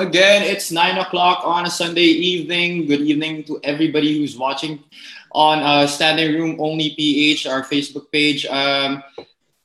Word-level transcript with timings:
again. 0.00 0.42
It's 0.42 0.70
nine 0.70 0.96
o'clock 0.98 1.42
on 1.44 1.66
a 1.66 1.70
Sunday 1.70 2.02
evening. 2.02 2.86
Good 2.86 3.00
evening 3.00 3.42
to 3.44 3.60
everybody 3.64 4.18
who's 4.18 4.36
watching 4.36 4.84
on 5.32 5.58
uh, 5.58 5.86
Standing 5.86 6.34
Room 6.34 6.56
Only 6.60 6.94
PH, 6.94 7.46
our 7.46 7.62
Facebook 7.62 8.10
page. 8.12 8.46
Um, 8.46 9.02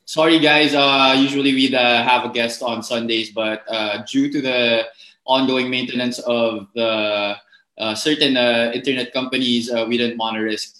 sorry, 0.04 0.40
guys. 0.40 0.74
Uh, 0.74 1.14
usually 1.16 1.54
we'd 1.54 1.74
uh, 1.74 2.02
have 2.02 2.24
a 2.24 2.32
guest 2.32 2.62
on 2.62 2.82
Sundays, 2.82 3.30
but 3.30 3.62
uh, 3.68 4.02
due 4.10 4.30
to 4.32 4.40
the 4.40 4.86
ongoing 5.24 5.70
maintenance 5.70 6.18
of 6.18 6.66
the 6.74 7.36
uh, 7.78 7.94
certain 7.94 8.36
uh, 8.36 8.72
internet 8.74 9.12
companies, 9.12 9.70
we 9.88 9.96
didn't 9.96 10.18
want 10.18 10.34
to 10.34 10.40
risk, 10.40 10.78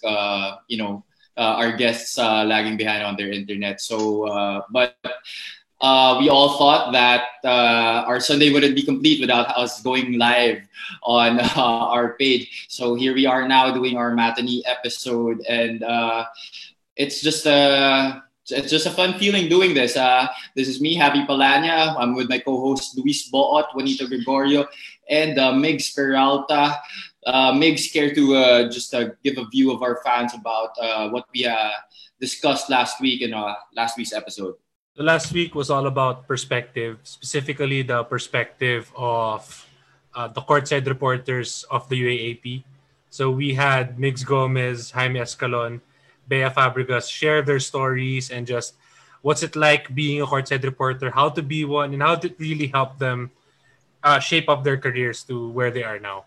you 0.67 0.77
know, 0.77 1.03
our 1.37 1.71
guests 1.77 2.17
lagging 2.17 2.75
behind 2.75 3.03
on 3.03 3.15
their 3.15 3.31
internet. 3.31 3.79
So, 3.79 4.63
but 4.69 4.97
uh, 5.81 6.17
we 6.19 6.29
all 6.29 6.57
thought 6.57 6.93
that 6.93 7.23
uh, 7.43 8.05
our 8.07 8.19
Sunday 8.19 8.51
wouldn't 8.51 8.75
be 8.75 8.83
complete 8.83 9.19
without 9.19 9.47
us 9.57 9.81
going 9.81 10.17
live 10.17 10.59
on 11.03 11.39
uh, 11.41 11.51
our 11.55 12.13
page. 12.13 12.67
So 12.69 12.95
here 12.95 13.13
we 13.13 13.25
are 13.25 13.47
now 13.47 13.73
doing 13.73 13.97
our 13.97 14.13
matinee 14.13 14.63
episode, 14.65 15.41
and 15.47 15.83
uh, 15.83 16.25
it's 16.95 17.21
just 17.21 17.45
a 17.45 18.23
it's 18.47 18.69
just 18.69 18.85
a 18.85 18.91
fun 18.91 19.17
feeling 19.17 19.49
doing 19.49 19.73
this. 19.73 19.97
Uh, 19.97 20.27
this 20.55 20.67
is 20.67 20.79
me, 20.79 20.93
Happy 20.93 21.25
Palanya. 21.25 21.95
I'm 21.97 22.15
with 22.15 22.29
my 22.29 22.39
co-host 22.39 22.97
Luis 22.97 23.27
Boot, 23.27 23.65
Juanito 23.73 24.07
Gregorio, 24.07 24.67
and 25.09 25.37
uh, 25.39 25.51
Migs 25.51 25.93
Peralta. 25.93 26.77
Migs, 27.27 27.91
care 27.91 28.13
to 28.13 28.69
just 28.69 28.93
give 29.23 29.37
a 29.39 29.45
view 29.49 29.71
of 29.71 29.81
our 29.81 29.99
fans 30.05 30.35
about 30.35 30.77
uh, 30.79 31.09
what 31.09 31.25
we 31.33 31.49
discussed 32.19 32.69
last 32.69 33.01
week 33.01 33.23
in 33.23 33.31
last 33.73 33.97
week's 33.97 34.13
episode? 34.13 34.53
The 34.95 35.03
last 35.03 35.33
week 35.33 35.55
was 35.55 35.69
all 35.69 35.87
about 35.87 36.25
perspective, 36.25 36.99
specifically 37.03 37.81
the 37.81 38.05
perspective 38.05 38.89
of 38.95 39.43
uh, 40.15 40.29
the 40.29 40.39
courtside 40.39 40.87
reporters 40.87 41.65
of 41.69 41.89
the 41.89 41.99
UAAP. 41.99 42.63
So 43.09 43.29
we 43.29 43.53
had 43.53 43.97
Migs 43.97 44.25
Gomez, 44.25 44.91
Jaime 44.91 45.19
Escalon, 45.19 45.81
Bea 46.29 46.47
Fabregas 46.47 47.11
share 47.11 47.41
their 47.41 47.59
stories 47.59 48.31
and 48.31 48.47
just 48.47 48.75
what's 49.21 49.43
it 49.43 49.57
like 49.57 49.93
being 49.93 50.21
a 50.21 50.25
courtside 50.25 50.63
reporter, 50.63 51.11
how 51.11 51.27
to 51.27 51.43
be 51.43 51.65
one, 51.65 51.91
and 51.91 52.01
how 52.01 52.15
to 52.15 52.33
really 52.39 52.67
help 52.67 52.97
them 52.97 53.31
uh, 54.01 54.19
shape 54.19 54.47
up 54.47 54.63
their 54.63 54.77
careers 54.77 55.23
to 55.23 55.49
where 55.49 55.71
they 55.71 55.83
are 55.83 55.99
now. 55.99 56.23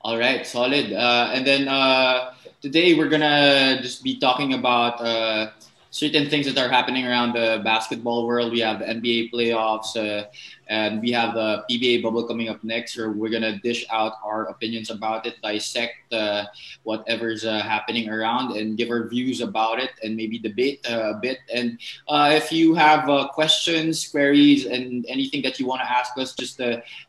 All 0.00 0.16
right, 0.16 0.46
solid. 0.46 0.94
Uh, 0.94 1.28
and 1.34 1.46
then 1.46 1.68
uh, 1.68 2.32
today 2.62 2.94
we're 2.94 3.10
gonna 3.10 3.82
just 3.82 4.02
be 4.02 4.16
talking 4.16 4.54
about 4.54 4.96
uh, 5.02 5.50
certain 5.90 6.28
things 6.28 6.46
that 6.46 6.58
are 6.58 6.68
happening 6.68 7.06
around 7.06 7.32
the 7.32 7.60
basketball 7.64 8.26
world. 8.26 8.52
We 8.52 8.60
have 8.60 8.80
the 8.80 8.86
NBA 8.86 9.32
playoffs, 9.32 9.96
uh, 9.96 10.26
and 10.68 11.00
we 11.00 11.10
have 11.12 11.34
the 11.34 11.64
PBA 11.70 12.02
bubble 12.02 12.26
coming 12.26 12.48
up 12.48 12.62
next. 12.64 12.96
Where 12.96 13.10
we're 13.10 13.30
gonna 13.30 13.58
dish 13.58 13.86
out 13.90 14.14
our 14.24 14.46
opinions 14.46 14.90
about 14.90 15.26
it, 15.26 15.36
dissect 15.42 16.12
uh, 16.12 16.44
whatever's 16.82 17.44
uh, 17.44 17.62
happening 17.62 18.08
around, 18.08 18.56
and 18.56 18.76
give 18.76 18.90
our 18.90 19.08
views 19.08 19.40
about 19.40 19.78
it, 19.78 19.90
and 20.02 20.16
maybe 20.16 20.38
debate 20.38 20.84
uh, 20.90 21.14
a 21.14 21.14
bit. 21.14 21.38
And 21.52 21.78
uh, 22.08 22.30
if 22.34 22.52
you 22.52 22.74
have 22.74 23.08
uh, 23.08 23.28
questions, 23.28 24.08
queries, 24.08 24.66
and 24.66 25.06
anything 25.08 25.42
that 25.42 25.58
you 25.58 25.66
want 25.66 25.80
to 25.82 25.90
ask 25.90 26.18
us, 26.18 26.34
just 26.34 26.60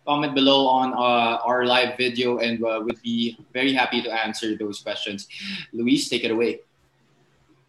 comment 0.05 0.35
below 0.35 0.67
on 0.67 0.93
our 0.93 1.65
live 1.65 1.97
video, 1.97 2.37
and 2.39 2.59
we'd 2.85 3.01
be 3.01 3.37
very 3.53 3.73
happy 3.73 4.01
to 4.01 4.11
answer 4.11 4.55
those 4.55 4.81
questions. 4.81 5.27
Luis, 5.73 6.09
take 6.09 6.23
it 6.23 6.31
away. 6.31 6.66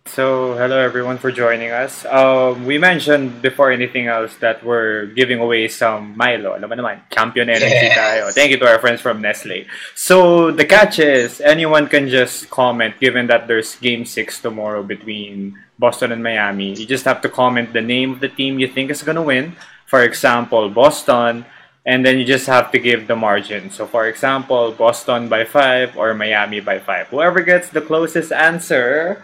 So, 0.08 0.54
hello 0.56 0.78
everyone 0.80 1.18
for 1.18 1.30
joining 1.30 1.70
us. 1.70 2.04
Um, 2.06 2.64
we 2.66 2.78
mentioned 2.78 3.40
before 3.42 3.70
anything 3.70 4.08
else 4.08 4.34
that 4.40 4.64
we're 4.64 5.06
giving 5.06 5.38
away 5.38 5.68
some 5.68 6.16
Milo. 6.16 6.56
Alam 6.56 6.70
mo 6.70 6.74
naman, 6.74 6.96
champion 7.12 7.46
energy 7.52 7.70
Yes. 7.70 7.94
tayo. 7.94 8.22
Thank 8.34 8.50
you 8.50 8.58
to 8.58 8.66
our 8.66 8.80
friends 8.80 8.98
from 9.04 9.20
Nestle. 9.22 9.68
So, 9.94 10.50
the 10.50 10.64
catch 10.64 10.98
is, 10.98 11.40
anyone 11.44 11.86
can 11.86 12.08
just 12.08 12.50
comment 12.50 12.98
given 12.98 13.28
that 13.28 13.46
there's 13.46 13.76
game 13.78 14.02
6 14.02 14.40
tomorrow 14.40 14.82
between 14.82 15.54
Boston 15.78 16.10
and 16.10 16.24
Miami. 16.24 16.74
You 16.74 16.86
just 16.88 17.04
have 17.04 17.20
to 17.22 17.28
comment 17.30 17.70
the 17.76 17.84
name 17.84 18.16
of 18.16 18.20
the 18.24 18.32
team 18.32 18.58
you 18.58 18.66
think 18.66 18.90
is 18.90 19.04
going 19.04 19.20
to 19.20 19.22
win. 19.22 19.54
For 19.86 20.02
example, 20.02 20.66
Boston. 20.72 21.44
And 21.88 22.04
then 22.04 22.18
you 22.20 22.24
just 22.28 22.44
have 22.52 22.68
to 22.72 22.78
give 22.78 23.08
the 23.08 23.16
margin. 23.16 23.70
So, 23.70 23.86
for 23.88 24.04
example, 24.08 24.72
Boston 24.76 25.28
by 25.32 25.44
5 25.48 25.96
or 25.96 26.12
Miami 26.12 26.60
by 26.60 26.76
5. 26.80 27.08
Whoever 27.08 27.40
gets 27.40 27.70
the 27.72 27.80
closest 27.80 28.28
answer 28.28 29.22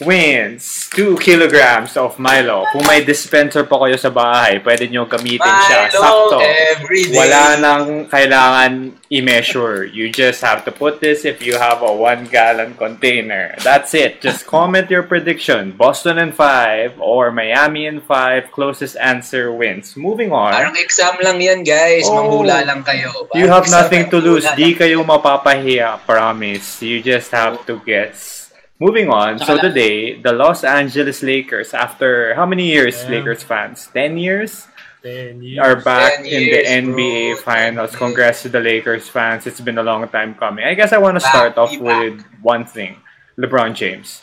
wins 0.00 0.92
2 0.92 1.16
kilograms 1.16 1.96
of 1.96 2.20
Milo. 2.20 2.68
Kung 2.72 2.84
may 2.84 3.00
dispenser 3.00 3.64
pa 3.64 3.80
kayo 3.80 3.96
sa 3.96 4.12
bahay, 4.12 4.60
pwede 4.60 4.92
nyo 4.92 5.08
gamitin 5.08 5.56
siya. 5.64 5.88
Milo 5.88 6.00
Sakto. 6.04 6.38
every 6.76 7.08
day. 7.08 7.16
Wala 7.16 7.56
nang 7.56 8.04
kailangan 8.04 8.92
i-measure. 9.08 9.88
You 9.88 10.12
just 10.12 10.44
have 10.44 10.68
to 10.68 10.72
put 10.72 11.00
this 11.00 11.24
if 11.24 11.40
you 11.40 11.56
have 11.56 11.80
a 11.80 11.88
1 11.88 12.28
gallon 12.28 12.76
container. 12.76 13.56
That's 13.64 13.96
it. 13.96 14.20
Just 14.20 14.44
comment 14.44 14.90
your 14.92 15.06
prediction. 15.06 15.72
Boston 15.72 16.20
in 16.20 16.32
5 16.32 17.00
or 17.00 17.32
Miami 17.32 17.88
in 17.88 18.04
5. 18.04 18.52
Closest 18.52 19.00
answer 19.00 19.48
wins. 19.48 19.96
Moving 19.96 20.28
on. 20.28 20.52
Parang 20.52 20.76
exam 20.76 21.16
lang 21.24 21.40
yan, 21.40 21.64
guys. 21.64 22.04
Oh. 22.04 22.20
Manghula 22.20 22.66
lang 22.68 22.84
kayo. 22.84 23.30
You 23.32 23.48
Parang 23.48 23.64
have 23.64 23.64
exam 23.64 23.80
nothing 23.80 24.04
to 24.12 24.18
lose. 24.20 24.44
Di 24.58 24.76
kayo 24.76 25.00
mapapahiya, 25.06 26.04
promise. 26.04 26.84
You 26.84 27.00
just 27.00 27.32
have 27.32 27.64
to 27.64 27.80
guess. 27.80 28.35
Moving 28.78 29.08
on. 29.08 29.38
So 29.38 29.56
today, 29.56 30.20
the 30.20 30.32
Los 30.32 30.62
Angeles 30.62 31.22
Lakers, 31.22 31.72
after 31.72 32.34
how 32.34 32.44
many 32.44 32.68
years, 32.68 33.00
Yeah. 33.04 33.16
Lakers 33.16 33.42
fans? 33.42 33.88
10 33.92 34.18
years? 34.20 34.68
Then 35.02 35.40
you 35.40 35.62
Are 35.62 35.76
back 35.80 36.20
10 36.20 36.26
in 36.26 36.42
the 36.50 36.62
NBA 36.66 37.34
bro. 37.34 37.42
Finals. 37.42 37.96
Congrats 37.96 38.42
to 38.42 38.48
the 38.50 38.60
Lakers 38.60 39.08
fans. 39.08 39.46
It's 39.46 39.60
been 39.60 39.78
a 39.78 39.82
long 39.82 40.06
time 40.08 40.34
coming. 40.34 40.64
I 40.66 40.74
guess 40.74 40.92
I 40.92 40.98
want 40.98 41.16
to 41.16 41.24
start 41.24 41.56
off 41.56 41.70
be 41.70 41.78
with 41.78 42.20
one 42.42 42.66
thing 42.66 43.00
LeBron 43.38 43.72
James. 43.74 44.20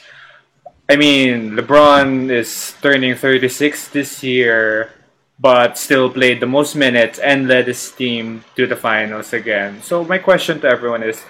I 0.89 0.97
mean, 0.97 1.55
LeBron 1.55 2.29
is 2.29 2.75
turning 2.81 3.15
36 3.15 3.88
this 3.89 4.22
year, 4.22 4.91
but 5.39 5.77
still 5.79 6.12
played 6.12 6.41
the 6.41 6.45
most 6.45 6.75
minutes 6.75 7.17
and 7.17 7.48
led 7.48 7.65
his 7.65 7.89
team 7.89 8.43
to 8.55 8.67
the 8.67 8.75
finals 8.75 9.31
again. 9.33 9.81
So, 9.81 10.03
my 10.03 10.17
question 10.19 10.60
to 10.62 10.67
everyone 10.67 11.01
is 11.01 11.24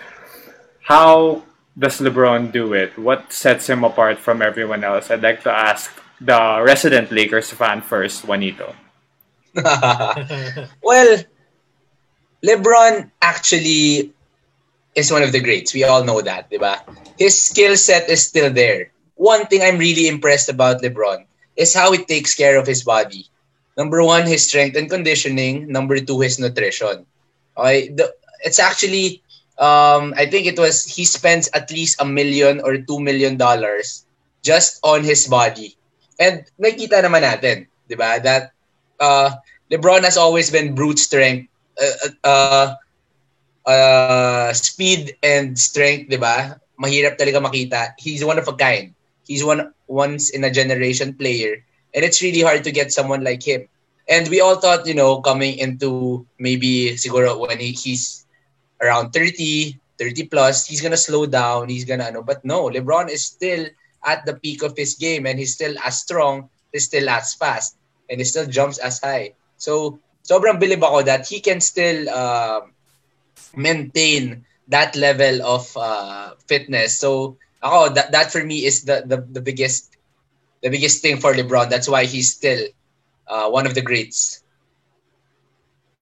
how 0.81 1.43
does 1.77 1.99
LeBron 1.99 2.51
do 2.51 2.73
it? 2.73 2.97
What 2.97 3.33
sets 3.33 3.69
him 3.69 3.83
apart 3.83 4.19
from 4.19 4.41
everyone 4.41 4.83
else? 4.83 5.09
I'd 5.09 5.23
like 5.23 5.43
to 5.43 5.51
ask 5.51 5.91
the 6.21 6.61
resident 6.63 7.11
Lakers 7.11 7.51
fan 7.51 7.81
first, 7.81 8.25
Juanito. 8.25 8.75
well, 9.55 11.17
LeBron 12.43 13.11
actually 13.21 14.13
is 14.95 15.11
one 15.11 15.23
of 15.23 15.31
the 15.31 15.41
greats. 15.41 15.73
We 15.73 15.83
all 15.83 16.03
know 16.03 16.21
that, 16.21 16.49
di 16.49 16.57
ba? 16.57 16.81
His 17.17 17.39
skill 17.39 17.75
set 17.77 18.09
is 18.09 18.25
still 18.25 18.51
there. 18.51 18.91
One 19.15 19.45
thing 19.47 19.61
I'm 19.61 19.77
really 19.77 20.07
impressed 20.07 20.49
about 20.49 20.81
LeBron 20.81 21.25
is 21.55 21.73
how 21.73 21.91
he 21.91 22.03
takes 22.05 22.33
care 22.35 22.57
of 22.57 22.67
his 22.67 22.83
body. 22.83 23.29
Number 23.77 24.03
one, 24.03 24.25
his 24.25 24.45
strength 24.45 24.77
and 24.77 24.89
conditioning. 24.89 25.71
Number 25.71 25.99
two, 25.99 26.19
his 26.21 26.39
nutrition. 26.39 27.05
Okay, 27.57 27.89
the, 27.89 28.13
it's 28.41 28.59
actually, 28.59 29.21
um, 29.57 30.13
I 30.17 30.25
think 30.25 30.47
it 30.47 30.57
was 30.57 30.83
he 30.85 31.05
spends 31.05 31.49
at 31.53 31.71
least 31.71 32.01
a 32.01 32.05
million 32.05 32.61
or 32.61 32.77
two 32.77 32.99
million 32.99 33.37
dollars 33.37 34.05
just 34.41 34.79
on 34.83 35.03
his 35.03 35.27
body, 35.27 35.77
and 36.19 36.43
nakita 36.59 37.03
naman 37.03 37.23
natin, 37.23 37.67
di 37.87 37.95
ba? 37.95 38.19
That 38.19 38.51
uh, 38.99 39.37
LeBron 39.71 40.03
has 40.03 40.17
always 40.17 40.51
been 40.51 40.75
brute 40.75 40.99
strength, 40.99 41.49
uh, 41.79 42.09
uh, 42.23 42.67
uh, 43.65 44.53
speed 44.53 45.15
and 45.23 45.57
strength, 45.57 46.09
di 46.09 46.17
ba? 46.17 46.59
Mahirap 46.77 47.17
talaga 47.17 47.39
makita. 47.39 47.81
He's 47.97 48.25
one 48.25 48.37
of 48.37 48.47
a 48.47 48.55
kind. 48.55 48.93
He's 49.25 49.43
one 49.43 49.71
once 49.87 50.29
in 50.29 50.43
a 50.43 50.51
generation 50.51 51.13
player. 51.13 51.63
And 51.93 52.03
it's 52.03 52.21
really 52.21 52.41
hard 52.41 52.63
to 52.65 52.71
get 52.71 52.91
someone 52.91 53.23
like 53.23 53.45
him. 53.45 53.69
And 54.09 54.27
we 54.27 54.41
all 54.41 54.57
thought, 54.57 54.85
you 54.85 54.93
know, 54.93 55.21
coming 55.21 55.57
into 55.57 56.25
maybe 56.37 56.97
siguro 56.99 57.39
when 57.39 57.59
he, 57.59 57.71
he's 57.71 58.22
around 58.83 59.15
30, 59.15 59.79
30 59.97 60.27
plus, 60.27 60.67
he's 60.67 60.81
gonna 60.83 60.99
slow 60.99 61.25
down, 61.25 61.69
he's 61.69 61.85
gonna 61.87 62.11
ano. 62.11 62.21
But 62.21 62.43
no, 62.43 62.67
LeBron 62.67 63.07
is 63.09 63.23
still 63.23 63.65
at 64.03 64.25
the 64.27 64.35
peak 64.35 64.63
of 64.63 64.75
his 64.75 64.95
game 64.99 65.25
and 65.25 65.39
he's 65.39 65.55
still 65.55 65.75
as 65.79 65.99
strong, 66.03 66.49
he's 66.75 66.85
still 66.85 67.07
as 67.07 67.33
fast, 67.33 67.77
and 68.09 68.19
he 68.19 68.25
still 68.27 68.45
jumps 68.45 68.77
as 68.77 68.99
high. 68.99 69.39
So 69.55 70.03
sobrang 70.27 70.59
bilib 70.59 70.83
ako 70.83 71.07
that 71.07 71.23
he 71.27 71.39
can 71.39 71.63
still 71.63 72.11
um, 72.11 72.75
maintain 73.55 74.43
that 74.67 74.95
level 74.95 75.39
of 75.43 75.63
uh, 75.79 76.35
fitness. 76.47 76.99
So 76.99 77.39
ako 77.63 77.95
that 77.95 78.11
that 78.11 78.31
for 78.31 78.43
me 78.43 78.67
is 78.67 78.83
the, 78.83 79.07
the 79.07 79.23
the 79.23 79.41
biggest 79.41 79.95
the 80.61 80.69
biggest 80.69 81.01
thing 81.01 81.23
for 81.23 81.33
LeBron. 81.33 81.69
That's 81.71 81.87
why 81.87 82.05
he's 82.05 82.35
still 82.35 82.67
uh, 83.27 83.47
one 83.49 83.65
of 83.65 83.75
the 83.75 83.81
greats. 83.81 84.43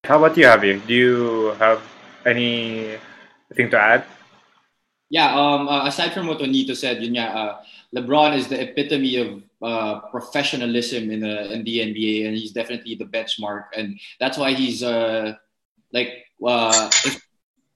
How 0.06 0.18
about 0.18 0.38
you, 0.38 0.46
Javi? 0.46 0.82
Do 0.88 0.94
you 0.94 1.18
have 1.62 1.82
anything 2.26 3.70
to 3.70 3.80
add? 3.80 4.06
Yeah, 5.10 5.36
um, 5.36 5.68
uh, 5.68 5.88
aside 5.88 6.14
from 6.14 6.28
what 6.28 6.40
Juanito 6.40 6.74
said, 6.74 7.04
yun 7.04 7.20
nga, 7.20 7.28
uh, 7.36 7.54
LeBron 7.94 8.32
is 8.38 8.48
the 8.48 8.62
epitome 8.64 9.18
of 9.18 9.44
uh, 9.62 10.00
professionalism 10.08 11.12
in 11.12 11.20
the 11.20 11.52
in 11.52 11.64
the 11.68 11.84
NBA, 11.84 12.28
and 12.28 12.38
he's 12.38 12.56
definitely 12.56 12.96
the 12.96 13.06
benchmark, 13.06 13.76
and 13.76 14.00
that's 14.20 14.38
why 14.38 14.54
he's 14.54 14.82
uh, 14.82 15.36
like 15.92 16.32
uh, 16.40 16.90
if, 17.04 17.28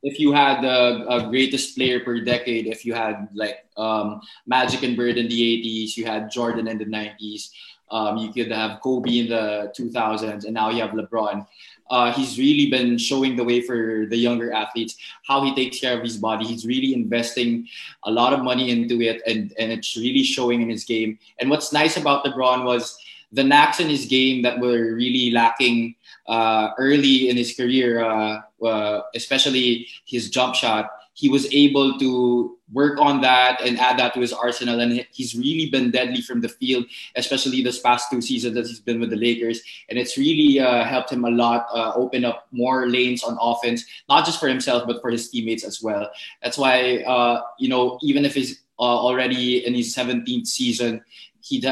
if 0.02 0.16
you 0.18 0.32
had 0.32 0.64
the 0.64 1.04
uh, 1.12 1.28
greatest 1.28 1.76
player 1.76 2.00
per 2.00 2.24
decade, 2.24 2.68
if 2.68 2.86
you 2.86 2.94
had 2.96 3.28
like 3.36 3.68
um, 3.76 4.22
Magic 4.48 4.84
and 4.84 4.96
Bird 4.96 5.18
in 5.20 5.28
the 5.28 5.36
'80s, 5.36 5.98
you 5.98 6.06
had 6.06 6.32
Jordan 6.32 6.72
in 6.72 6.80
the 6.80 6.88
'90s, 6.88 7.52
um, 7.92 8.18
you 8.18 8.32
could 8.32 8.52
have 8.52 8.82
Kobe 8.82 9.20
in 9.20 9.28
the 9.28 9.72
2000s, 9.78 10.46
and 10.46 10.54
now 10.54 10.70
you 10.70 10.82
have 10.82 10.92
LeBron 10.92 11.46
uh, 11.90 12.12
he's 12.14 12.38
really 12.40 12.70
been 12.70 12.98
showing 12.98 13.36
the 13.36 13.44
way 13.44 13.62
for 13.62 14.06
the 14.10 14.18
younger 14.18 14.52
athletes 14.52 14.98
how 15.28 15.44
he 15.44 15.54
takes 15.54 15.80
care 15.80 15.96
of 15.96 16.04
his 16.04 16.18
body. 16.18 16.46
He's 16.46 16.66
really 16.66 16.94
investing 16.94 17.68
a 18.04 18.12
lot 18.12 18.34
of 18.34 18.44
money 18.44 18.72
into 18.72 19.02
it, 19.02 19.22
and, 19.28 19.54
and 19.60 19.72
it's 19.72 19.96
really 19.96 20.24
showing 20.24 20.62
in 20.62 20.70
his 20.70 20.84
game. 20.84 21.20
And 21.40 21.50
what's 21.50 21.72
nice 21.72 21.98
about 21.98 22.26
LeBron 22.26 22.64
was 22.66 22.98
the 23.32 23.44
knacks 23.44 23.80
in 23.80 23.90
his 23.90 24.06
game 24.06 24.42
that 24.44 24.60
were 24.60 24.96
really 24.96 25.32
lacking 25.32 25.96
uh, 26.28 26.70
early 26.78 27.30
in 27.30 27.38
his 27.38 27.56
career, 27.56 28.04
uh, 28.04 28.42
uh 28.66 29.02
especially 29.14 29.88
his 30.06 30.30
jump 30.30 30.56
shot 30.56 30.90
he 31.16 31.30
was 31.30 31.52
able 31.54 31.98
to 31.98 32.58
work 32.74 33.00
on 33.00 33.22
that 33.22 33.62
and 33.62 33.80
add 33.80 33.98
that 33.98 34.14
to 34.14 34.20
his 34.20 34.34
arsenal. 34.34 34.82
And 34.82 35.08
he's 35.12 35.34
really 35.34 35.70
been 35.70 35.90
deadly 35.90 36.22
from 36.22 36.42
the 36.42 36.50
field, 36.50 36.86
especially 37.16 37.64
this 37.64 37.80
past 37.80 38.12
two 38.12 38.22
seasons 38.22 38.54
that 38.56 38.68
he's 38.68 38.82
been 38.82 39.00
with 39.00 39.12
the 39.12 39.16
Lakers. 39.16 39.62
And 39.90 39.98
it's 39.98 40.18
really 40.18 40.60
uh, 40.60 40.84
helped 40.84 41.14
him 41.14 41.24
a 41.24 41.30
lot 41.30 41.68
uh, 41.74 41.94
open 41.96 42.26
up 42.26 42.48
more 42.52 42.88
lanes 42.88 43.24
on 43.24 43.38
offense, 43.40 43.86
not 44.10 44.26
just 44.26 44.42
for 44.42 44.50
himself, 44.50 44.84
but 44.86 45.02
for 45.02 45.10
his 45.10 45.30
teammates 45.30 45.64
as 45.64 45.82
well. 45.82 46.12
That's 46.44 46.58
why, 46.58 46.98
uh, 47.08 47.42
you 47.60 47.70
know, 47.70 47.98
even 48.02 48.26
if 48.26 48.34
he's 48.34 48.64
uh, 48.78 48.82
already 48.82 49.66
in 49.66 49.74
his 49.74 49.96
17th 49.96 50.48
season, 50.48 51.02
he, 51.40 51.60
he 51.60 51.64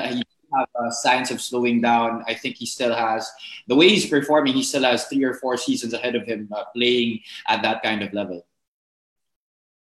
have 0.56 0.70
uh, 0.80 0.90
signs 0.90 1.32
of 1.32 1.42
slowing 1.42 1.82
down. 1.82 2.24
I 2.28 2.34
think 2.34 2.56
he 2.56 2.66
still 2.66 2.96
has 2.96 3.30
the 3.68 3.76
way 3.76 3.90
he's 3.90 4.06
performing. 4.06 4.54
He 4.54 4.64
still 4.64 4.84
has 4.84 5.06
three 5.08 5.26
or 5.26 5.34
four 5.34 5.58
seasons 5.58 5.94
ahead 5.94 6.16
of 6.16 6.26
him 6.26 6.48
uh, 6.56 6.64
playing 6.74 7.20
at 7.50 7.62
that 7.64 7.84
kind 7.84 8.04
of 8.04 8.14
level 8.14 8.46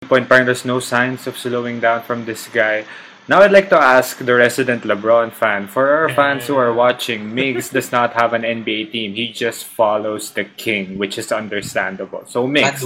point, 0.04 0.28
parang 0.28 0.46
there's 0.46 0.66
no 0.66 0.80
signs 0.80 1.26
of 1.28 1.38
slowing 1.38 1.80
down 1.80 2.04
from 2.04 2.26
this 2.26 2.48
guy. 2.48 2.86
Now 3.24 3.40
I'd 3.40 3.56
like 3.56 3.72
to 3.72 3.80
ask 3.80 4.20
the 4.20 4.36
resident 4.36 4.84
LeBron 4.84 5.32
fan. 5.32 5.72
For 5.72 5.88
our 5.88 6.12
fans 6.12 6.44
who 6.44 6.60
are 6.60 6.76
watching, 6.76 7.32
Migs 7.32 7.72
does 7.72 7.88
not 7.88 8.12
have 8.20 8.36
an 8.36 8.44
NBA 8.44 8.92
team. 8.92 9.16
He 9.16 9.32
just 9.32 9.64
follows 9.64 10.36
the 10.36 10.44
king, 10.44 11.00
which 11.00 11.16
is 11.16 11.32
understandable. 11.32 12.28
So 12.28 12.44
Migs, 12.44 12.84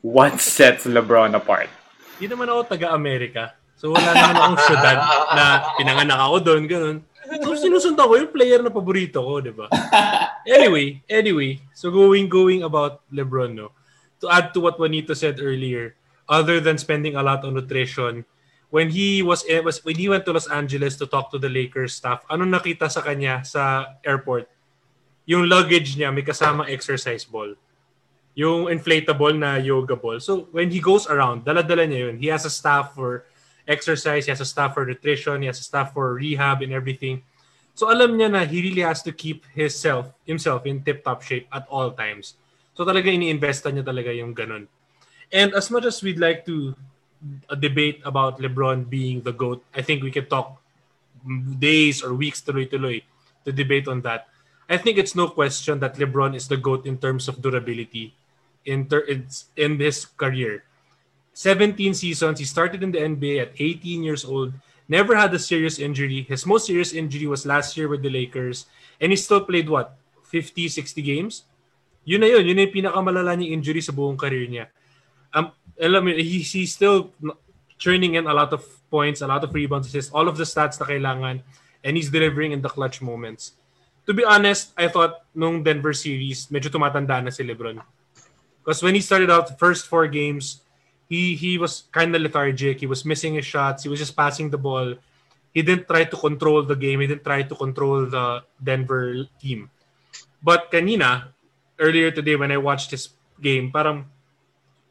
what 0.00 0.40
sets 0.40 0.88
LeBron 0.88 1.36
apart? 1.36 1.68
Hindi 2.16 2.32
naman 2.32 2.48
ako 2.48 2.60
taga-Amerika. 2.64 3.52
So 3.76 3.92
wala 3.92 4.14
naman 4.16 4.36
akong 4.40 4.60
syudad 4.64 4.98
na 5.36 5.44
pinanganak 5.76 6.16
ako 6.16 6.36
doon, 6.40 6.62
ganun. 6.64 6.96
So 7.44 7.52
sinusundan 7.52 8.08
ko 8.08 8.14
yung 8.16 8.32
player 8.32 8.60
na 8.64 8.72
paborito 8.72 9.20
ko, 9.20 9.44
di 9.44 9.52
ba? 9.52 9.68
Anyway, 10.48 11.04
anyway, 11.12 11.60
so 11.76 11.92
going 11.92 12.24
going 12.28 12.64
about 12.64 13.04
LeBron, 13.12 13.52
no? 13.52 13.74
To 14.24 14.32
add 14.32 14.54
to 14.54 14.64
what 14.64 14.78
Juanito 14.78 15.12
said 15.12 15.42
earlier, 15.42 15.98
other 16.32 16.64
than 16.64 16.80
spending 16.80 17.20
a 17.20 17.22
lot 17.22 17.44
on 17.44 17.52
nutrition, 17.52 18.24
when 18.72 18.88
he 18.88 19.20
was, 19.20 19.44
eh, 19.44 19.60
was 19.60 19.84
when 19.84 20.00
he 20.00 20.08
went 20.08 20.24
to 20.24 20.32
Los 20.32 20.48
Angeles 20.48 20.96
to 20.96 21.04
talk 21.04 21.28
to 21.30 21.38
the 21.38 21.52
Lakers 21.52 21.92
staff, 21.92 22.24
ano 22.32 22.48
nakita 22.48 22.88
sa 22.88 23.04
kanya 23.04 23.44
sa 23.44 23.92
airport? 24.00 24.48
Yung 25.28 25.44
luggage 25.44 25.92
niya 26.00 26.08
may 26.08 26.24
kasama 26.24 26.64
exercise 26.72 27.28
ball. 27.28 27.52
Yung 28.32 28.72
inflatable 28.72 29.36
na 29.36 29.60
yoga 29.60 29.92
ball. 29.92 30.16
So 30.24 30.48
when 30.56 30.72
he 30.72 30.80
goes 30.80 31.04
around, 31.04 31.44
dala-dala 31.44 31.84
niya 31.84 32.08
yun. 32.08 32.16
He 32.16 32.32
has 32.32 32.48
a 32.48 32.50
staff 32.50 32.96
for 32.96 33.28
exercise, 33.68 34.24
he 34.24 34.32
has 34.32 34.40
a 34.40 34.48
staff 34.48 34.72
for 34.72 34.88
nutrition, 34.88 35.44
he 35.44 35.52
has 35.52 35.60
a 35.60 35.68
staff 35.68 35.92
for 35.92 36.16
rehab 36.16 36.64
and 36.64 36.72
everything. 36.72 37.20
So 37.76 37.92
alam 37.92 38.16
niya 38.16 38.32
na 38.32 38.48
he 38.48 38.64
really 38.64 38.82
has 38.88 39.04
to 39.04 39.12
keep 39.12 39.44
himself, 39.52 40.16
himself 40.24 40.64
in 40.64 40.80
tip-top 40.80 41.20
shape 41.20 41.44
at 41.52 41.68
all 41.68 41.92
times. 41.92 42.40
So 42.72 42.88
talaga 42.88 43.12
ini-investa 43.12 43.68
niya 43.68 43.84
talaga 43.84 44.16
yung 44.16 44.32
ganun. 44.32 44.64
And 45.32 45.56
as 45.56 45.72
much 45.72 45.88
as 45.88 46.04
we'd 46.04 46.20
like 46.20 46.44
to 46.44 46.76
uh, 47.48 47.56
debate 47.56 48.04
about 48.04 48.38
LeBron 48.38 48.88
being 48.88 49.22
the 49.24 49.32
GOAT, 49.32 49.64
I 49.74 49.80
think 49.80 50.04
we 50.04 50.12
can 50.12 50.26
talk 50.26 50.60
days 51.58 52.04
or 52.04 52.12
weeks 52.12 52.42
tuloy-tuloy 52.44 53.02
to 53.46 53.50
debate 53.52 53.88
on 53.88 54.02
that. 54.02 54.28
I 54.68 54.76
think 54.76 54.98
it's 54.98 55.16
no 55.16 55.28
question 55.28 55.80
that 55.80 55.96
LeBron 55.96 56.36
is 56.36 56.48
the 56.48 56.60
GOAT 56.60 56.84
in 56.84 56.98
terms 56.98 57.28
of 57.28 57.40
durability 57.40 58.12
in, 58.66 58.86
ter- 58.86 59.08
in 59.56 59.80
his 59.80 60.04
career. 60.04 60.64
17 61.32 61.94
seasons, 61.94 62.38
he 62.38 62.44
started 62.44 62.82
in 62.82 62.92
the 62.92 63.00
NBA 63.00 63.40
at 63.40 63.52
18 63.56 64.02
years 64.02 64.24
old, 64.24 64.52
never 64.86 65.16
had 65.16 65.32
a 65.32 65.38
serious 65.38 65.78
injury. 65.78 66.26
His 66.28 66.44
most 66.44 66.66
serious 66.66 66.92
injury 66.92 67.26
was 67.26 67.46
last 67.46 67.74
year 67.76 67.88
with 67.88 68.02
the 68.02 68.10
Lakers, 68.10 68.66
and 69.00 69.10
he 69.10 69.16
still 69.16 69.40
played 69.40 69.70
what? 69.70 69.96
50, 70.24 70.68
60 70.68 71.00
games? 71.00 71.44
Yun 72.04 72.20
na 72.20 72.26
yun. 72.26 72.44
Yun 72.44 72.56
na 72.56 72.62
yung 72.68 72.74
pinakamalala 72.76 73.32
niyang 73.32 73.62
injury 73.62 73.80
sa 73.80 73.96
buong 73.96 74.20
career 74.20 74.44
niya 74.44 74.68
um, 75.80 75.84
alam 75.84 76.04
mo, 76.04 76.10
he, 76.12 76.40
he's 76.40 76.74
still 76.74 77.10
churning 77.78 78.14
in 78.14 78.26
a 78.26 78.34
lot 78.34 78.52
of 78.52 78.62
points, 78.90 79.20
a 79.20 79.26
lot 79.26 79.42
of 79.42 79.52
rebounds, 79.54 79.88
assists, 79.88 80.12
all 80.12 80.28
of 80.28 80.36
the 80.36 80.44
stats 80.44 80.78
na 80.78 80.86
kailangan, 80.86 81.42
and 81.84 81.96
he's 81.96 82.10
delivering 82.10 82.52
in 82.52 82.62
the 82.62 82.68
clutch 82.68 83.02
moments. 83.02 83.52
To 84.06 84.12
be 84.14 84.24
honest, 84.24 84.72
I 84.76 84.88
thought 84.88 85.22
nung 85.34 85.62
Denver 85.62 85.92
series, 85.92 86.46
medyo 86.50 86.70
tumatanda 86.70 87.22
na 87.22 87.30
si 87.30 87.46
LeBron. 87.46 87.78
Because 88.62 88.82
when 88.82 88.94
he 88.94 89.02
started 89.02 89.30
out 89.30 89.46
the 89.46 89.58
first 89.58 89.86
four 89.86 90.06
games, 90.06 90.62
he 91.10 91.34
he 91.34 91.58
was 91.58 91.90
kind 91.90 92.14
of 92.14 92.22
lethargic. 92.22 92.78
He 92.78 92.86
was 92.86 93.04
missing 93.04 93.34
his 93.34 93.46
shots. 93.46 93.82
He 93.82 93.90
was 93.90 93.98
just 93.98 94.14
passing 94.14 94.50
the 94.50 94.58
ball. 94.58 94.94
He 95.52 95.60
didn't 95.60 95.86
try 95.90 96.06
to 96.06 96.16
control 96.16 96.62
the 96.62 96.78
game. 96.78 97.02
He 97.02 97.06
didn't 97.06 97.26
try 97.26 97.42
to 97.42 97.54
control 97.54 98.06
the 98.06 98.42
Denver 98.56 99.28
team. 99.36 99.68
But 100.40 100.70
kanina, 100.72 101.34
earlier 101.78 102.10
today 102.10 102.34
when 102.34 102.50
I 102.50 102.56
watched 102.56 102.90
his 102.90 103.10
game, 103.42 103.70
parang 103.70 104.06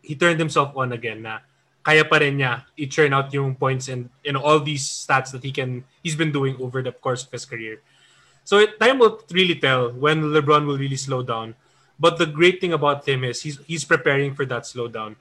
he 0.02 0.18
turned 0.18 0.42
himself 0.42 0.74
on 0.76 0.92
again 0.92 1.22
na 1.22 1.40
kaya 1.82 2.06
pa 2.06 2.22
rin 2.22 2.38
niya 2.38 2.66
i-churn 2.78 3.14
out 3.14 3.34
yung 3.34 3.58
points 3.58 3.90
and 3.90 4.10
you 4.22 4.34
know 4.34 4.42
all 4.42 4.62
these 4.62 4.86
stats 4.86 5.34
that 5.34 5.42
he 5.42 5.50
can 5.50 5.82
he's 6.06 6.18
been 6.18 6.30
doing 6.30 6.54
over 6.62 6.82
the 6.82 6.94
course 6.94 7.26
of 7.26 7.32
his 7.34 7.46
career. 7.46 7.82
So 8.44 8.58
it, 8.58 8.78
time 8.82 8.98
will 8.98 9.22
really 9.30 9.56
tell 9.58 9.94
when 9.94 10.34
LeBron 10.34 10.66
will 10.66 10.78
really 10.78 10.98
slow 10.98 11.22
down. 11.22 11.54
But 12.02 12.18
the 12.18 12.26
great 12.26 12.58
thing 12.62 12.74
about 12.74 13.06
him 13.06 13.24
is 13.24 13.42
he's 13.42 13.62
he's 13.70 13.86
preparing 13.86 14.34
for 14.34 14.46
that 14.50 14.66
slowdown. 14.66 15.18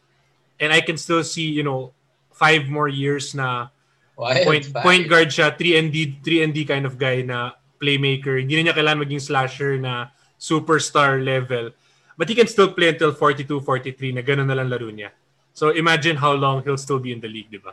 And 0.61 0.73
I 0.73 0.81
can 0.81 0.97
still 0.97 1.25
see, 1.25 1.49
you 1.49 1.65
know, 1.65 1.93
five 2.33 2.69
more 2.69 2.89
years 2.89 3.37
na 3.37 3.69
Wild 4.17 4.45
point 4.45 4.65
five. 4.69 4.85
point 4.85 5.05
guard 5.09 5.29
siya, 5.29 5.53
3 5.57 5.77
and 5.77 5.89
D 5.93 6.17
3 6.25 6.45
and 6.45 6.53
D 6.57 6.65
kind 6.65 6.85
of 6.85 6.97
guy 6.97 7.21
na 7.21 7.53
playmaker. 7.81 8.41
Hindi 8.41 8.57
na 8.57 8.73
niya 8.73 8.77
kailangan 8.77 9.05
maging 9.05 9.25
slasher 9.25 9.77
na 9.77 10.13
superstar 10.41 11.21
level. 11.21 11.73
But 12.21 12.29
he 12.29 12.37
can 12.37 12.53
still 12.53 12.69
play 12.77 12.93
until 12.93 13.17
42, 13.17 13.65
43 13.65 14.13
na 14.13 14.21
ganun 14.21 14.45
na 14.45 14.53
lang 14.53 14.69
laro 14.69 14.93
niya. 14.93 15.09
So 15.57 15.73
imagine 15.73 16.21
how 16.21 16.37
long 16.37 16.61
he'll 16.61 16.77
still 16.77 17.01
be 17.01 17.17
in 17.17 17.25
the 17.25 17.33
league, 17.33 17.49
di 17.49 17.57
ba? 17.57 17.73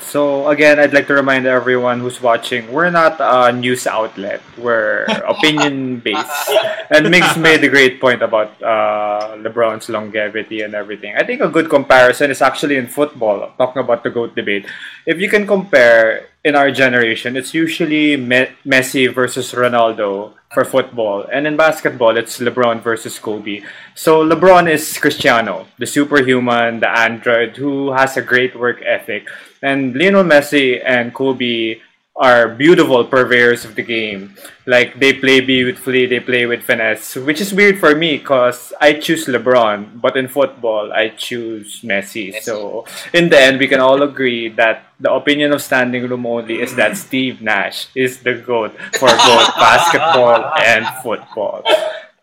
So 0.00 0.48
again, 0.48 0.80
I'd 0.80 0.96
like 0.96 1.06
to 1.08 1.14
remind 1.14 1.44
everyone 1.44 2.00
who's 2.00 2.20
watching, 2.20 2.72
we're 2.72 2.88
not 2.88 3.20
a 3.20 3.52
news 3.52 3.86
outlet. 3.86 4.40
We're 4.56 5.04
opinion 5.28 6.00
based. 6.00 6.48
And 6.88 7.12
Migs 7.12 7.36
made 7.36 7.60
a 7.64 7.68
great 7.68 8.00
point 8.00 8.24
about 8.24 8.56
uh, 8.64 9.36
LeBron's 9.36 9.92
longevity 9.92 10.64
and 10.64 10.72
everything. 10.72 11.16
I 11.20 11.24
think 11.24 11.44
a 11.44 11.48
good 11.48 11.68
comparison 11.68 12.30
is 12.30 12.40
actually 12.40 12.76
in 12.76 12.88
football. 12.88 13.52
Talking 13.60 13.84
about 13.84 14.02
the 14.02 14.10
goat 14.10 14.34
debate, 14.34 14.64
if 15.04 15.20
you 15.20 15.28
can 15.28 15.46
compare 15.46 16.28
in 16.44 16.56
our 16.56 16.70
generation, 16.72 17.36
it's 17.36 17.52
usually 17.52 18.16
Me- 18.16 18.52
Messi 18.64 19.12
versus 19.12 19.52
Ronaldo 19.52 20.39
for 20.52 20.64
football. 20.64 21.24
And 21.32 21.46
in 21.46 21.56
basketball, 21.56 22.16
it's 22.16 22.40
LeBron 22.40 22.82
versus 22.82 23.18
Kobe. 23.18 23.62
So 23.94 24.26
LeBron 24.26 24.68
is 24.68 24.98
Cristiano, 24.98 25.66
the 25.78 25.86
superhuman, 25.86 26.80
the 26.80 26.90
android 26.90 27.56
who 27.56 27.92
has 27.92 28.16
a 28.16 28.22
great 28.22 28.58
work 28.58 28.82
ethic. 28.82 29.28
And 29.62 29.94
Lionel 29.94 30.24
Messi 30.24 30.82
and 30.84 31.14
Kobe 31.14 31.78
are 32.20 32.48
beautiful 32.52 33.02
purveyors 33.02 33.64
of 33.64 33.74
the 33.74 33.82
game. 33.82 34.36
Like 34.66 35.00
they 35.00 35.14
play 35.14 35.40
beautifully, 35.40 36.04
they 36.04 36.20
play 36.20 36.44
with 36.44 36.62
finesse, 36.62 37.16
which 37.16 37.40
is 37.40 37.54
weird 37.54 37.80
for 37.80 37.96
me 37.96 38.18
because 38.18 38.74
I 38.78 38.92
choose 39.00 39.24
LeBron, 39.24 40.00
but 40.00 40.16
in 40.18 40.28
football 40.28 40.92
I 40.92 41.08
choose 41.16 41.80
Messi. 41.80 42.34
Messi. 42.34 42.42
So 42.42 42.84
in 43.14 43.30
the 43.30 43.40
end, 43.40 43.58
we 43.58 43.66
can 43.66 43.80
all 43.80 44.02
agree 44.02 44.50
that 44.50 44.84
the 45.00 45.10
opinion 45.10 45.52
of 45.52 45.62
standing 45.62 46.06
room 46.06 46.26
only 46.26 46.60
is 46.60 46.76
that 46.76 46.98
Steve 46.98 47.40
Nash 47.40 47.88
is 47.96 48.20
the 48.20 48.34
goat 48.34 48.76
for 49.00 49.08
both 49.08 49.48
basketball 49.56 50.52
and 50.60 50.86
football. 51.02 51.64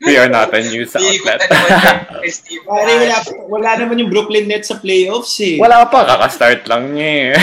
We 0.06 0.14
are 0.18 0.30
not 0.30 0.54
a 0.54 0.62
news 0.62 0.94
outlet. 0.94 1.42
Pare, 1.50 2.94
wala, 3.02 3.18
wala 3.50 3.70
naman 3.82 3.98
yung 3.98 4.14
Brooklyn 4.14 4.46
Nets 4.46 4.70
sa 4.70 4.78
playoffs 4.78 5.42
eh. 5.42 5.58
Wala 5.58 5.90
pa, 5.90 6.06
kaka-start 6.06 6.70
lang 6.70 6.94
niya 6.94 7.34
eh. 7.34 7.36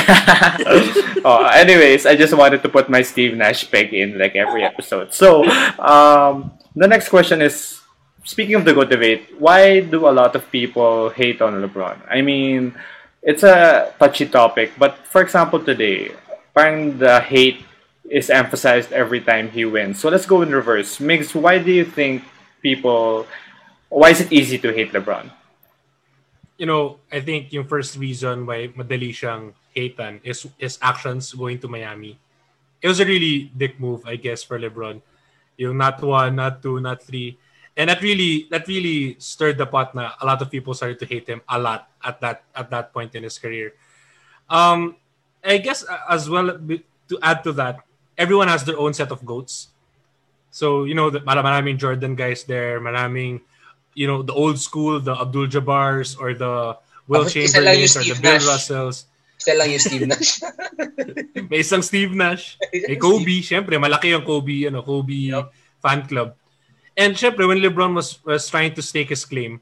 oh, 1.27 1.43
anyways, 1.51 2.07
I 2.07 2.15
just 2.15 2.31
wanted 2.31 2.63
to 2.63 2.71
put 2.71 2.87
my 2.87 3.03
Steve 3.03 3.35
Nash 3.35 3.67
peg 3.67 3.91
in 3.91 4.19
like 4.19 4.39
every 4.39 4.63
episode. 4.63 5.11
So, 5.11 5.43
um, 5.83 6.55
the 6.79 6.87
next 6.87 7.11
question 7.11 7.43
is 7.43 7.83
speaking 8.23 8.55
of 8.55 8.65
the 8.65 8.73
GOAT 8.73 8.91
debate, 8.91 9.35
why 9.39 9.81
do 9.81 10.09
a 10.09 10.15
lot 10.15 10.37
of 10.37 10.51
people 10.51 11.11
hate 11.11 11.43
on 11.43 11.59
LeBron? 11.59 11.99
I 12.09 12.23
mean, 12.23 12.75
it's 13.23 13.43
a 13.43 13.93
touchy 13.99 14.27
topic, 14.27 14.73
but 14.79 14.99
for 15.07 15.23
example, 15.23 15.59
today, 15.59 16.13
parang 16.55 16.99
the 16.99 17.21
hate 17.21 17.65
is 18.11 18.31
emphasized 18.31 18.93
every 18.93 19.21
time 19.21 19.51
he 19.51 19.65
wins. 19.65 19.99
So 19.99 20.09
let's 20.09 20.27
go 20.27 20.43
in 20.43 20.51
reverse. 20.51 20.99
Migs, 20.99 21.35
why 21.35 21.59
do 21.59 21.73
you 21.73 21.85
think 21.85 22.23
people, 22.65 23.29
why 23.93 24.09
is 24.09 24.25
it 24.25 24.33
easy 24.33 24.57
to 24.65 24.73
hate 24.73 24.97
LeBron? 24.97 25.29
You 26.57 26.65
know, 26.65 26.97
I 27.13 27.21
think 27.21 27.53
yung 27.53 27.69
first 27.69 28.01
reason 28.01 28.49
why 28.49 28.73
madali 28.73 29.13
siyang 29.13 29.53
hatean 29.77 30.25
is 30.25 30.49
his 30.57 30.81
actions 30.81 31.37
going 31.37 31.61
to 31.61 31.69
Miami. 31.69 32.17
It 32.81 32.89
was 32.89 33.05
a 33.05 33.05
really 33.05 33.53
dick 33.53 33.77
move, 33.77 34.09
I 34.09 34.17
guess, 34.17 34.41
for 34.41 34.57
LeBron. 34.57 35.05
Yung 35.61 35.77
not 35.77 36.01
one, 36.01 36.41
not 36.41 36.65
two, 36.65 36.81
not 36.81 37.05
three. 37.05 37.37
And 37.77 37.91
that 37.91 38.01
really 38.01 38.47
that 38.55 38.71
really 38.71 39.19
stirred 39.19 39.59
the 39.59 39.67
pot 39.67 39.95
na 39.99 40.15
a 40.23 40.25
lot 40.25 40.41
of 40.41 40.49
people 40.49 40.75
started 40.79 40.99
to 41.03 41.07
hate 41.07 41.27
him 41.27 41.43
a 41.51 41.59
lot 41.59 41.91
at 42.07 42.23
that 42.23 42.47
at 42.55 42.71
that 42.71 42.95
point 42.95 43.19
in 43.19 43.27
his 43.27 43.35
career. 43.35 43.75
Um, 44.47 44.95
I 45.43 45.59
guess 45.59 45.83
uh, 45.83 46.07
as 46.07 46.31
well 46.31 46.55
to 46.55 47.15
add 47.19 47.43
to 47.45 47.53
that, 47.59 47.83
everyone 48.17 48.47
has 48.47 48.63
their 48.63 48.79
own 48.79 48.95
set 48.95 49.11
of 49.11 49.27
goats. 49.27 49.74
So, 50.55 50.87
you 50.87 50.95
know, 50.95 51.11
the, 51.11 51.19
maraming 51.19 51.83
Jordan 51.83 52.15
guys 52.15 52.47
there, 52.47 52.79
maraming, 52.79 53.43
you 53.99 54.07
know, 54.07 54.23
the 54.23 54.33
old 54.33 54.63
school, 54.63 55.03
the 55.03 55.11
Abdul 55.11 55.51
Jabbars 55.51 56.15
or 56.15 56.31
the 56.31 56.79
Will 57.11 57.27
yung 57.27 57.51
Chamberlains 57.51 57.99
or 57.99 58.07
the 58.07 58.15
Steve 58.15 58.23
Bill 58.23 58.39
Nash? 58.39 58.47
Russells. 58.47 59.11
Isa 59.35 59.53
lang 59.59 59.75
yung 59.75 59.83
Steve 59.83 60.07
Nash. 60.07 60.39
May 61.51 61.59
isang 61.59 61.83
Steve 61.83 62.15
Nash. 62.15 62.55
May 62.71 62.95
Kobe. 62.95 63.43
Siyempre, 63.43 63.83
malaki 63.83 64.15
yung 64.15 64.23
Kobe, 64.23 64.71
ano, 64.71 64.87
Kobe 64.87 65.35
Yup. 65.35 65.51
fan 65.83 66.07
club. 66.07 66.39
And 66.97 67.19
siyempre, 67.19 67.51
when 67.51 67.59
LeBron 67.59 67.93
was, 67.93 68.23
was 68.25 68.49
trying 68.49 68.73
to 68.79 68.83
stake 68.83 69.11
his 69.11 69.27
claim, 69.27 69.61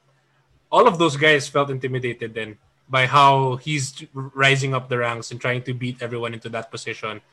all 0.70 0.87
of 0.87 1.00
those 1.00 1.16
guys 1.16 1.49
felt 1.49 1.72
intimidated 1.72 2.37
then 2.37 2.61
by 2.84 3.08
how 3.08 3.56
he's 3.56 4.04
rising 4.12 4.76
up 4.76 4.92
the 4.92 5.00
ranks 5.00 5.32
and 5.32 5.40
trying 5.40 5.64
to 5.64 5.72
beat 5.72 6.04
everyone 6.04 6.37
into 6.37 6.52
that 6.52 6.70
position. 6.70 7.25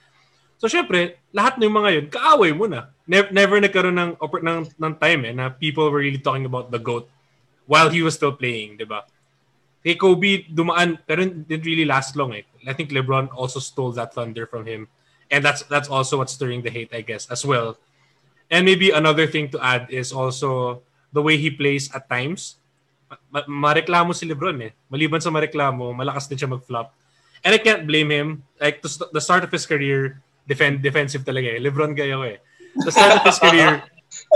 So 0.59 0.67
syempre, 0.67 1.23
lahat 1.31 1.55
ng 1.55 1.71
mga 1.71 1.89
yun, 1.95 2.05
kaaway 2.11 2.51
mo 2.51 2.67
na. 2.67 2.91
Never, 3.07 3.31
never 3.31 3.57
nagkaroon 3.63 3.95
ng, 3.95 4.11
ng, 4.19 4.59
ng 4.75 4.93
time 4.99 5.21
eh, 5.25 5.33
na 5.33 5.47
people 5.47 5.87
were 5.87 6.03
really 6.03 6.19
talking 6.19 6.43
about 6.43 6.67
the 6.67 6.77
GOAT 6.77 7.07
while 7.63 7.87
he 7.87 8.03
was 8.03 8.19
still 8.19 8.35
playing, 8.35 8.75
di 8.75 8.83
ba? 8.83 9.07
Kay 9.79 9.95
Kobe, 9.95 10.43
dumaan, 10.51 10.99
pero 11.07 11.23
didn't 11.23 11.63
really 11.63 11.87
last 11.87 12.19
long 12.19 12.35
eh. 12.35 12.43
I 12.67 12.75
think 12.75 12.91
LeBron 12.91 13.31
also 13.31 13.63
stole 13.63 13.95
that 13.95 14.11
thunder 14.11 14.43
from 14.43 14.67
him. 14.67 14.91
And 15.31 15.45
that's 15.45 15.63
that's 15.71 15.87
also 15.87 16.19
what's 16.19 16.35
stirring 16.35 16.65
the 16.65 16.73
hate, 16.73 16.91
I 16.91 16.99
guess, 16.99 17.29
as 17.31 17.45
well. 17.47 17.79
And 18.51 18.65
maybe 18.65 18.91
another 18.91 19.29
thing 19.29 19.47
to 19.55 19.61
add 19.61 19.87
is 19.87 20.11
also 20.11 20.81
the 21.13 21.21
way 21.21 21.37
he 21.37 21.53
plays 21.53 21.87
at 21.95 22.09
times. 22.09 22.57
Ma- 23.31 23.47
mareklamo 23.47 24.11
si 24.11 24.27
LeBron 24.27 24.57
eh. 24.65 24.73
Maliban 24.91 25.21
sa 25.21 25.31
mareklamo, 25.31 25.93
malakas 25.95 26.27
din 26.27 26.35
siya 26.35 26.49
mag-flop. 26.49 26.91
And 27.45 27.55
I 27.55 27.61
can't 27.61 27.87
blame 27.87 28.11
him. 28.11 28.43
Like, 28.59 28.83
the 28.83 29.21
start 29.23 29.47
of 29.47 29.53
his 29.53 29.63
career, 29.63 30.19
defend 30.49 30.81
defensive 30.81 31.21
talaga 31.21 31.45
eh. 31.47 31.61
LeBron 31.61 31.93
gaya 31.93 32.17
ko 32.17 32.25
eh. 32.25 32.41
The 32.75 32.89
start 32.89 33.21
of 33.21 33.23
his 33.23 33.37
career, 33.37 33.85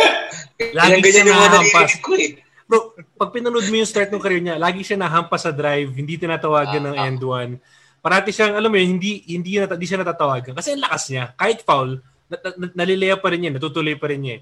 lagi 0.77 1.01
siya 1.03 1.25
nahampas. 1.25 1.91
eh. 1.97 2.37
Bro, 2.63 2.79
pag 3.17 3.29
pinanood 3.31 3.67
mo 3.67 3.75
yung 3.75 3.89
start 3.89 4.09
ng 4.09 4.21
career 4.21 4.39
niya, 4.39 4.55
lagi 4.55 4.81
siya 4.81 4.95
nahampas 4.95 5.43
sa 5.43 5.51
drive, 5.51 5.91
hindi 5.91 6.15
tinatawagan 6.15 6.81
ng 6.83 6.95
Ah. 6.95 7.05
end 7.05 7.21
one. 7.21 7.51
Parati 7.99 8.29
siyang, 8.29 8.53
alam 8.53 8.67
mo 8.67 8.75
yun, 8.75 8.99
hindi, 8.99 9.23
hindi, 9.25 9.57
nata- 9.57 9.75
hindi 9.75 9.87
siya 9.87 9.99
natatawagan. 9.99 10.53
Kasi 10.53 10.75
ang 10.75 10.83
lakas 10.83 11.03
niya. 11.09 11.33
Kahit 11.33 11.63
foul, 11.63 11.99
na, 12.27 12.35
na, 12.55 12.67
nalilaya 12.75 13.15
pa 13.15 13.31
rin 13.31 13.39
niya, 13.41 13.51
natutuloy 13.53 13.95
pa 13.95 14.07
rin 14.07 14.21
niya. 14.21 14.35
eh. 14.37 14.41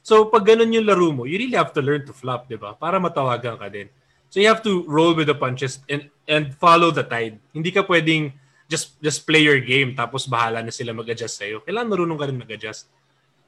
So, 0.00 0.26
pag 0.26 0.46
ganun 0.46 0.72
yung 0.72 0.86
laro 0.86 1.10
mo, 1.10 1.26
you 1.26 1.36
really 1.36 1.54
have 1.54 1.70
to 1.70 1.82
learn 1.82 2.02
to 2.02 2.12
flop, 2.12 2.46
di 2.46 2.56
ba? 2.56 2.72
Para 2.72 2.96
matawagan 2.96 3.58
ka 3.58 3.68
din. 3.68 3.90
So, 4.30 4.38
you 4.38 4.46
have 4.46 4.62
to 4.62 4.86
roll 4.86 5.12
with 5.12 5.26
the 5.26 5.34
punches 5.34 5.82
and 5.86 6.06
and 6.24 6.54
follow 6.54 6.88
the 6.88 7.02
tide. 7.02 7.36
Hindi 7.50 7.68
ka 7.68 7.82
pwedeng 7.82 8.30
just 8.70 8.94
just 9.02 9.26
play 9.26 9.42
your 9.42 9.58
game 9.58 9.98
tapos 9.98 10.30
bahala 10.30 10.62
na 10.62 10.70
sila 10.70 10.94
mag-adjust 10.94 11.42
sa'yo. 11.42 11.66
Kailangan 11.66 11.90
marunong 11.90 12.18
ka 12.18 12.30
rin 12.30 12.38
mag-adjust. 12.38 12.86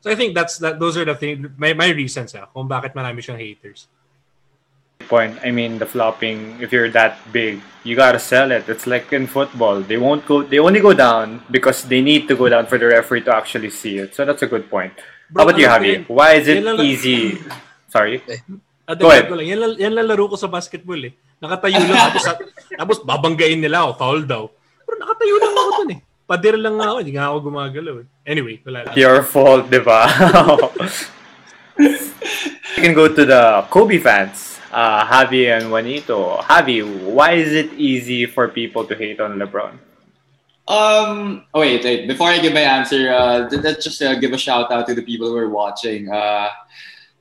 So, 0.02 0.10
I 0.10 0.18
think 0.18 0.34
that's 0.34 0.58
that. 0.58 0.82
those 0.82 0.98
are 0.98 1.06
the 1.06 1.14
things, 1.14 1.46
my, 1.54 1.78
my 1.78 1.94
reasons 1.94 2.34
ah, 2.34 2.50
kung 2.50 2.66
bakit 2.66 2.90
marami 2.90 3.22
siyang 3.22 3.38
haters. 3.38 3.86
Point. 5.06 5.38
I 5.46 5.54
mean, 5.54 5.78
the 5.78 5.86
flopping. 5.86 6.58
If 6.58 6.74
you're 6.74 6.90
that 6.90 7.18
big, 7.30 7.62
you 7.86 7.94
gotta 7.94 8.18
sell 8.18 8.50
it. 8.50 8.66
It's 8.66 8.86
like 8.86 9.10
in 9.14 9.26
football. 9.26 9.82
They 9.82 9.98
won't 9.98 10.26
go. 10.26 10.42
They 10.42 10.58
only 10.58 10.78
go 10.82 10.94
down 10.94 11.42
because 11.50 11.86
they 11.86 12.02
need 12.02 12.26
to 12.30 12.34
go 12.34 12.50
down 12.50 12.66
for 12.66 12.78
the 12.78 12.86
referee 12.86 13.22
to 13.26 13.34
actually 13.34 13.70
see 13.70 13.98
it. 13.98 14.14
So 14.14 14.26
that's 14.26 14.42
a 14.42 14.50
good 14.50 14.70
point. 14.70 14.94
How 15.34 15.42
Bro, 15.42 15.54
about 15.54 15.58
you, 15.58 15.66
ano 15.66 15.74
Javi? 15.74 15.90
yun? 15.90 16.02
Why 16.06 16.28
is 16.38 16.46
it 16.46 16.62
easy? 16.82 17.38
Sorry. 17.90 18.22
Ah, 18.86 18.94
Go 18.94 19.10
ahead. 19.10 19.26
ko 19.26 19.38
lang. 19.38 19.46
Yan, 19.46 19.58
lang, 19.58 19.72
yan 19.78 19.92
lang 19.94 20.06
laro 20.06 20.30
ko 20.30 20.36
sa 20.38 20.46
basketball 20.50 20.98
eh. 21.02 21.14
Nakatayo 21.42 21.82
lang 21.82 21.98
tapos, 22.10 22.24
tapos 22.74 22.96
babanggain 23.02 23.58
nila 23.58 23.86
ako, 23.86 23.90
foul 23.98 24.22
daw. 24.22 24.42
Pero 24.92 25.08
nakatayo 25.08 25.40
lang 25.40 25.54
ako 25.56 25.70
dun 25.80 25.90
eh. 25.96 26.00
Pader 26.28 26.56
lang 26.60 26.76
nga 26.76 26.86
ako, 26.92 26.96
hindi 27.00 27.12
nga 27.16 27.26
ako 27.32 27.36
gumagalaw 27.48 27.94
eh. 28.04 28.06
Anyway, 28.28 28.60
wala 28.60 28.84
lang. 28.84 28.92
Your 28.92 29.24
fault, 29.24 29.72
diba? 29.72 30.04
we 31.80 32.76
can 32.76 32.92
go 32.92 33.08
to 33.08 33.24
the 33.24 33.64
Kobe 33.72 33.96
fans. 33.96 34.60
Uh, 34.68 35.00
Javi 35.08 35.48
and 35.48 35.72
Juanito. 35.72 36.44
Javi, 36.44 36.84
why 37.08 37.32
is 37.40 37.56
it 37.56 37.72
easy 37.72 38.28
for 38.28 38.52
people 38.52 38.84
to 38.84 38.92
hate 38.92 39.16
on 39.16 39.40
LeBron? 39.40 39.80
Um. 40.68 41.44
Oh 41.56 41.60
wait, 41.60 41.82
wait. 41.82 42.06
Before 42.06 42.28
I 42.28 42.38
give 42.38 42.52
my 42.52 42.62
answer, 42.62 43.10
uh, 43.12 43.48
let's 43.50 43.82
just 43.82 44.00
uh, 44.00 44.14
give 44.20 44.32
a 44.32 44.38
shout 44.38 44.70
out 44.70 44.86
to 44.86 44.94
the 44.94 45.02
people 45.02 45.26
who 45.26 45.36
are 45.36 45.50
watching. 45.50 46.06
Uh, 46.12 46.48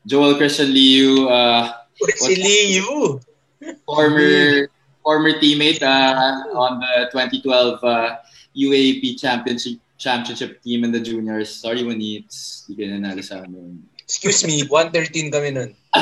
Joel 0.05 0.36
Christian 0.36 0.71
Liu, 0.75 1.27
uh, 1.27 1.71
Si 2.19 2.36
Liu. 2.36 3.19
former 3.88 4.67
former 5.04 5.34
teammate 5.40 5.82
uh, 5.84 6.46
on 6.56 6.80
the 6.80 7.10
2012 7.12 7.84
uh, 7.84 8.16
UAP 8.56 9.20
championship 9.20 9.80
championship 9.98 10.62
team 10.64 10.84
in 10.84 10.92
the 10.92 11.00
juniors. 11.00 11.54
Sorry, 11.54 11.84
Manits. 11.84 12.66
Hindi 12.66 12.82
ka 12.82 12.90
nanalo 12.90 13.22
sa 13.22 13.46
amin. 13.46 13.86
Excuse 14.02 14.44
me, 14.44 14.66
113 14.68 15.32
kami 15.32 15.52
nun. 15.54 15.72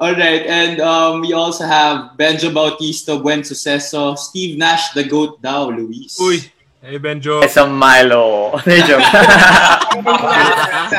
All 0.00 0.16
right, 0.16 0.48
and 0.48 0.80
um, 0.80 1.20
we 1.20 1.32
also 1.32 1.64
have 1.68 2.16
Benjo 2.16 2.52
Bautista, 2.52 3.20
Buen 3.20 3.44
Suceso, 3.44 4.16
Steve 4.16 4.56
Nash, 4.56 4.96
the 4.96 5.04
GOAT 5.04 5.40
daw, 5.44 5.68
Luis. 5.68 6.16
Uy, 6.16 6.40
hey 6.80 6.96
Benjo. 6.96 7.44
It's 7.44 7.60
a 7.60 7.68
Milo. 7.68 8.56
Joke. 8.88 9.04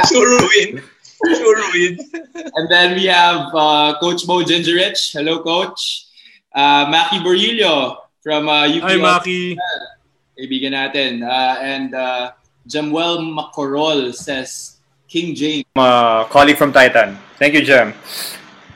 Sure 0.09 0.39
win. 0.47 0.81
Sure 1.29 1.61
win. 1.73 1.99
And 2.55 2.69
then 2.69 2.95
we 2.95 3.05
have 3.05 3.53
uh, 3.53 3.97
Coach 3.99 4.25
Mo 4.27 4.43
Gingerich. 4.43 5.13
Hello, 5.13 5.43
Coach. 5.43 6.07
Uh, 6.53 6.85
Maki 6.87 7.21
Borillo 7.21 7.97
from 8.23 8.49
uh, 8.49 8.67
UP. 8.67 8.81
Hi, 8.81 8.95
Maki. 8.97 9.55
Kaibigan 10.37 10.73
natin. 10.73 11.21
Uh, 11.23 11.55
and 11.61 11.93
uh, 11.93 12.31
Jamuel 12.67 13.21
Macorol 13.21 14.13
says, 14.13 14.77
King 15.07 15.35
James. 15.35 15.65
uh, 15.75 16.23
colleague 16.25 16.57
from 16.57 16.71
Titan. 16.71 17.17
Thank 17.37 17.53
you, 17.53 17.61
Jem. 17.61 17.93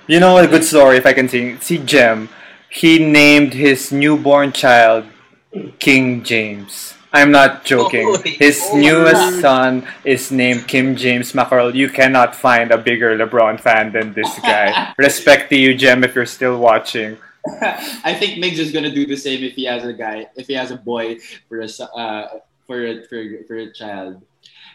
You 0.07 0.19
know 0.19 0.37
a 0.37 0.47
good 0.47 0.63
story 0.63 0.97
if 0.97 1.05
I 1.05 1.13
can 1.13 1.29
see. 1.29 1.57
See 1.61 1.77
Jem. 1.79 2.29
He 2.69 2.99
named 2.99 3.53
his 3.53 3.91
newborn 3.91 4.51
child 4.51 5.05
King 5.79 6.23
James. 6.23 6.94
I'm 7.15 7.31
not 7.31 7.63
joking. 7.63 8.11
Oh, 8.11 8.19
His 8.25 8.59
oh, 8.59 8.77
newest 8.77 9.39
son 9.39 9.87
is 10.03 10.35
named 10.35 10.67
Kim 10.67 10.97
James 10.99 11.33
Mackerel. 11.33 11.73
You 11.73 11.87
cannot 11.87 12.35
find 12.35 12.71
a 12.71 12.77
bigger 12.77 13.15
LeBron 13.15 13.55
fan 13.57 13.93
than 13.95 14.11
this 14.11 14.27
guy. 14.39 14.91
Respect 14.97 15.47
to 15.51 15.55
you, 15.55 15.73
Jem, 15.73 16.03
if 16.03 16.13
you're 16.13 16.27
still 16.27 16.59
watching. 16.59 17.15
I 18.03 18.11
think 18.19 18.43
Migs 18.43 18.59
is 18.59 18.73
gonna 18.75 18.91
do 18.91 19.05
the 19.07 19.15
same 19.15 19.43
if 19.47 19.55
he 19.55 19.63
has 19.63 19.85
a 19.85 19.93
guy, 19.93 20.27
if 20.35 20.47
he 20.47 20.59
has 20.59 20.71
a 20.71 20.75
boy 20.75 21.19
for 21.47 21.61
a 21.61 21.69
uh, 21.95 22.43
for 22.67 22.83
a, 22.83 23.03
for 23.07 23.15
a- 23.15 23.43
for 23.47 23.55
a 23.55 23.71
child. 23.71 24.19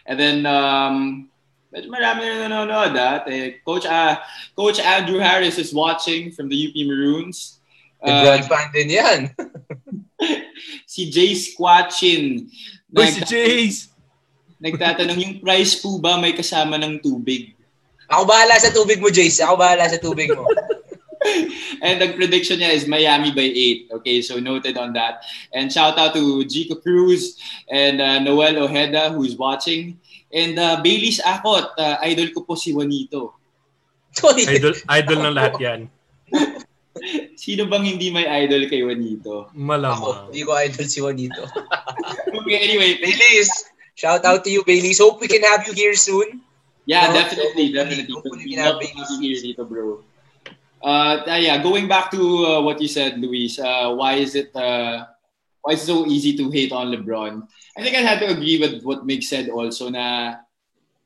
And 0.09 0.17
then 0.17 0.45
um, 0.49 1.29
medyo 1.69 1.93
marami 1.93 2.25
na 2.25 2.49
nanonood 2.49 2.97
ah. 2.97 3.21
Coach 3.61 3.85
uh, 3.85 4.17
Coach 4.57 4.79
Andrew 4.81 5.21
Harris 5.21 5.61
is 5.61 5.75
watching 5.77 6.31
from 6.33 6.49
the 6.49 6.57
UP 6.57 6.73
Maroons. 6.89 7.60
Uh, 8.01 8.41
fan 8.49 8.67
din 8.73 8.97
yan. 8.97 9.19
si 10.91 11.09
Jay 11.13 11.37
Squatchin. 11.37 12.49
Uy, 12.91 13.07
si 13.07 13.21
Jace. 13.23 13.93
Nagtatanong 14.61 15.17
yung 15.17 15.35
price 15.41 15.81
po 15.81 15.97
ba 15.97 16.17
may 16.17 16.33
kasama 16.33 16.77
ng 16.77 17.01
tubig? 17.01 17.53
Ako 18.11 18.27
bahala 18.27 18.57
sa 18.59 18.73
tubig 18.73 18.99
mo, 18.99 19.09
Jace. 19.09 19.41
Ako 19.41 19.57
bahala 19.57 19.87
sa 19.87 20.01
tubig 20.01 20.29
mo. 20.33 20.45
And 21.85 22.01
the 22.01 22.13
prediction 22.17 22.57
niya 22.57 22.73
is 22.73 22.89
Miami 22.89 23.29
by 23.29 23.45
8. 23.93 24.01
Okay, 24.01 24.21
so 24.21 24.41
noted 24.41 24.77
on 24.77 24.93
that. 24.93 25.21
And 25.53 25.69
shout 25.69 25.97
out 25.97 26.13
to 26.17 26.45
Jico 26.45 26.81
Cruz 26.81 27.37
and 27.69 28.01
uh, 28.01 28.17
Noel 28.19 28.57
Ojeda 28.65 29.13
who's 29.13 29.37
watching. 29.37 30.01
And 30.33 30.57
uh, 30.57 30.81
Bailey's 30.81 31.21
Akot, 31.21 31.77
uh, 31.77 31.97
idol 32.01 32.33
ko 32.33 32.41
po 32.41 32.57
si 32.57 32.73
Juanito. 32.73 33.37
Idol, 34.17 34.75
idol 34.89 35.19
ng 35.29 35.35
lahat 35.37 35.55
yan. 35.61 35.79
Sino 37.39 37.65
bang 37.71 37.85
hindi 37.87 38.11
may 38.11 38.27
idol 38.27 38.67
kay 38.67 38.83
Juanito? 38.83 39.47
Ako, 39.49 39.55
Malamang. 39.55 40.17
hindi 40.29 40.41
ko 40.43 40.51
idol 40.59 40.85
si 40.87 40.99
Juanito. 40.99 41.43
Okay, 42.31 42.57
anyway, 42.63 42.95
Baileys, 42.97 43.51
shout 43.95 44.23
out 44.23 44.43
to 44.43 44.49
you, 44.49 44.63
Baileys. 44.63 44.99
Hope 44.99 45.19
we 45.19 45.27
can 45.27 45.43
have 45.43 45.67
you 45.67 45.73
here 45.73 45.93
soon. 45.95 46.39
Yeah, 46.85 47.07
No, 47.11 47.13
definitely, 47.13 47.71
hopefully- 47.71 47.73
definitely. 47.75 48.13
hopefully 48.15 48.45
We 48.47 48.55
we 48.55 48.59
have 48.59 48.75
love 48.75 48.81
babies. 48.81 49.07
to 49.07 49.15
hear 49.19 49.35
dito, 49.43 49.63
bro. 49.67 50.01
Uh, 50.81 51.21
uh, 51.27 51.37
yeah, 51.37 51.61
going 51.61 51.85
back 51.87 52.09
to 52.11 52.19
uh, 52.47 52.59
what 52.65 52.81
you 52.81 52.87
said, 52.89 53.19
Luis. 53.21 53.59
Uh, 53.59 53.93
why 53.93 54.17
is 54.17 54.33
it 54.33 54.49
uh, 54.57 55.05
why 55.61 55.77
is 55.77 55.83
it 55.85 55.91
so 55.93 56.07
easy 56.09 56.33
to 56.41 56.49
hate 56.49 56.71
on 56.73 56.89
LeBron? 56.89 57.45
I 57.77 57.79
think 57.85 57.93
I 57.95 58.01
had 58.01 58.17
to 58.25 58.33
agree 58.33 58.57
with 58.57 58.81
what 58.81 59.05
Migs 59.05 59.29
said 59.29 59.47
also. 59.53 59.93
Na 59.93 60.41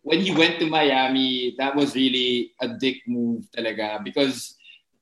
when 0.05 0.21
he 0.23 0.31
went 0.31 0.63
to 0.63 0.69
Miami, 0.71 1.57
that 1.59 1.75
was 1.75 1.91
really 1.93 2.53
a 2.63 2.69
dick 2.79 3.03
move, 3.09 3.43
talaga, 3.51 3.99
because 3.99 4.55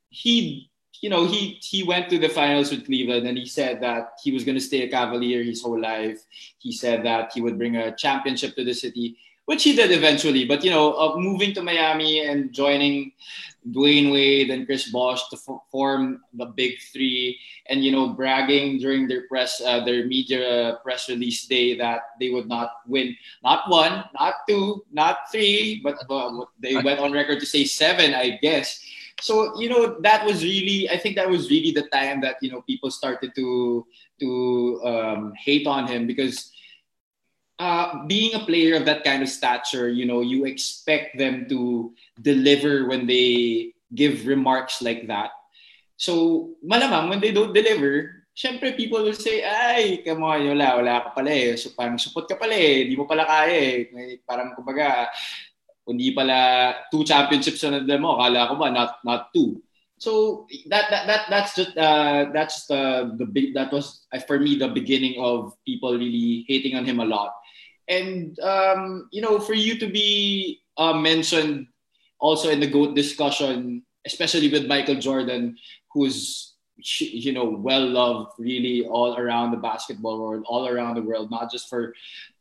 he, 0.09 0.71
you 1.03 1.09
know, 1.09 1.25
he 1.27 1.59
he 1.61 1.83
went 1.83 2.09
to 2.09 2.17
the 2.17 2.29
finals 2.29 2.71
with 2.71 2.85
Cleveland 2.85 3.27
and 3.27 3.37
he 3.37 3.45
said 3.45 3.81
that 3.81 4.15
he 4.23 4.31
was 4.31 4.45
going 4.45 4.55
to 4.55 4.63
stay 4.63 4.83
a 4.83 4.89
Cavalier 4.89 5.43
his 5.43 5.61
whole 5.61 5.79
life. 5.79 6.23
He 6.59 6.71
said 6.71 7.03
that 7.03 7.33
he 7.35 7.41
would 7.41 7.57
bring 7.57 7.75
a 7.75 7.93
championship 7.93 8.55
to 8.55 8.63
the 8.63 8.73
city 8.73 9.17
which 9.45 9.63
he 9.63 9.75
did 9.75 9.91
eventually. 9.91 10.45
But 10.45 10.63
you 10.63 10.71
know, 10.71 10.93
uh, 10.93 11.17
moving 11.17 11.53
to 11.55 11.61
Miami 11.61 12.25
and 12.25 12.53
joining 12.53 13.11
Dwyane 13.67 14.11
Wade 14.11 14.49
and 14.49 14.65
Chris 14.65 14.89
Bosh 14.91 15.27
to 15.29 15.35
f- 15.35 15.63
form 15.71 16.21
the 16.33 16.45
Big 16.45 16.79
Three, 16.91 17.39
and 17.67 17.83
you 17.83 17.91
know, 17.91 18.09
bragging 18.09 18.77
during 18.77 19.07
their 19.07 19.27
press, 19.27 19.61
uh, 19.61 19.83
their 19.83 20.05
media 20.05 20.79
press 20.83 21.09
release 21.09 21.45
day 21.45 21.75
that 21.77 22.01
they 22.19 22.29
would 22.29 22.47
not 22.47 22.71
win, 22.87 23.15
not 23.43 23.69
one, 23.69 24.03
not 24.19 24.35
two, 24.47 24.83
not 24.91 25.31
three, 25.31 25.81
but 25.83 25.95
uh, 26.09 26.45
they 26.59 26.75
went 26.75 26.99
on 26.99 27.11
record 27.11 27.39
to 27.39 27.45
say 27.45 27.65
seven, 27.65 28.13
I 28.13 28.39
guess. 28.41 28.79
So 29.21 29.59
you 29.59 29.69
know, 29.69 29.99
that 30.01 30.25
was 30.25 30.43
really, 30.43 30.89
I 30.89 30.97
think 30.97 31.15
that 31.15 31.29
was 31.29 31.49
really 31.49 31.71
the 31.71 31.87
time 31.89 32.21
that 32.21 32.37
you 32.41 32.51
know 32.51 32.61
people 32.61 32.91
started 32.91 33.35
to 33.35 33.85
to 34.19 34.81
um, 34.83 35.33
hate 35.37 35.67
on 35.67 35.87
him 35.87 36.07
because 36.07 36.53
uh, 37.59 38.05
being 38.05 38.33
a 38.35 38.45
player 38.45 38.75
of 38.75 38.85
that 38.85 39.03
kind 39.03 39.21
of 39.21 39.29
stature, 39.29 39.89
you 39.89 40.05
know, 40.05 40.21
you 40.21 40.45
expect 40.45 41.17
them 41.17 41.47
to 41.49 41.93
deliver 42.21 42.87
when 42.87 43.07
they 43.07 43.73
give 43.93 44.25
remarks 44.25 44.81
like 44.81 45.07
that. 45.07 45.31
So, 45.95 46.55
malamang 46.65 47.09
when 47.09 47.21
they 47.21 47.31
don't 47.31 47.53
deliver, 47.53 48.25
syempre 48.35 48.75
people 48.75 49.03
will 49.03 49.15
say, 49.15 49.45
ay, 49.45 50.01
come 50.03 50.23
on, 50.23 50.43
wala, 50.43 50.81
wala 50.81 50.93
ka 51.05 51.09
pala 51.15 51.31
eh. 51.31 51.55
So, 51.55 51.69
parang 51.77 52.01
support 52.01 52.27
ka 52.27 52.35
pala 52.35 52.57
eh. 52.57 52.89
Di 52.89 52.97
mo 52.97 53.05
pala 53.05 53.23
kaya 53.23 53.53
eh. 53.53 54.17
Parang, 54.25 54.57
kumbaga, 54.57 55.07
hindi 55.87 56.15
pala 56.15 56.75
two 56.91 57.03
championships 57.03 57.63
na 57.63 57.79
nadala 57.79 57.99
mo, 57.99 58.15
akala 58.15 58.49
ko 58.49 58.55
ba, 58.55 58.71
not, 58.71 58.91
not 59.03 59.33
two. 59.33 59.61
So 60.03 60.47
that 60.67 60.91
that, 60.91 61.07
that 61.07 61.23
that's 61.29 61.55
just 61.55 61.77
uh, 61.77 62.27
that's 62.33 62.67
just, 62.67 62.71
uh, 62.71 63.15
the 63.15 63.23
big 63.23 63.53
that 63.55 63.71
was 63.71 64.03
uh, 64.11 64.19
for 64.19 64.39
me 64.39 64.59
the 64.59 64.67
beginning 64.67 65.15
of 65.15 65.55
people 65.63 65.95
really 65.95 66.43
hating 66.47 66.75
on 66.75 66.83
him 66.83 66.99
a 66.99 67.07
lot, 67.07 67.31
and 67.87 68.35
um, 68.43 69.07
you 69.15 69.21
know 69.21 69.39
for 69.39 69.53
you 69.53 69.79
to 69.79 69.87
be 69.87 70.59
uh, 70.75 70.91
mentioned 70.91 71.67
also 72.19 72.49
in 72.49 72.59
the 72.59 72.67
goat 72.67 72.95
discussion, 72.95 73.83
especially 74.05 74.51
with 74.51 74.67
Michael 74.67 74.99
Jordan, 74.99 75.55
who's 75.93 76.52
you 76.77 77.31
know 77.31 77.45
well 77.45 77.87
loved 77.87 78.31
really 78.39 78.85
all 78.85 79.15
around 79.17 79.51
the 79.51 79.57
basketball 79.57 80.19
world, 80.19 80.43
all 80.47 80.67
around 80.67 80.95
the 80.95 81.01
world, 81.01 81.29
not 81.29 81.51
just 81.51 81.69
for 81.69 81.93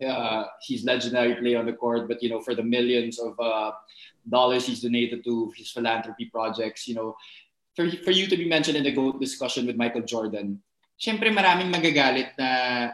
uh, 0.06 0.44
his 0.66 0.84
legendary 0.84 1.34
play 1.36 1.54
on 1.54 1.66
the 1.66 1.72
court, 1.72 2.08
but 2.08 2.22
you 2.22 2.28
know 2.28 2.40
for 2.40 2.54
the 2.54 2.62
millions 2.62 3.18
of 3.18 3.38
uh, 3.38 3.72
dollars 4.28 4.66
he's 4.66 4.80
donated 4.80 5.22
to 5.24 5.52
his 5.56 5.70
philanthropy 5.70 6.26
projects, 6.26 6.88
you 6.88 6.94
know 6.94 7.14
for, 7.74 7.88
for 8.04 8.10
you 8.10 8.26
to 8.26 8.36
be 8.36 8.48
mentioned 8.48 8.76
in 8.76 8.84
the 8.84 8.92
GOAT 8.92 9.20
discussion 9.20 9.66
with 9.66 9.76
Michael 9.76 10.02
Jordan, 10.02 10.60
syempre 11.00 11.32
maraming 11.32 11.72
magagalit 11.72 12.36
na, 12.38 12.92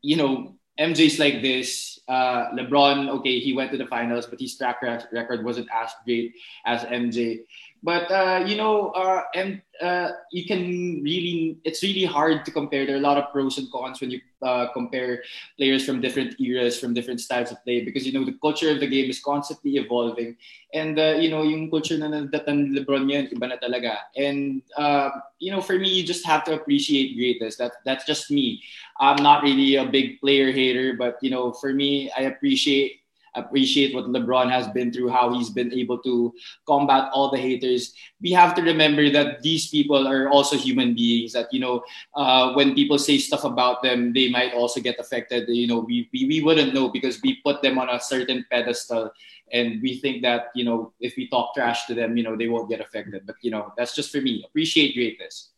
you 0.00 0.16
know, 0.16 0.54
MJ's 0.78 1.18
like 1.18 1.42
this. 1.42 1.98
Uh, 2.08 2.48
LeBron, 2.54 3.10
okay, 3.20 3.38
he 3.38 3.52
went 3.52 3.70
to 3.72 3.76
the 3.76 3.86
finals, 3.86 4.26
but 4.26 4.40
his 4.40 4.56
track 4.56 4.80
record 5.12 5.44
wasn't 5.44 5.68
as 5.74 5.90
great 6.04 6.32
as 6.64 6.84
MJ. 6.84 7.44
But 7.82 8.10
uh, 8.10 8.44
you 8.46 8.56
know, 8.56 8.90
uh, 8.90 9.22
and 9.34 9.62
uh, 9.80 10.10
you 10.32 10.46
can 10.46 11.00
really, 11.02 11.58
it's 11.64 11.82
really 11.82 12.04
hard 12.04 12.44
to 12.44 12.50
compare. 12.50 12.86
There 12.86 12.96
are 12.96 12.98
a 12.98 13.02
lot 13.02 13.18
of 13.18 13.30
pros 13.32 13.58
and 13.58 13.70
cons 13.70 14.00
when 14.00 14.10
you 14.10 14.20
uh, 14.42 14.72
compare 14.72 15.22
players 15.56 15.84
from 15.86 16.00
different 16.00 16.40
eras, 16.40 16.78
from 16.78 16.92
different 16.92 17.20
styles 17.20 17.52
of 17.52 17.62
play, 17.62 17.84
because 17.84 18.04
you 18.06 18.12
know 18.12 18.24
the 18.24 18.36
culture 18.42 18.70
of 18.70 18.80
the 18.80 18.86
game 18.86 19.08
is 19.08 19.20
constantly 19.20 19.76
evolving, 19.76 20.36
and 20.74 20.98
uh, 20.98 21.14
you 21.18 21.30
know 21.30 21.42
yung 21.42 21.70
culture 21.70 21.96
na 21.96 22.08
nadatan 22.08 22.74
LeBron 22.74 23.06
yan, 23.10 23.30
iba 23.30 23.46
na 23.46 23.56
talaga. 23.62 24.10
And 24.16 24.62
uh, 24.76 25.10
you 25.38 25.52
know, 25.52 25.60
for 25.60 25.78
me, 25.78 25.88
you 25.88 26.02
just 26.02 26.26
have 26.26 26.42
to 26.44 26.54
appreciate 26.54 27.14
greatness. 27.14 27.56
That 27.56 27.78
that's 27.84 28.04
just 28.04 28.30
me. 28.30 28.62
I'm 28.98 29.22
not 29.22 29.42
really 29.42 29.76
a 29.76 29.86
big 29.86 30.20
player 30.20 30.50
hater, 30.50 30.94
but 30.98 31.18
you 31.22 31.30
know, 31.30 31.52
for 31.52 31.72
me, 31.72 32.10
I 32.10 32.22
appreciate 32.22 33.06
appreciate 33.34 33.94
what 33.94 34.06
LeBron 34.06 34.50
has 34.50 34.68
been 34.68 34.92
through, 34.92 35.08
how 35.08 35.32
he's 35.32 35.50
been 35.50 35.72
able 35.72 35.98
to 35.98 36.32
combat 36.66 37.10
all 37.12 37.30
the 37.30 37.38
haters. 37.38 37.94
We 38.20 38.32
have 38.32 38.54
to 38.56 38.62
remember 38.62 39.10
that 39.10 39.42
these 39.42 39.68
people 39.68 40.06
are 40.06 40.28
also 40.28 40.56
human 40.56 40.94
beings. 40.94 41.32
That 41.32 41.52
you 41.52 41.60
know, 41.60 41.82
uh, 42.14 42.52
when 42.54 42.74
people 42.74 42.98
say 42.98 43.18
stuff 43.18 43.44
about 43.44 43.82
them, 43.82 44.12
they 44.12 44.28
might 44.28 44.54
also 44.54 44.80
get 44.80 44.98
affected. 44.98 45.48
You 45.48 45.66
know, 45.66 45.80
we, 45.80 46.08
we 46.12 46.26
we 46.26 46.40
wouldn't 46.40 46.74
know 46.74 46.88
because 46.88 47.20
we 47.22 47.40
put 47.44 47.62
them 47.62 47.78
on 47.78 47.88
a 47.88 48.00
certain 48.00 48.44
pedestal, 48.50 49.10
and 49.52 49.82
we 49.82 49.98
think 49.98 50.22
that 50.22 50.48
you 50.54 50.64
know, 50.64 50.92
if 51.00 51.16
we 51.16 51.28
talk 51.28 51.54
trash 51.54 51.86
to 51.86 51.94
them, 51.94 52.16
you 52.16 52.22
know, 52.22 52.36
they 52.36 52.48
won't 52.48 52.70
get 52.70 52.80
affected. 52.80 53.26
But 53.26 53.36
you 53.42 53.50
know, 53.50 53.72
that's 53.76 53.94
just 53.94 54.10
for 54.10 54.20
me. 54.20 54.44
Appreciate 54.46 54.94
greatness. 54.94 55.50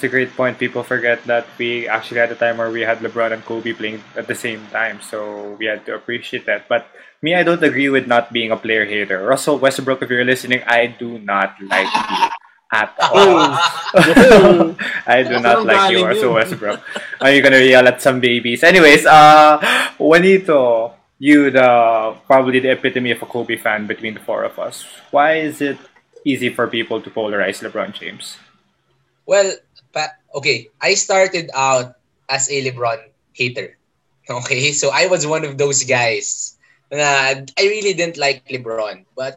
It's 0.00 0.08
a 0.08 0.16
great 0.16 0.32
point. 0.32 0.56
People 0.56 0.80
forget 0.80 1.20
that 1.28 1.44
we 1.60 1.84
actually 1.84 2.24
had 2.24 2.32
a 2.32 2.34
time 2.34 2.56
where 2.56 2.72
we 2.72 2.80
had 2.80 3.04
LeBron 3.04 3.36
and 3.36 3.44
Kobe 3.44 3.76
playing 3.76 4.00
at 4.16 4.24
the 4.24 4.34
same 4.34 4.64
time, 4.72 5.04
so 5.04 5.60
we 5.60 5.68
had 5.68 5.84
to 5.84 5.94
appreciate 5.94 6.48
that. 6.48 6.72
But 6.72 6.88
me, 7.20 7.36
I 7.36 7.44
don't 7.44 7.60
agree 7.60 7.92
with 7.92 8.08
not 8.08 8.32
being 8.32 8.48
a 8.48 8.56
player 8.56 8.88
hater. 8.88 9.20
Russell 9.20 9.60
Westbrook, 9.60 10.00
if 10.00 10.08
you're 10.08 10.24
listening, 10.24 10.64
I 10.64 10.86
do 10.88 11.20
not 11.20 11.52
like 11.60 11.84
you 11.84 12.16
at 12.72 12.96
all. 13.12 13.60
I 15.04 15.20
do 15.20 15.36
not 15.36 15.68
like 15.68 15.92
you, 15.92 16.00
Russell 16.00 16.32
Westbrook. 16.32 16.80
Are 17.20 17.30
you 17.30 17.44
gonna 17.44 17.60
yell 17.60 17.84
at 17.84 18.00
some 18.00 18.24
babies? 18.24 18.64
Anyways, 18.64 19.04
uh, 19.04 19.60
Juanito, 20.00 20.96
you 21.18 21.50
the 21.52 22.16
probably 22.24 22.56
the 22.56 22.72
epitome 22.72 23.12
of 23.12 23.20
a 23.20 23.26
Kobe 23.28 23.60
fan 23.60 23.84
between 23.86 24.16
the 24.16 24.24
four 24.24 24.48
of 24.48 24.58
us. 24.58 24.88
Why 25.10 25.44
is 25.44 25.60
it 25.60 25.76
easy 26.24 26.48
for 26.48 26.64
people 26.68 27.04
to 27.04 27.10
polarize 27.12 27.60
LeBron 27.60 27.92
James? 27.92 28.40
Well, 29.30 29.54
pa- 29.92 30.16
okay, 30.34 30.70
I 30.80 30.94
started 30.94 31.50
out 31.54 31.94
as 32.28 32.50
a 32.50 32.58
LeBron 32.70 33.00
hater. 33.34 33.76
Okay, 34.30 34.72
so 34.72 34.90
I 34.94 35.06
was 35.06 35.26
one 35.26 35.44
of 35.44 35.58
those 35.58 35.82
guys. 35.84 36.56
Na 36.92 37.34
I 37.58 37.64
really 37.66 37.94
didn't 37.94 38.18
like 38.18 38.42
LeBron, 38.42 38.96
but 39.06 39.34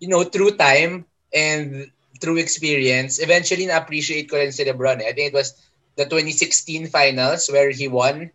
you 0.00 0.08
know, 0.08 0.24
through 0.24 0.56
time 0.56 1.04
and 1.34 1.86
through 2.20 2.38
experience, 2.38 3.18
eventually 3.20 3.66
na-appreciate 3.66 4.28
ko 4.30 4.36
rin 4.38 4.52
si 4.52 4.64
LeBron. 4.64 5.00
eh. 5.02 5.08
I 5.08 5.12
think 5.12 5.32
it 5.32 5.36
was 5.36 5.52
the 5.96 6.06
2016 6.06 6.88
finals 6.88 7.48
where 7.52 7.70
he 7.70 7.88
won. 7.88 8.30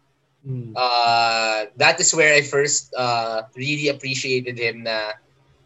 Mm. 0.45 0.73
Uh, 0.75 1.65
that 1.77 1.99
is 1.99 2.13
where 2.13 2.33
I 2.33 2.41
first 2.41 2.93
uh, 2.95 3.43
really 3.55 3.89
appreciated 3.89 4.57
him 4.59 4.83
na 4.83 5.13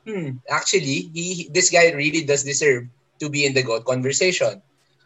hmm, 0.06 0.40
actually, 0.50 1.12
he 1.14 1.50
this 1.52 1.70
guy 1.70 1.92
really 1.92 2.24
does 2.24 2.44
deserve 2.44 2.88
to 3.20 3.30
be 3.30 3.46
in 3.46 3.54
the 3.54 3.64
GOAT 3.64 3.86
conversation. 3.86 4.62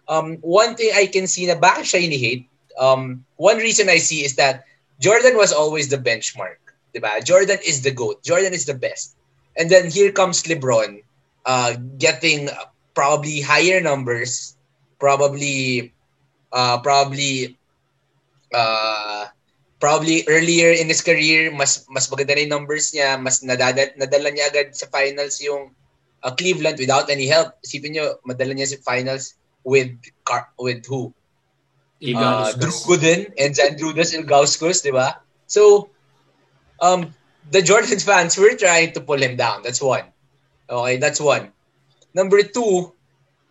Um, 0.08 0.38
one 0.42 0.76
thing 0.76 0.92
I 0.94 1.08
can 1.08 1.28
see 1.28 1.46
na 1.46 1.56
bakit 1.56 1.90
siya 1.90 2.06
hate, 2.14 2.46
um, 2.78 3.26
one 3.38 3.58
reason 3.58 3.90
I 3.90 3.98
see 3.98 4.24
is 4.24 4.36
that 4.36 4.66
Jordan 5.00 5.36
was 5.38 5.52
always 5.52 5.90
the 5.90 5.98
benchmark. 5.98 6.62
Diba? 6.96 7.24
Jordan 7.24 7.60
is 7.66 7.82
the 7.82 7.92
GOAT. 7.92 8.24
Jordan 8.24 8.54
is 8.54 8.66
the 8.66 8.74
best. 8.78 9.16
And 9.58 9.70
then 9.70 9.90
here 9.90 10.12
comes 10.12 10.44
LeBron 10.44 11.04
uh, 11.46 11.76
getting 11.98 12.50
probably 12.94 13.42
higher 13.42 13.80
numbers, 13.80 14.56
probably 15.00 15.94
uh, 16.52 16.80
probably 16.80 17.58
uh, 18.54 19.28
probably 19.80 20.24
earlier 20.28 20.72
in 20.72 20.88
his 20.88 21.04
career, 21.04 21.52
mas 21.52 21.86
mas 21.92 22.08
maganda 22.08 22.36
na 22.36 22.42
yung 22.48 22.54
numbers 22.64 22.96
niya, 22.96 23.20
mas 23.20 23.44
nadada, 23.44 23.92
nadala 24.00 24.32
niya 24.32 24.48
agad 24.50 24.72
sa 24.72 24.88
finals 24.88 25.40
yung 25.44 25.72
uh, 26.24 26.32
Cleveland 26.34 26.80
without 26.80 27.12
any 27.12 27.28
help. 27.28 27.56
Isipin 27.64 27.96
niyo, 27.96 28.20
madala 28.24 28.56
niya 28.56 28.76
sa 28.76 28.80
finals 28.84 29.36
with 29.66 29.98
Car- 30.24 30.54
with 30.62 30.86
who? 30.86 31.12
Uh, 32.06 32.54
Drew 32.54 32.78
Gooden 32.86 33.34
and 33.34 33.52
Zydrunas 33.56 34.14
Ilgauskas, 34.14 34.86
di 34.86 34.94
ba? 34.94 35.20
So, 35.50 35.90
um, 36.80 37.10
the 37.50 37.62
Jordan 37.66 37.98
fans 37.98 38.38
were 38.38 38.54
trying 38.54 38.94
to 38.94 39.02
pull 39.02 39.18
him 39.18 39.36
down. 39.36 39.64
That's 39.64 39.82
one. 39.82 40.06
Okay, 40.70 40.98
that's 40.98 41.20
one. 41.20 41.50
Number 42.14 42.44
two, 42.44 42.94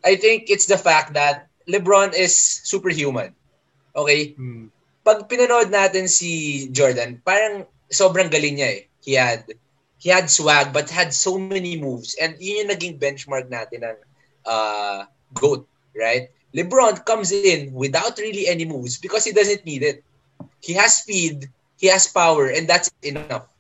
I 0.05 0.17
think 0.17 0.51
it's 0.51 0.67
the 0.67 0.79
fact 0.79 1.15
that 1.15 1.49
LeBron 1.69 2.15
is 2.15 2.37
superhuman. 2.37 3.35
Okay? 3.97 4.35
Mm. 4.39 4.71
Pag 5.05 5.29
pinanood 5.29 5.71
natin 5.71 6.09
si 6.09 6.67
Jordan, 6.73 7.21
parang 7.25 7.67
sobrang 7.93 8.33
galing 8.33 8.57
niya 8.61 8.69
eh. 8.69 8.81
He 9.05 9.13
had 9.15 9.45
he 10.01 10.09
had 10.09 10.29
swag 10.29 10.73
but 10.73 10.89
had 10.89 11.13
so 11.13 11.37
many 11.37 11.77
moves 11.77 12.17
and 12.17 12.37
yun 12.41 12.65
yung 12.65 12.71
naging 12.73 12.95
benchmark 13.01 13.49
natin 13.53 13.85
ng 13.85 13.99
uh, 14.49 15.05
GOAT, 15.37 15.65
right? 15.97 16.31
LeBron 16.55 17.03
comes 17.03 17.33
in 17.35 17.75
without 17.75 18.19
really 18.19 18.47
any 18.47 18.65
moves 18.65 18.99
because 18.99 19.25
he 19.25 19.33
doesn't 19.33 19.67
need 19.67 19.83
it. 19.83 20.05
He 20.63 20.73
has 20.75 21.03
speed, 21.03 21.51
he 21.79 21.91
has 21.91 22.07
power, 22.07 22.47
and 22.47 22.71
that's 22.71 22.91
enough. 23.03 23.51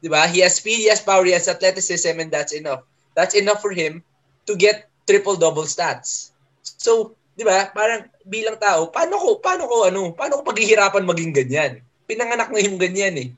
Di 0.00 0.08
ba? 0.08 0.28
He 0.28 0.40
has 0.40 0.60
speed, 0.60 0.84
he 0.84 0.88
has 0.92 1.00
power, 1.00 1.24
he 1.24 1.32
has 1.32 1.48
athleticism, 1.48 2.20
and 2.20 2.30
that's 2.32 2.52
enough. 2.52 2.84
That's 3.16 3.34
enough 3.34 3.60
for 3.60 3.72
him 3.72 4.04
to 4.46 4.56
get 4.56 4.88
triple-double 5.08 5.64
stats. 5.64 6.32
So, 6.62 7.16
di 7.36 7.44
ba, 7.44 7.72
parang 7.72 8.08
bilang 8.28 8.60
tao, 8.60 8.92
paano 8.92 9.16
ko, 9.16 9.28
paano 9.40 9.64
ko, 9.68 9.76
ano, 9.88 10.12
paano 10.12 10.40
ko 10.40 10.42
paghihirapan 10.44 11.04
maging 11.04 11.32
ganyan? 11.32 11.72
Pinanganak 12.04 12.52
na 12.52 12.60
yung 12.60 12.76
ganyan 12.76 13.16
eh. 13.16 13.28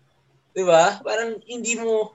Di 0.52 0.62
ba? 0.66 0.98
Parang 1.02 1.38
hindi 1.46 1.78
mo, 1.78 2.14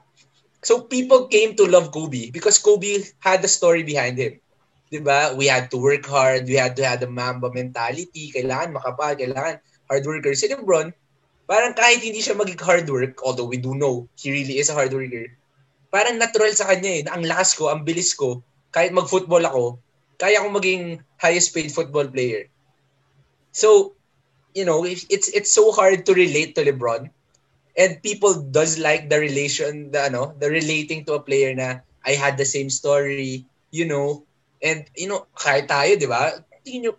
so 0.60 0.84
people 0.84 1.28
came 1.28 1.56
to 1.56 1.64
love 1.68 1.90
Kobe 1.92 2.30
because 2.30 2.60
Kobe 2.60 3.04
had 3.20 3.40
the 3.40 3.50
story 3.50 3.82
behind 3.82 4.16
him. 4.16 4.40
'Di 4.88 5.04
ba? 5.04 5.36
We 5.36 5.48
had 5.48 5.68
to 5.72 5.78
work 5.78 6.04
hard, 6.08 6.48
we 6.48 6.56
had 6.56 6.76
to 6.80 6.84
have 6.84 7.00
the 7.04 7.10
Mamba 7.10 7.52
mentality, 7.52 8.32
kailangan 8.32 8.76
makapal, 8.76 9.16
kailangan 9.16 9.60
hard 9.88 10.04
worker. 10.04 10.32
Si 10.32 10.48
LeBron, 10.48 10.92
parang 11.48 11.72
kahit 11.76 12.00
hindi 12.00 12.20
siya 12.20 12.36
maging 12.36 12.60
hard 12.60 12.86
work, 12.88 13.20
although 13.24 13.48
we 13.48 13.60
do 13.60 13.76
know 13.76 14.08
he 14.16 14.32
really 14.32 14.60
is 14.60 14.68
a 14.72 14.76
hard 14.76 14.92
worker, 14.92 15.28
parang 15.88 16.20
natural 16.20 16.52
sa 16.52 16.68
kanya 16.68 16.92
eh, 17.00 17.02
na 17.04 17.16
ang 17.16 17.24
lakas 17.24 17.56
ko, 17.56 17.72
ang 17.72 17.84
bilis 17.84 18.12
ko, 18.12 18.44
kahit 18.72 18.92
mag-football 18.92 19.44
ako, 19.44 19.64
kaya 20.20 20.40
akong 20.40 20.56
maging 20.56 20.84
highest 21.16 21.56
paid 21.56 21.72
football 21.72 22.08
player. 22.08 22.48
So, 23.52 23.96
you 24.52 24.68
know, 24.68 24.84
it's 24.84 25.08
it's 25.08 25.52
so 25.52 25.72
hard 25.72 26.04
to 26.04 26.12
relate 26.12 26.52
to 26.56 26.64
LeBron. 26.64 27.08
And 27.78 28.02
people 28.02 28.34
does 28.34 28.74
like 28.76 29.06
the 29.06 29.22
relation, 29.22 29.94
the 29.94 30.10
ano, 30.10 30.34
the 30.36 30.50
relating 30.50 31.06
to 31.06 31.16
a 31.16 31.22
player 31.22 31.54
na 31.54 31.86
I 32.02 32.18
had 32.18 32.34
the 32.34 32.48
same 32.48 32.68
story, 32.68 33.46
you 33.70 33.86
know, 33.86 34.27
And, 34.62 34.86
you 34.98 35.06
know, 35.06 35.26
kahit 35.38 35.70
tayo, 35.70 35.94
di 35.94 36.06
ba? 36.06 36.42
Tingin 36.66 36.90
nyo, 36.90 36.92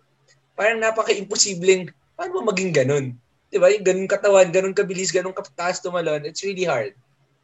parang 0.55 0.79
napaka-imposibleng, 0.79 1.91
paano 2.15 2.39
ba 2.39 2.51
maging 2.51 2.71
ganun? 2.71 3.05
Di 3.51 3.57
ba? 3.59 3.71
Yung 3.71 3.83
ganun 3.83 4.07
katawan, 4.07 4.51
ganun 4.51 4.75
kabilis, 4.75 5.11
ganun 5.11 5.35
kataas 5.35 5.83
tumalon, 5.83 6.23
it's 6.23 6.43
really 6.43 6.63
hard. 6.63 6.95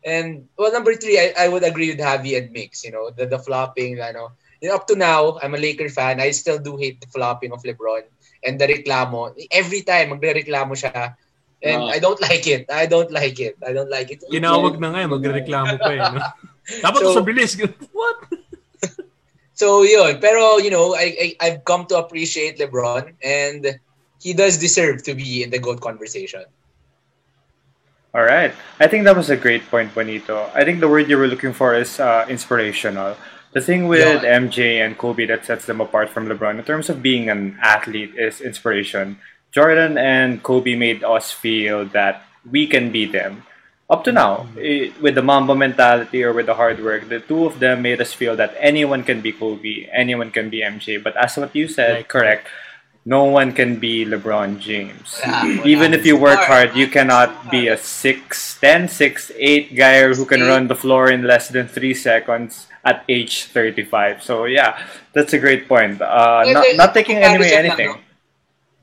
And, 0.06 0.46
well, 0.56 0.72
number 0.72 0.94
three, 0.94 1.18
I, 1.18 1.34
I 1.36 1.48
would 1.50 1.66
agree 1.66 1.90
with 1.90 2.00
Javi 2.00 2.38
and 2.38 2.54
Mix, 2.54 2.86
you 2.86 2.94
know, 2.94 3.10
the, 3.10 3.26
the 3.26 3.42
flopping, 3.42 4.00
ano. 4.00 4.38
You 4.62 4.70
know, 4.70 4.76
up 4.78 4.88
to 4.88 4.96
now, 4.96 5.42
I'm 5.42 5.56
a 5.56 5.60
Laker 5.60 5.90
fan, 5.90 6.22
I 6.22 6.32
still 6.32 6.60
do 6.60 6.78
hate 6.78 7.02
the 7.02 7.10
flopping 7.10 7.52
of 7.52 7.64
LeBron. 7.64 8.06
And 8.46 8.62
the 8.62 8.70
reklamo, 8.70 9.34
every 9.50 9.82
time 9.82 10.14
magre-reklamo 10.14 10.78
siya, 10.78 11.18
and 11.66 11.82
uh, 11.82 11.90
I 11.90 11.98
don't 11.98 12.22
like 12.22 12.46
it. 12.46 12.70
I 12.70 12.86
don't 12.86 13.10
like 13.10 13.40
it. 13.42 13.58
I 13.66 13.74
don't 13.74 13.90
like 13.90 14.14
it. 14.14 14.22
Tinawag 14.30 14.78
na 14.78 14.94
nga, 14.94 15.00
eh, 15.02 15.10
magre-reklamo 15.10 15.74
pa 15.82 15.92
eh. 15.92 16.02
No? 16.14 16.22
Dapat 16.86 17.02
so, 17.02 17.18
sa 17.18 17.26
bilis. 17.26 17.58
What? 17.98 18.18
So 19.56 19.84
yun, 19.84 20.20
pero 20.20 20.58
you 20.60 20.70
know, 20.70 20.96
I, 20.96 21.16
I 21.16 21.48
I've 21.48 21.64
come 21.64 21.88
to 21.88 21.98
appreciate 21.98 22.60
LeBron 22.60 23.16
and 23.24 23.80
he 24.20 24.34
does 24.34 24.58
deserve 24.58 25.04
to 25.04 25.16
be 25.16 25.44
in 25.44 25.50
the 25.50 25.60
GOAT 25.60 25.80
conversation. 25.80 26.44
All 28.14 28.24
right. 28.24 28.56
I 28.80 28.88
think 28.88 29.04
that 29.04 29.16
was 29.16 29.30
a 29.30 29.36
great 29.36 29.68
point, 29.68 29.96
Juanito. 29.96 30.50
I 30.56 30.64
think 30.64 30.80
the 30.80 30.88
word 30.88 31.10
you 31.10 31.18
were 31.18 31.28
looking 31.28 31.52
for 31.52 31.76
is 31.76 32.00
uh, 32.00 32.26
inspirational. 32.30 33.16
The 33.52 33.60
thing 33.60 33.88
with 33.88 34.24
yeah. 34.24 34.40
MJ 34.40 34.84
and 34.84 34.98
Kobe 34.98 35.26
that 35.28 35.46
sets 35.46 35.66
them 35.66 35.80
apart 35.80 36.10
from 36.10 36.28
LeBron 36.28 36.60
in 36.60 36.64
terms 36.64 36.90
of 36.90 37.02
being 37.02 37.30
an 37.30 37.58
athlete 37.62 38.16
is 38.16 38.40
inspiration. 38.40 39.20
Jordan 39.52 39.98
and 39.98 40.44
Kobe 40.44 40.76
made 40.76 41.04
us 41.04 41.32
feel 41.32 41.86
that 41.96 42.24
we 42.50 42.68
can 42.68 42.92
be 42.92 43.06
them 43.06 43.44
up 43.90 44.04
to 44.04 44.12
now, 44.12 44.48
it, 44.58 44.90
eh, 44.90 44.94
with 45.02 45.16
the 45.16 45.22
Mamba 45.22 45.56
mentality 45.56 46.24
or 46.24 46.34
with 46.34 46.48
the 46.48 46.56
hard 46.56 46.84
work, 46.84 47.10
the 47.10 47.20
two 47.20 47.46
of 47.46 47.60
them 47.60 47.82
made 47.82 48.02
us 48.02 48.14
feel 48.14 48.36
that 48.36 48.56
anyone 48.60 49.04
can 49.04 49.22
be 49.22 49.32
Kobe, 49.32 49.88
anyone 49.94 50.32
can 50.32 50.50
be 50.50 50.62
MJ. 50.62 51.02
But 51.02 51.16
as 51.18 51.38
what 51.38 51.56
you 51.56 51.68
said, 51.68 51.94
right. 51.94 52.08
correct, 52.08 52.48
no 53.06 53.26
one 53.26 53.54
can 53.54 53.78
be 53.78 54.04
LeBron 54.04 54.58
James. 54.58 55.22
Yeah, 55.22 55.62
Even 55.64 55.94
if 55.94 56.06
you 56.06 56.18
work 56.18 56.40
hard, 56.40 56.76
you 56.76 56.88
cannot 56.88 57.52
be 57.52 57.68
a 57.68 57.78
6'10, 57.78 58.90
6'8 58.90 59.78
guy 59.78 60.10
who 60.14 60.26
can 60.26 60.42
run 60.42 60.68
the 60.68 60.76
floor 60.76 61.12
in 61.12 61.22
less 61.22 61.50
than 61.50 61.68
3 61.68 61.94
seconds 61.94 62.66
at 62.84 63.06
age 63.08 63.46
35. 63.54 64.24
So 64.24 64.46
yeah, 64.46 64.82
that's 65.14 65.34
a 65.34 65.40
great 65.40 65.68
point. 65.70 66.02
Uh, 66.02 66.50
not, 66.50 66.66
not 66.76 66.94
taking 66.96 67.18
anyway 67.18 67.54
anything. 67.54 67.90
Lang, 67.90 67.98
no? 67.98 68.04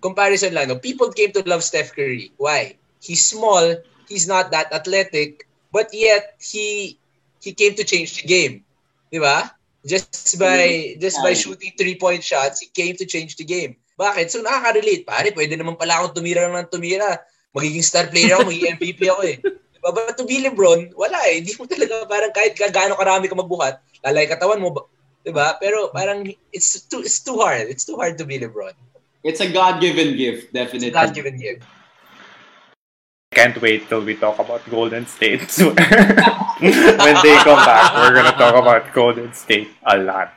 Comparison 0.00 0.54
lang, 0.54 0.68
no? 0.68 0.76
people 0.78 1.10
came 1.10 1.32
to 1.32 1.42
love 1.42 1.62
Steph 1.62 1.94
Curry. 1.94 2.30
Why? 2.36 2.76
He's 3.02 3.24
small, 3.24 3.74
he's 4.12 4.28
not 4.28 4.52
that 4.52 4.68
athletic, 4.68 5.48
but 5.72 5.88
yet 5.96 6.36
he 6.36 7.00
he 7.40 7.56
came 7.56 7.72
to 7.80 7.84
change 7.88 8.20
the 8.20 8.28
game. 8.28 8.60
Di 9.08 9.16
ba? 9.16 9.48
Just 9.82 10.36
by 10.36 10.94
just 11.00 11.18
by 11.24 11.32
shooting 11.32 11.72
three-point 11.74 12.20
shots, 12.20 12.60
he 12.60 12.68
came 12.68 12.94
to 13.00 13.08
change 13.08 13.40
the 13.40 13.48
game. 13.48 13.80
Bakit? 13.96 14.28
So 14.28 14.44
nakaka-relate. 14.44 15.08
Pare, 15.08 15.32
pwede 15.32 15.56
naman 15.56 15.80
pala 15.80 16.04
akong 16.04 16.20
tumira 16.20 16.46
ng 16.46 16.68
tumira. 16.68 17.24
Magiging 17.56 17.84
star 17.84 18.06
player 18.12 18.36
ako, 18.36 18.52
magiging 18.52 18.76
MVP 18.76 19.00
ako 19.08 19.22
eh. 19.26 19.36
Diba? 19.42 19.90
But 19.92 20.16
to 20.16 20.24
be 20.24 20.40
Lebron, 20.40 20.94
wala 20.94 21.18
eh. 21.28 21.42
Hindi 21.42 21.52
mo 21.58 21.66
talaga 21.66 22.06
parang 22.06 22.32
kahit 22.32 22.56
gaano 22.56 22.96
karami 22.96 23.26
ka 23.28 23.36
magbuhat, 23.36 23.82
lalay 24.06 24.24
katawan 24.30 24.62
mo, 24.62 24.88
diba? 25.20 25.58
Pero 25.60 25.92
parang 25.92 26.24
it's 26.54 26.86
too 26.88 27.04
it's 27.04 27.20
too 27.20 27.36
hard. 27.36 27.68
It's 27.68 27.84
too 27.84 27.98
hard 27.98 28.16
to 28.16 28.24
be 28.24 28.40
Lebron. 28.40 28.72
It's 29.26 29.44
a 29.44 29.50
God-given 29.50 30.16
gift, 30.16 30.54
definitely. 30.54 30.88
It's 30.88 30.96
a 30.96 30.98
God-given 30.98 31.36
gift 31.36 31.66
can't 33.32 33.60
wait 33.60 33.88
till 33.88 34.04
we 34.04 34.14
talk 34.14 34.38
about 34.38 34.62
Golden 34.70 35.06
State. 35.06 35.40
when 35.58 37.16
they 37.24 37.36
come 37.42 37.60
back, 37.64 37.96
we're 37.96 38.14
gonna 38.14 38.36
talk 38.36 38.54
about 38.54 38.92
Golden 38.92 39.32
State 39.32 39.68
a 39.84 39.98
lot. 39.98 40.32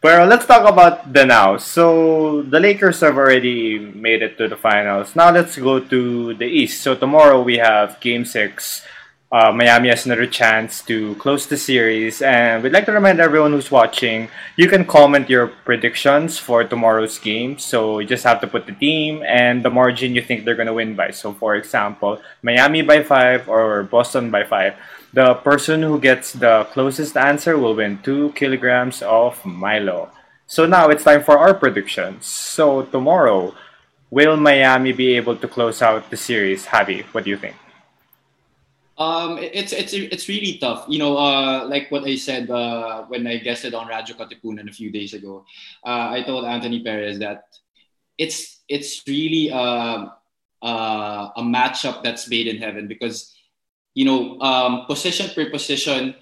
But 0.00 0.28
let's 0.28 0.46
talk 0.46 0.62
about 0.62 1.12
the 1.12 1.26
now. 1.26 1.56
So 1.58 2.42
the 2.42 2.60
Lakers 2.60 3.00
have 3.00 3.18
already 3.18 3.78
made 3.78 4.22
it 4.22 4.38
to 4.38 4.46
the 4.46 4.56
finals. 4.56 5.16
Now 5.16 5.30
let's 5.30 5.58
go 5.58 5.80
to 5.80 6.34
the 6.34 6.46
East. 6.46 6.82
So 6.82 6.94
tomorrow 6.94 7.42
we 7.42 7.58
have 7.58 7.98
Game 7.98 8.24
Six 8.24 8.86
uh, 9.30 9.52
Miami 9.52 9.90
has 9.90 10.06
another 10.06 10.26
chance 10.26 10.80
to 10.82 11.14
close 11.16 11.46
the 11.46 11.56
series. 11.56 12.22
And 12.22 12.62
we'd 12.62 12.72
like 12.72 12.86
to 12.86 12.92
remind 12.92 13.20
everyone 13.20 13.52
who's 13.52 13.70
watching, 13.70 14.28
you 14.56 14.68
can 14.68 14.86
comment 14.86 15.28
your 15.28 15.48
predictions 15.48 16.38
for 16.38 16.64
tomorrow's 16.64 17.18
game. 17.18 17.58
So 17.58 17.98
you 17.98 18.06
just 18.06 18.24
have 18.24 18.40
to 18.40 18.46
put 18.46 18.66
the 18.66 18.72
team 18.72 19.22
and 19.26 19.62
the 19.62 19.70
margin 19.70 20.14
you 20.14 20.22
think 20.22 20.44
they're 20.44 20.56
going 20.56 20.66
to 20.68 20.72
win 20.72 20.96
by. 20.96 21.10
So, 21.10 21.34
for 21.34 21.56
example, 21.56 22.22
Miami 22.42 22.80
by 22.82 23.02
5 23.02 23.48
or 23.48 23.82
Boston 23.82 24.30
by 24.30 24.44
5. 24.44 24.74
The 25.12 25.34
person 25.34 25.82
who 25.82 26.00
gets 26.00 26.32
the 26.32 26.66
closest 26.72 27.16
answer 27.16 27.58
will 27.58 27.74
win 27.74 28.00
2 28.02 28.32
kilograms 28.32 29.02
of 29.02 29.44
Milo. 29.44 30.10
So 30.46 30.64
now 30.64 30.88
it's 30.88 31.04
time 31.04 31.22
for 31.22 31.36
our 31.36 31.52
predictions. 31.52 32.24
So 32.24 32.82
tomorrow, 32.82 33.54
will 34.10 34.38
Miami 34.38 34.92
be 34.92 35.16
able 35.16 35.36
to 35.36 35.48
close 35.48 35.82
out 35.82 36.08
the 36.08 36.16
series? 36.16 36.64
Javi, 36.64 37.04
what 37.12 37.24
do 37.24 37.30
you 37.30 37.36
think? 37.36 37.56
Um, 38.98 39.38
it's 39.38 39.72
it's 39.72 39.94
it's 39.94 40.28
really 40.28 40.58
tough. 40.58 40.84
You 40.88 40.98
know, 40.98 41.16
uh, 41.16 41.66
like 41.70 41.90
what 41.90 42.02
I 42.04 42.16
said 42.16 42.50
uh, 42.50 43.04
when 43.06 43.26
I 43.26 43.38
guested 43.38 43.72
on 43.74 43.86
Radyo 43.86 44.18
Katipunan 44.18 44.68
a 44.68 44.72
few 44.72 44.90
days 44.90 45.14
ago. 45.14 45.44
Uh, 45.86 46.10
I 46.10 46.22
told 46.26 46.44
Anthony 46.44 46.82
Perez 46.82 47.18
that 47.20 47.44
it's 48.18 48.62
it's 48.68 49.02
really 49.06 49.52
uh, 49.52 50.06
uh, 50.62 51.28
a 51.36 51.42
matchup 51.42 52.02
that's 52.02 52.28
made 52.28 52.48
in 52.48 52.58
heaven 52.58 52.88
because 52.88 53.34
you 53.94 54.04
know 54.04 54.40
um, 54.40 54.86
position 54.86 55.30
per 55.34 55.48
position, 55.50 56.14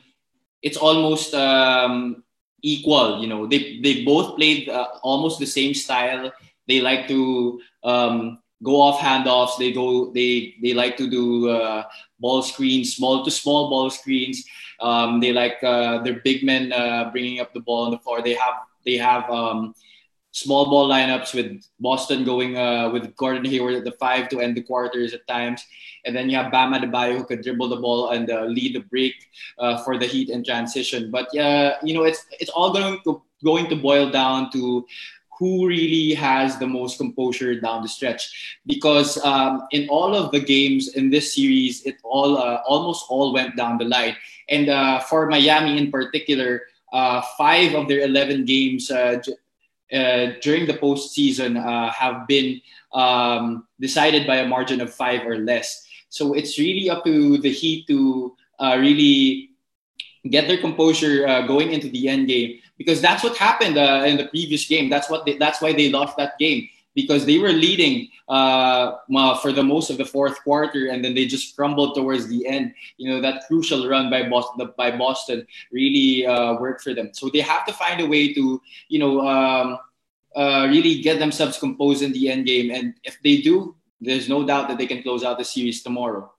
it's 0.62 0.76
almost 0.76 1.34
um, 1.34 2.22
equal. 2.62 3.22
You 3.22 3.28
know, 3.28 3.46
they 3.46 3.80
they 3.82 4.04
both 4.04 4.36
played 4.36 4.68
uh, 4.68 4.88
almost 5.02 5.38
the 5.40 5.46
same 5.46 5.74
style. 5.74 6.32
They 6.68 6.80
like 6.80 7.08
to 7.08 7.60
um, 7.84 8.38
go 8.62 8.80
off 8.82 9.00
handoffs. 9.00 9.58
They 9.58 9.72
go. 9.72 10.12
They 10.12 10.54
they 10.62 10.74
like 10.74 10.96
to 10.98 11.08
do 11.08 11.48
uh, 11.48 11.84
ball 12.20 12.42
screens, 12.42 12.96
small 12.96 13.24
to 13.24 13.30
small 13.30 13.68
ball 13.70 13.90
screens. 13.90 14.44
Um, 14.80 15.20
they 15.20 15.32
like 15.32 15.62
uh, 15.62 16.02
their 16.02 16.20
big 16.20 16.44
men 16.44 16.72
uh, 16.72 17.10
bringing 17.10 17.40
up 17.40 17.52
the 17.52 17.60
ball 17.60 17.84
on 17.84 17.90
the 17.90 17.98
floor. 17.98 18.22
They 18.22 18.34
have 18.34 18.54
they 18.84 18.96
have 18.96 19.28
um, 19.30 19.74
small 20.36 20.66
ball 20.66 20.88
lineups 20.88 21.34
with 21.34 21.64
Boston 21.80 22.24
going 22.24 22.56
uh, 22.56 22.90
with 22.90 23.16
Gordon 23.16 23.44
Hayward 23.46 23.74
at 23.74 23.84
the 23.84 23.92
five 23.92 24.28
to 24.30 24.40
end 24.40 24.56
the 24.56 24.62
quarters 24.62 25.14
at 25.14 25.26
times, 25.26 25.64
and 26.04 26.14
then 26.14 26.28
you 26.28 26.36
have 26.36 26.52
Bam 26.52 26.74
Adebayo 26.74 27.16
who 27.16 27.24
could 27.24 27.42
dribble 27.42 27.68
the 27.68 27.76
ball 27.76 28.10
and 28.10 28.30
uh, 28.30 28.44
lead 28.44 28.74
the 28.74 28.80
break 28.80 29.14
uh, 29.58 29.82
for 29.82 29.98
the 29.98 30.06
Heat 30.06 30.28
in 30.28 30.44
transition. 30.44 31.10
But 31.10 31.28
yeah, 31.32 31.76
you 31.82 31.94
know 31.94 32.04
it's 32.04 32.26
it's 32.38 32.50
all 32.50 32.72
going 32.72 33.00
to 33.04 33.22
going 33.44 33.68
to 33.68 33.76
boil 33.76 34.10
down 34.10 34.50
to 34.50 34.86
who 35.38 35.68
really 35.68 36.14
has 36.14 36.58
the 36.58 36.66
most 36.66 36.98
composure 36.98 37.60
down 37.60 37.82
the 37.82 37.88
stretch. 37.88 38.58
Because 38.66 39.22
um, 39.24 39.66
in 39.70 39.88
all 39.88 40.14
of 40.14 40.32
the 40.32 40.40
games 40.40 40.96
in 40.96 41.10
this 41.10 41.34
series 41.34 41.84
it 41.84 41.96
all 42.02 42.38
uh, 42.38 42.62
almost 42.66 43.06
all 43.08 43.32
went 43.32 43.56
down 43.56 43.78
the 43.78 43.84
line. 43.84 44.16
And 44.48 44.68
uh, 44.68 45.00
for 45.00 45.26
miami 45.26 45.78
in 45.78 45.90
particular 45.90 46.62
uh, 46.92 47.20
five 47.36 47.74
of 47.74 47.88
their 47.88 48.00
11 48.00 48.44
games 48.44 48.90
uh, 48.90 49.20
uh, 49.92 50.26
during 50.40 50.66
the 50.66 50.74
postseason 50.74 51.58
uh, 51.58 51.90
have 51.92 52.26
been 52.26 52.60
um, 52.92 53.66
decided 53.80 54.26
by 54.26 54.36
a 54.36 54.48
margin 54.48 54.80
of 54.80 54.92
five 54.92 55.26
or 55.26 55.36
less. 55.36 55.86
So 56.08 56.32
it's 56.34 56.58
really 56.58 56.88
up 56.88 57.04
to 57.04 57.38
the 57.38 57.50
heat 57.50 57.86
to 57.88 58.34
really 58.60 59.50
get 60.30 60.48
their 60.48 60.58
composure 60.58 61.26
going 61.46 61.72
into 61.72 61.88
the 61.90 62.08
end 62.08 62.28
game 62.28 62.60
because 62.78 63.00
that's 63.00 63.22
what 63.22 63.36
happened 63.36 63.78
uh, 63.78 64.04
in 64.06 64.16
the 64.16 64.26
previous 64.26 64.66
game. 64.66 64.88
That's 64.88 65.08
what 65.08 65.24
they, 65.26 65.36
that's 65.36 65.60
why 65.60 65.72
they 65.72 65.90
lost 65.90 66.16
that 66.16 66.38
game. 66.38 66.68
because 66.96 67.26
they 67.26 67.38
were 67.38 67.52
leading 67.52 68.08
uh, 68.28 68.96
for 69.38 69.52
the 69.52 69.62
most 69.62 69.90
of 69.90 69.98
the 69.98 70.04
fourth 70.04 70.42
quarter, 70.42 70.88
and 70.88 71.04
then 71.04 71.14
they 71.14 71.26
just 71.26 71.54
crumbled 71.54 71.94
towards 71.94 72.26
the 72.26 72.44
end. 72.48 72.74
You 72.96 73.10
know 73.12 73.20
that 73.20 73.46
crucial 73.46 73.86
run 73.86 74.10
by 74.10 74.28
Boston 74.28 74.72
by 74.76 74.96
Boston 74.96 75.46
really 75.70 76.26
uh, 76.26 76.54
worked 76.58 76.82
for 76.82 76.94
them. 76.94 77.10
So 77.12 77.28
they 77.28 77.44
have 77.44 77.64
to 77.66 77.72
find 77.72 78.00
a 78.00 78.06
way 78.08 78.32
to 78.32 78.60
you 78.88 78.98
know 78.98 79.20
um, 79.20 79.78
uh, 80.34 80.66
really 80.68 81.02
get 81.02 81.20
themselves 81.20 81.58
composed 81.58 82.02
in 82.02 82.12
the 82.12 82.32
end 82.32 82.46
game, 82.46 82.72
and 82.72 82.94
if 83.04 83.20
they 83.22 83.44
do, 83.44 83.76
there's 84.00 84.28
no 84.28 84.44
doubt 84.44 84.66
that 84.68 84.78
they 84.78 84.88
can 84.88 85.04
close 85.04 85.22
out 85.22 85.38
the 85.38 85.44
series 85.44 85.84
tomorrow. 85.84 86.32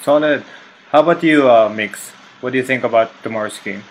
Solid. 0.00 0.42
How 0.90 1.00
about 1.00 1.22
you, 1.22 1.48
uh, 1.48 1.68
Migs? 1.68 2.10
What 2.42 2.50
do 2.50 2.58
you 2.58 2.66
think 2.66 2.82
about 2.82 3.14
tomorrow's 3.22 3.62
game? 3.62 3.86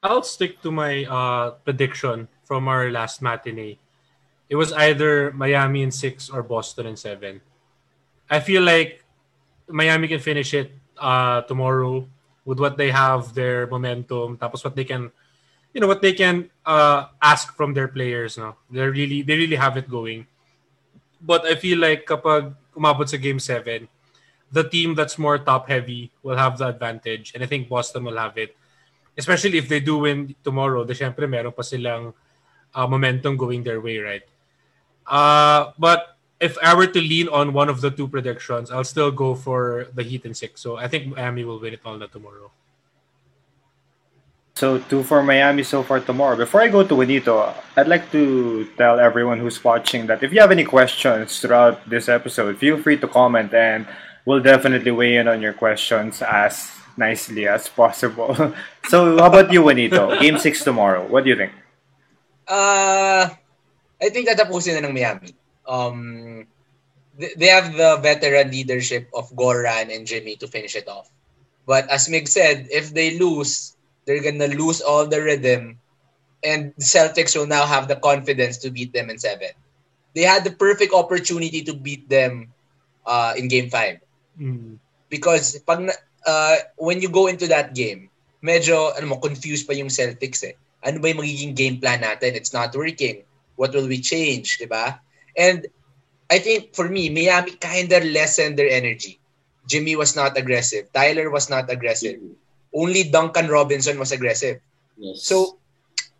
I'll 0.00 0.24
stick 0.24 0.64
to 0.64 0.72
my 0.72 1.04
uh, 1.04 1.60
prediction 1.68 2.32
from 2.48 2.64
our 2.64 2.88
last 2.88 3.20
matinee. 3.20 3.76
It 4.48 4.56
was 4.56 4.72
either 4.72 5.36
Miami 5.36 5.84
in 5.84 5.92
six 5.92 6.32
or 6.32 6.42
Boston 6.42 6.88
in 6.88 6.96
seven. 6.96 7.44
I 8.32 8.40
feel 8.40 8.64
like 8.64 9.04
Miami 9.68 10.08
can 10.08 10.18
finish 10.18 10.54
it 10.56 10.72
uh, 10.96 11.42
tomorrow 11.42 12.08
with 12.48 12.58
what 12.58 12.80
they 12.80 12.88
have, 12.88 13.36
their 13.36 13.68
momentum, 13.68 14.40
tapos 14.40 14.64
what 14.64 14.74
they 14.74 14.88
can, 14.88 15.12
you 15.76 15.80
know, 15.84 15.86
what 15.86 16.00
they 16.00 16.16
can 16.16 16.48
uh, 16.64 17.12
ask 17.20 17.52
from 17.52 17.76
their 17.76 17.88
players. 17.88 18.38
No, 18.40 18.56
they 18.72 18.88
really, 18.88 19.20
they 19.20 19.36
really 19.36 19.60
have 19.60 19.76
it 19.76 19.92
going. 19.92 20.26
But 21.20 21.44
I 21.44 21.54
feel 21.54 21.78
like 21.78 22.08
kapag 22.08 22.56
umabot 22.72 23.04
sa 23.08 23.20
game 23.20 23.38
seven, 23.38 23.92
the 24.52 24.68
team 24.68 24.94
that's 24.94 25.18
more 25.18 25.38
top 25.38 25.68
heavy 25.68 26.12
will 26.22 26.36
have 26.36 26.58
the 26.58 26.68
advantage, 26.68 27.32
and 27.34 27.42
I 27.42 27.46
think 27.46 27.68
Boston 27.68 28.04
will 28.04 28.18
have 28.18 28.36
it 28.36 28.54
especially 29.16 29.58
if 29.58 29.68
they 29.68 29.80
do 29.80 29.98
win 29.98 30.34
tomorrow, 30.44 30.84
de 30.84 30.94
syempre 30.94 31.28
meron 31.28 31.52
pa 31.52 31.62
silang 31.62 32.14
uh, 32.74 32.86
momentum 32.86 33.36
going 33.36 33.62
their 33.62 33.80
way, 33.80 33.98
right? 33.98 34.24
Uh, 35.06 35.72
but 35.78 36.16
if 36.40 36.56
I 36.62 36.74
were 36.74 36.86
to 36.86 37.00
lean 37.00 37.28
on 37.28 37.52
one 37.52 37.68
of 37.68 37.80
the 37.80 37.90
two 37.90 38.08
predictions, 38.08 38.70
I'll 38.70 38.88
still 38.88 39.10
go 39.10 39.34
for 39.34 39.88
the 39.94 40.02
Heat 40.02 40.24
and 40.24 40.36
six. 40.36 40.60
So 40.60 40.76
I 40.76 40.88
think 40.88 41.14
Miami 41.14 41.44
will 41.44 41.60
win 41.60 41.74
it 41.74 41.80
all 41.84 41.98
tomorrow. 42.08 42.50
So 44.54 44.78
two 44.78 45.02
for 45.02 45.22
Miami 45.22 45.62
so 45.64 45.82
far 45.82 46.00
tomorrow. 46.00 46.36
Before 46.36 46.60
I 46.60 46.68
go 46.68 46.86
to 46.86 46.94
Juanito, 46.94 47.54
I'd 47.76 47.88
like 47.88 48.12
to 48.12 48.68
tell 48.76 49.00
everyone 49.00 49.38
who's 49.38 49.62
watching 49.64 50.06
that 50.06 50.22
if 50.22 50.32
you 50.32 50.40
have 50.40 50.52
any 50.52 50.64
questions 50.64 51.40
throughout 51.40 51.88
this 51.88 52.08
episode, 52.08 52.58
feel 52.58 52.76
free 52.76 52.98
to 52.98 53.08
comment 53.08 53.54
and 53.54 53.86
we'll 54.24 54.42
definitely 54.42 54.90
weigh 54.90 55.16
in 55.16 55.28
on 55.28 55.40
your 55.40 55.52
questions 55.52 56.22
as 56.22 56.70
nicely 56.96 57.48
as 57.48 57.68
possible. 57.68 58.34
so, 58.88 59.16
how 59.18 59.26
about 59.26 59.52
you, 59.52 59.62
Juanito? 59.62 60.18
Game 60.20 60.38
6 60.38 60.64
tomorrow. 60.64 61.06
What 61.06 61.24
do 61.24 61.30
you 61.30 61.36
think? 61.36 61.52
Uh, 62.46 63.30
I 64.02 64.08
think 64.10 64.28
tatapusin 64.28 64.80
na 64.80 64.88
ng 64.88 64.94
Miami. 64.94 65.30
Um, 65.66 66.46
they 67.14 67.46
have 67.46 67.76
the 67.76 68.00
veteran 68.02 68.50
leadership 68.50 69.08
of 69.14 69.30
Goran 69.32 69.94
and 69.94 70.06
Jimmy 70.06 70.36
to 70.36 70.48
finish 70.48 70.74
it 70.74 70.88
off. 70.88 71.10
But 71.66 71.88
as 71.88 72.08
Mig 72.08 72.26
said, 72.26 72.66
if 72.70 72.90
they 72.90 73.18
lose, 73.18 73.76
they're 74.04 74.22
gonna 74.22 74.50
lose 74.50 74.80
all 74.82 75.06
the 75.06 75.22
rhythm, 75.22 75.78
and 76.42 76.74
the 76.74 76.84
Celtics 76.84 77.38
will 77.38 77.46
now 77.46 77.66
have 77.66 77.86
the 77.86 77.96
confidence 77.96 78.58
to 78.66 78.70
beat 78.70 78.92
them 78.92 79.10
in 79.10 79.18
seven. 79.18 79.54
They 80.14 80.26
had 80.26 80.42
the 80.42 80.50
perfect 80.50 80.92
opportunity 80.92 81.62
to 81.62 81.72
beat 81.72 82.08
them 82.08 82.50
uh, 83.06 83.34
in 83.36 83.46
Game 83.46 83.70
Five, 83.70 84.02
mm. 84.38 84.78
because 85.10 85.58
pag 85.64 85.90
uh, 86.26 86.56
when 86.76 87.00
you 87.00 87.08
go 87.08 87.26
into 87.26 87.46
that 87.48 87.74
game, 87.74 88.08
medyo 88.42 88.94
ano 88.98 89.14
mo, 89.14 89.16
confused 89.22 89.66
pa 89.66 89.74
yung 89.74 89.88
Celtics 89.88 90.42
eh. 90.42 90.58
Ano 90.82 90.98
ba 90.98 91.14
yung 91.14 91.22
magiging 91.22 91.54
game 91.54 91.76
plan 91.78 92.02
natin? 92.02 92.34
It's 92.34 92.50
not 92.50 92.74
working. 92.74 93.22
What 93.54 93.70
will 93.70 93.86
we 93.86 94.02
change, 94.02 94.58
di 94.58 94.66
ba? 94.66 94.98
And 95.38 95.70
I 96.26 96.42
think 96.42 96.74
for 96.74 96.90
me, 96.90 97.06
Miami 97.12 97.54
kind 97.60 97.92
of 97.92 98.02
lessened 98.02 98.58
their 98.58 98.72
energy. 98.72 99.22
Jimmy 99.70 99.94
was 99.94 100.18
not 100.18 100.34
aggressive. 100.34 100.90
Tyler 100.90 101.30
was 101.30 101.46
not 101.46 101.70
aggressive. 101.70 102.18
Only 102.74 103.06
Duncan 103.06 103.46
Robinson 103.46 103.94
was 104.00 104.10
aggressive. 104.10 104.58
Yes. 104.98 105.22
So 105.22 105.60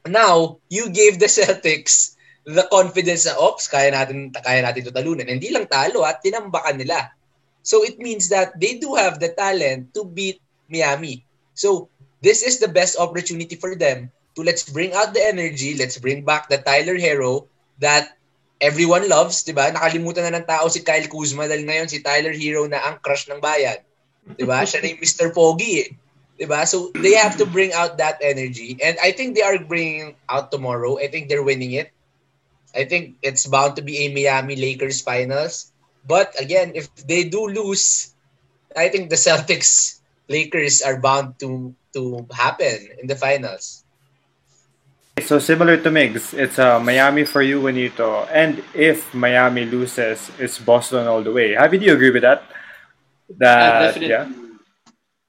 now 0.06 0.62
you 0.70 0.92
gave 0.94 1.18
the 1.18 1.26
Celtics 1.26 2.14
the 2.46 2.66
confidence 2.70 3.26
na, 3.26 3.38
ops, 3.38 3.70
kaya 3.70 3.94
natin, 3.94 4.34
kaya 4.34 4.62
natin 4.62 4.82
ito 4.82 4.94
talunan. 4.94 5.30
Hindi 5.30 5.50
lang 5.50 5.66
talo 5.66 6.02
at 6.06 6.22
tinambakan 6.22 6.78
nila. 6.78 7.14
So 7.62 7.86
it 7.86 7.98
means 7.98 8.28
that 8.30 8.58
they 8.58 8.78
do 8.78 8.94
have 8.94 9.22
the 9.22 9.30
talent 9.30 9.94
to 9.94 10.04
beat 10.04 10.42
Miami. 10.66 11.24
So 11.54 11.88
this 12.22 12.42
is 12.42 12.58
the 12.58 12.68
best 12.68 12.98
opportunity 12.98 13.54
for 13.56 13.74
them 13.74 14.10
to 14.34 14.42
let's 14.42 14.68
bring 14.68 14.94
out 14.94 15.14
the 15.14 15.22
energy, 15.22 15.76
let's 15.78 15.98
bring 15.98 16.24
back 16.24 16.48
the 16.48 16.58
Tyler 16.58 16.94
Hero 16.94 17.46
that 17.78 18.16
everyone 18.62 19.10
loves, 19.10 19.42
'di 19.42 19.52
ba? 19.52 19.74
Nakalimutan 19.74 20.30
na 20.30 20.38
ng 20.38 20.46
tao 20.46 20.70
si 20.70 20.86
Kyle 20.86 21.10
Kuzma 21.10 21.50
dahil 21.50 21.66
ngayon 21.66 21.90
si 21.90 21.98
Tyler 21.98 22.32
Hero 22.32 22.64
na 22.70 22.78
ang 22.78 23.02
crush 23.02 23.26
ng 23.26 23.42
bayan. 23.42 23.82
'Di 24.38 24.46
ba? 24.46 24.62
Siya 24.62 24.78
na 24.78 24.94
yung 24.94 25.02
Mr. 25.02 25.34
Pogi 25.34 25.82
eh. 25.82 25.90
'Di 26.38 26.46
ba? 26.46 26.62
So 26.62 26.94
they 26.94 27.18
have 27.18 27.34
to 27.42 27.46
bring 27.46 27.74
out 27.74 27.98
that 27.98 28.22
energy 28.22 28.78
and 28.78 28.94
I 29.02 29.10
think 29.10 29.34
they 29.34 29.42
are 29.42 29.58
bringing 29.58 30.14
out 30.30 30.54
tomorrow. 30.54 31.02
I 31.02 31.10
think 31.10 31.26
they're 31.26 31.44
winning 31.44 31.74
it. 31.74 31.90
I 32.72 32.88
think 32.88 33.20
it's 33.20 33.44
bound 33.44 33.76
to 33.76 33.84
be 33.84 34.06
a 34.06 34.14
Miami 34.14 34.56
Lakers 34.56 35.02
finals. 35.02 35.71
But 36.06 36.34
again, 36.40 36.72
if 36.74 36.94
they 37.06 37.24
do 37.28 37.46
lose, 37.46 38.14
I 38.76 38.88
think 38.88 39.10
the 39.10 39.16
Celtics 39.16 40.00
Lakers 40.28 40.82
are 40.82 40.98
bound 40.98 41.38
to 41.40 41.74
to 41.92 42.26
happen 42.32 42.88
in 43.00 43.06
the 43.06 43.16
finals. 43.16 43.84
So 45.20 45.38
similar 45.38 45.76
to 45.76 45.90
Migs, 45.90 46.32
it's 46.32 46.58
uh, 46.58 46.80
Miami 46.80 47.24
for 47.24 47.42
you, 47.42 47.60
Juanito. 47.60 48.24
And 48.32 48.64
if 48.72 49.12
Miami 49.12 49.66
loses, 49.66 50.32
it's 50.38 50.58
Boston 50.58 51.06
all 51.06 51.22
the 51.22 51.30
way. 51.30 51.54
How 51.54 51.68
do 51.68 51.76
you 51.76 51.92
agree 51.92 52.10
with 52.10 52.22
that? 52.22 52.42
That 53.36 53.60
uh, 53.60 53.80
definitely, 53.86 54.08
yeah, 54.08 54.28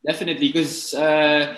definitely, 0.07 0.47
because 0.47 0.93
uh, 0.95 1.55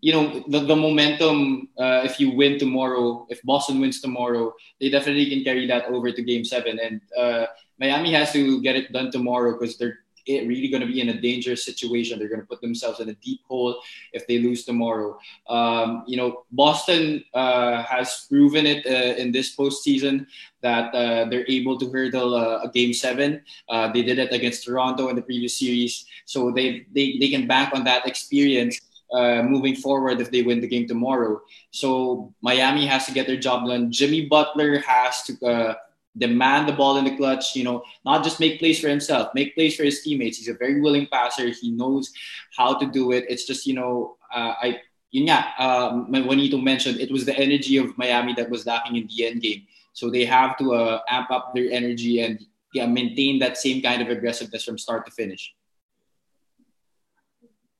you 0.00 0.12
know 0.12 0.44
the, 0.46 0.60
the 0.68 0.76
momentum. 0.76 1.68
Uh, 1.80 2.04
if 2.04 2.20
you 2.20 2.36
win 2.36 2.58
tomorrow, 2.58 3.26
if 3.30 3.42
Boston 3.42 3.80
wins 3.80 4.00
tomorrow, 4.00 4.52
they 4.80 4.90
definitely 4.90 5.28
can 5.28 5.42
carry 5.42 5.66
that 5.66 5.86
over 5.88 6.12
to 6.12 6.22
Game 6.22 6.44
Seven. 6.44 6.78
And 6.78 7.00
uh, 7.16 7.46
Miami 7.78 8.12
has 8.12 8.32
to 8.32 8.60
get 8.62 8.76
it 8.76 8.92
done 8.92 9.10
tomorrow 9.10 9.52
because 9.52 9.76
they're 9.76 9.98
really 10.28 10.68
going 10.68 10.80
to 10.80 10.86
be 10.86 11.00
in 11.00 11.08
a 11.10 11.20
dangerous 11.20 11.64
situation. 11.64 12.18
They're 12.18 12.28
going 12.28 12.40
to 12.40 12.46
put 12.46 12.60
themselves 12.60 13.00
in 13.00 13.08
a 13.08 13.14
deep 13.14 13.40
hole 13.46 13.80
if 14.12 14.26
they 14.26 14.38
lose 14.38 14.64
tomorrow. 14.64 15.18
Um, 15.48 16.04
you 16.06 16.16
know, 16.16 16.44
Boston 16.50 17.24
uh, 17.34 17.82
has 17.84 18.26
proven 18.28 18.66
it 18.66 18.86
uh, 18.86 19.20
in 19.20 19.32
this 19.32 19.54
postseason 19.54 20.26
that 20.62 20.94
uh, 20.94 21.28
they're 21.28 21.46
able 21.48 21.78
to 21.78 21.90
hurdle 21.90 22.34
uh, 22.34 22.60
a 22.62 22.70
game 22.70 22.92
seven. 22.92 23.42
Uh, 23.68 23.92
they 23.92 24.02
did 24.02 24.18
it 24.18 24.32
against 24.32 24.64
Toronto 24.64 25.08
in 25.08 25.16
the 25.16 25.22
previous 25.22 25.56
series, 25.56 26.06
so 26.24 26.50
they 26.50 26.86
they, 26.92 27.18
they 27.18 27.28
can 27.28 27.46
bank 27.46 27.74
on 27.74 27.84
that 27.84 28.06
experience. 28.06 28.80
Uh, 29.14 29.40
moving 29.40 29.76
forward, 29.76 30.20
if 30.20 30.32
they 30.32 30.42
win 30.42 30.60
the 30.60 30.66
game 30.66 30.88
tomorrow, 30.88 31.40
so 31.70 32.34
Miami 32.42 32.84
has 32.84 33.06
to 33.06 33.12
get 33.12 33.24
their 33.24 33.36
job 33.36 33.64
done. 33.64 33.88
Jimmy 33.92 34.26
Butler 34.26 34.80
has 34.80 35.22
to 35.22 35.76
demand 36.18 36.68
the 36.68 36.72
ball 36.72 36.96
in 36.96 37.04
the 37.04 37.16
clutch, 37.16 37.54
you 37.54 37.64
know, 37.64 37.82
not 38.04 38.24
just 38.24 38.40
make 38.40 38.58
plays 38.58 38.80
for 38.80 38.88
himself, 38.88 39.28
make 39.34 39.54
plays 39.54 39.76
for 39.76 39.84
his 39.84 40.02
teammates. 40.02 40.38
He's 40.38 40.48
a 40.48 40.54
very 40.54 40.80
willing 40.80 41.06
passer. 41.06 41.48
He 41.48 41.70
knows 41.70 42.12
how 42.56 42.78
to 42.78 42.86
do 42.86 43.12
it. 43.12 43.24
It's 43.28 43.46
just, 43.46 43.66
you 43.66 43.74
know, 43.74 44.16
uh, 44.34 44.54
I, 44.60 44.80
yun 45.10 45.28
nga, 45.28 45.52
um, 45.58 46.10
Juanito 46.10 46.58
mentioned, 46.58 47.00
it 47.00 47.10
was 47.10 47.24
the 47.24 47.36
energy 47.36 47.76
of 47.76 47.96
Miami 47.98 48.32
that 48.34 48.50
was 48.50 48.66
lacking 48.66 48.96
in 48.96 49.08
the 49.08 49.26
end 49.26 49.42
game. 49.42 49.66
So 49.92 50.10
they 50.10 50.24
have 50.24 50.56
to 50.58 50.74
uh, 50.74 51.00
amp 51.08 51.30
up 51.30 51.54
their 51.54 51.70
energy 51.70 52.20
and 52.20 52.44
yeah, 52.74 52.86
maintain 52.86 53.38
that 53.40 53.56
same 53.56 53.82
kind 53.82 54.02
of 54.02 54.08
aggressiveness 54.08 54.64
from 54.64 54.78
start 54.78 55.06
to 55.06 55.12
finish. 55.12 55.54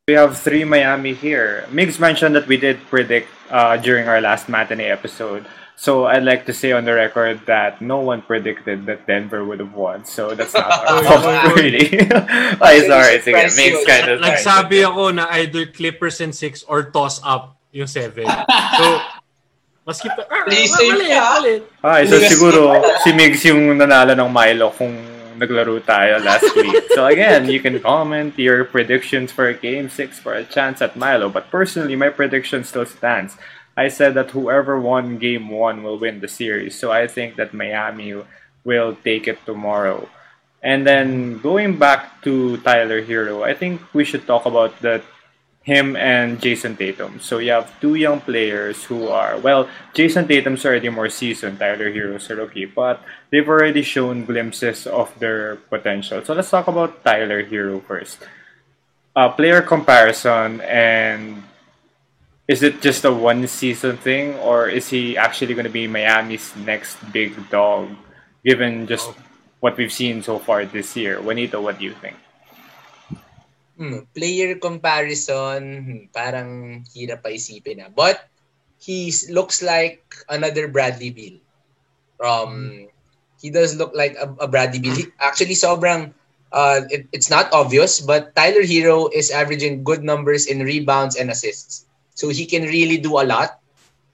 We 0.08 0.14
have 0.14 0.38
three 0.38 0.64
Miami 0.64 1.14
here. 1.14 1.66
Migs 1.70 1.98
mentioned 1.98 2.36
that 2.36 2.46
we 2.46 2.56
did 2.56 2.78
predict 2.86 3.28
uh, 3.50 3.76
during 3.76 4.08
our 4.08 4.20
last 4.20 4.48
matinee 4.48 4.88
episode 4.88 5.44
so 5.76 6.08
I'd 6.08 6.24
like 6.24 6.48
to 6.48 6.54
say 6.56 6.72
on 6.72 6.88
the 6.88 6.94
record 6.96 7.44
that 7.44 7.84
no 7.84 8.00
one 8.00 8.22
predicted 8.22 8.86
that 8.86 9.06
Denver 9.06 9.44
would 9.44 9.60
have 9.60 9.76
won. 9.76 10.08
So 10.08 10.34
that's 10.34 10.54
not 10.54 10.72
our 10.72 11.04
fault, 11.04 11.56
really. 11.56 12.00
Ay, 12.64 12.80
sorry. 12.88 13.20
Sige, 13.20 13.44
makes 13.60 13.84
kind 13.84 14.08
of 14.08 14.24
Nagsabi 14.24 14.88
ako 14.88 15.12
na 15.12 15.28
either 15.36 15.68
Clippers 15.68 16.24
in 16.24 16.32
6 16.32 16.64
or 16.64 16.88
toss 16.88 17.20
up 17.20 17.60
yung 17.76 17.86
7. 17.86 18.24
So, 18.24 18.84
maski 19.84 20.08
pa, 20.08 20.24
ah, 20.32 20.48
mali, 20.48 21.06
mali. 21.12 21.54
Ay, 21.84 22.08
so 22.08 22.16
siguro 22.24 22.80
si 23.04 23.12
Migs 23.12 23.44
yung 23.44 23.76
nanalo 23.76 24.16
ng 24.16 24.32
Milo 24.32 24.72
kung 24.72 24.96
naglaro 25.36 25.76
tayo 25.84 26.24
last 26.24 26.48
week. 26.56 26.88
So 26.96 27.04
again, 27.06 27.52
you 27.52 27.60
can 27.60 27.78
comment 27.80 28.32
your 28.40 28.64
predictions 28.64 29.30
for 29.30 29.52
Game 29.52 29.92
6 29.92 30.18
for 30.24 30.32
a 30.32 30.44
chance 30.44 30.80
at 30.80 30.96
Milo. 30.96 31.28
But 31.28 31.52
personally, 31.52 31.96
my 31.96 32.08
prediction 32.08 32.64
still 32.64 32.88
stands. 32.88 33.36
I 33.76 33.88
said 33.88 34.14
that 34.14 34.30
whoever 34.30 34.80
won 34.80 35.18
game 35.18 35.50
one 35.50 35.82
will 35.82 35.98
win 35.98 36.20
the 36.20 36.28
series. 36.28 36.78
So 36.78 36.90
I 36.90 37.06
think 37.06 37.36
that 37.36 37.52
Miami 37.52 38.16
will 38.64 38.96
take 39.04 39.28
it 39.28 39.44
tomorrow. 39.44 40.08
And 40.62 40.86
then 40.86 41.38
going 41.38 41.78
back 41.78 42.22
to 42.22 42.56
Tyler 42.58 43.02
Herro, 43.02 43.44
I 43.44 43.54
think 43.54 43.82
we 43.92 44.04
should 44.04 44.26
talk 44.26 44.46
about 44.46 44.80
that 44.80 45.04
him 45.66 45.96
and 45.96 46.40
Jayson 46.40 46.78
Tatum. 46.78 47.18
So 47.18 47.38
you 47.38 47.50
have 47.50 47.74
two 47.80 47.96
young 47.96 48.20
players 48.20 48.84
who 48.84 49.08
are 49.08 49.36
well, 49.38 49.68
Jayson 49.94 50.26
Tatum's 50.26 50.64
already 50.64 50.88
more 50.88 51.10
seasoned, 51.10 51.58
Tyler 51.58 51.90
Herro's 51.90 52.30
a 52.30 52.36
rookie, 52.36 52.66
but 52.66 53.02
they've 53.30 53.48
already 53.48 53.82
shown 53.82 54.24
glimpses 54.24 54.86
of 54.86 55.10
their 55.18 55.56
potential. 55.56 56.24
So 56.24 56.34
let's 56.34 56.50
talk 56.50 56.68
about 56.68 57.04
Tyler 57.04 57.42
Herro 57.42 57.82
first. 57.82 58.18
Uh, 59.16 59.28
player 59.30 59.60
comparison 59.60 60.60
and 60.62 61.42
is 62.46 62.62
it 62.62 62.80
just 62.80 63.04
a 63.04 63.12
one 63.12 63.46
season 63.46 63.96
thing 63.98 64.34
or 64.38 64.68
is 64.68 64.88
he 64.88 65.18
actually 65.18 65.54
going 65.54 65.66
to 65.66 65.72
be 65.72 65.86
Miami's 65.86 66.54
next 66.56 66.94
big 67.10 67.34
dog 67.50 67.90
given 68.44 68.86
just 68.86 69.10
what 69.58 69.76
we've 69.76 69.92
seen 69.92 70.22
so 70.22 70.38
far 70.38 70.64
this 70.64 70.94
year? 70.96 71.20
Juanito, 71.20 71.60
what 71.60 71.78
do 71.78 71.84
you 71.84 71.94
think? 71.98 72.16
Hmm, 73.76 74.08
player 74.14 74.56
comparison, 74.56 75.60
hmm, 75.84 76.02
parang 76.14 76.80
hirap 76.94 77.20
pa 77.20 77.28
isipin 77.28 77.84
na. 77.84 77.88
But 77.92 78.24
he 78.80 79.12
looks 79.28 79.60
like 79.60 80.00
another 80.30 80.68
Bradley 80.68 81.10
Beal. 81.10 81.42
Um, 82.22 82.88
he 83.42 83.50
does 83.50 83.76
look 83.76 83.92
like 83.92 84.16
a, 84.16 84.32
a 84.40 84.48
Bradley 84.48 84.80
Beal. 84.80 84.96
He, 84.96 85.04
actually, 85.20 85.58
sobrang 85.58 86.14
uh, 86.52 86.88
it, 86.88 87.06
it's 87.12 87.28
not 87.28 87.52
obvious, 87.52 88.00
but 88.00 88.34
Tyler 88.34 88.62
Herro 88.62 89.12
is 89.12 89.30
averaging 89.30 89.84
good 89.84 90.02
numbers 90.02 90.46
in 90.46 90.60
rebounds 90.60 91.16
and 91.16 91.30
assists. 91.30 91.85
So 92.16 92.28
he 92.28 92.46
can 92.46 92.64
really 92.64 92.98
do 92.98 93.20
a 93.20 93.24
lot. 93.24 93.60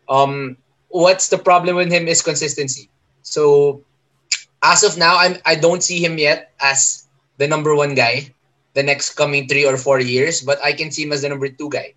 Um, 0.08 0.58
what's 0.90 1.28
the 1.30 1.38
problem 1.38 1.76
with 1.76 1.90
him 1.90 2.08
is 2.08 2.22
consistency. 2.22 2.90
So 3.22 3.82
as 4.62 4.84
of 4.84 4.98
now, 4.98 5.16
I'm 5.18 5.38
I 5.46 5.56
don't 5.56 5.82
see 5.82 6.04
him 6.04 6.18
yet 6.18 6.52
as 6.60 7.08
the 7.38 7.48
number 7.48 7.74
one 7.74 7.94
guy 7.94 8.34
the 8.74 8.82
next 8.82 9.14
coming 9.14 9.48
three 9.48 9.66
or 9.66 9.76
four 9.76 10.00
years, 10.00 10.40
but 10.40 10.58
I 10.64 10.72
can 10.72 10.90
see 10.90 11.04
him 11.04 11.12
as 11.12 11.22
the 11.22 11.28
number 11.28 11.48
two 11.48 11.70
guy, 11.70 11.94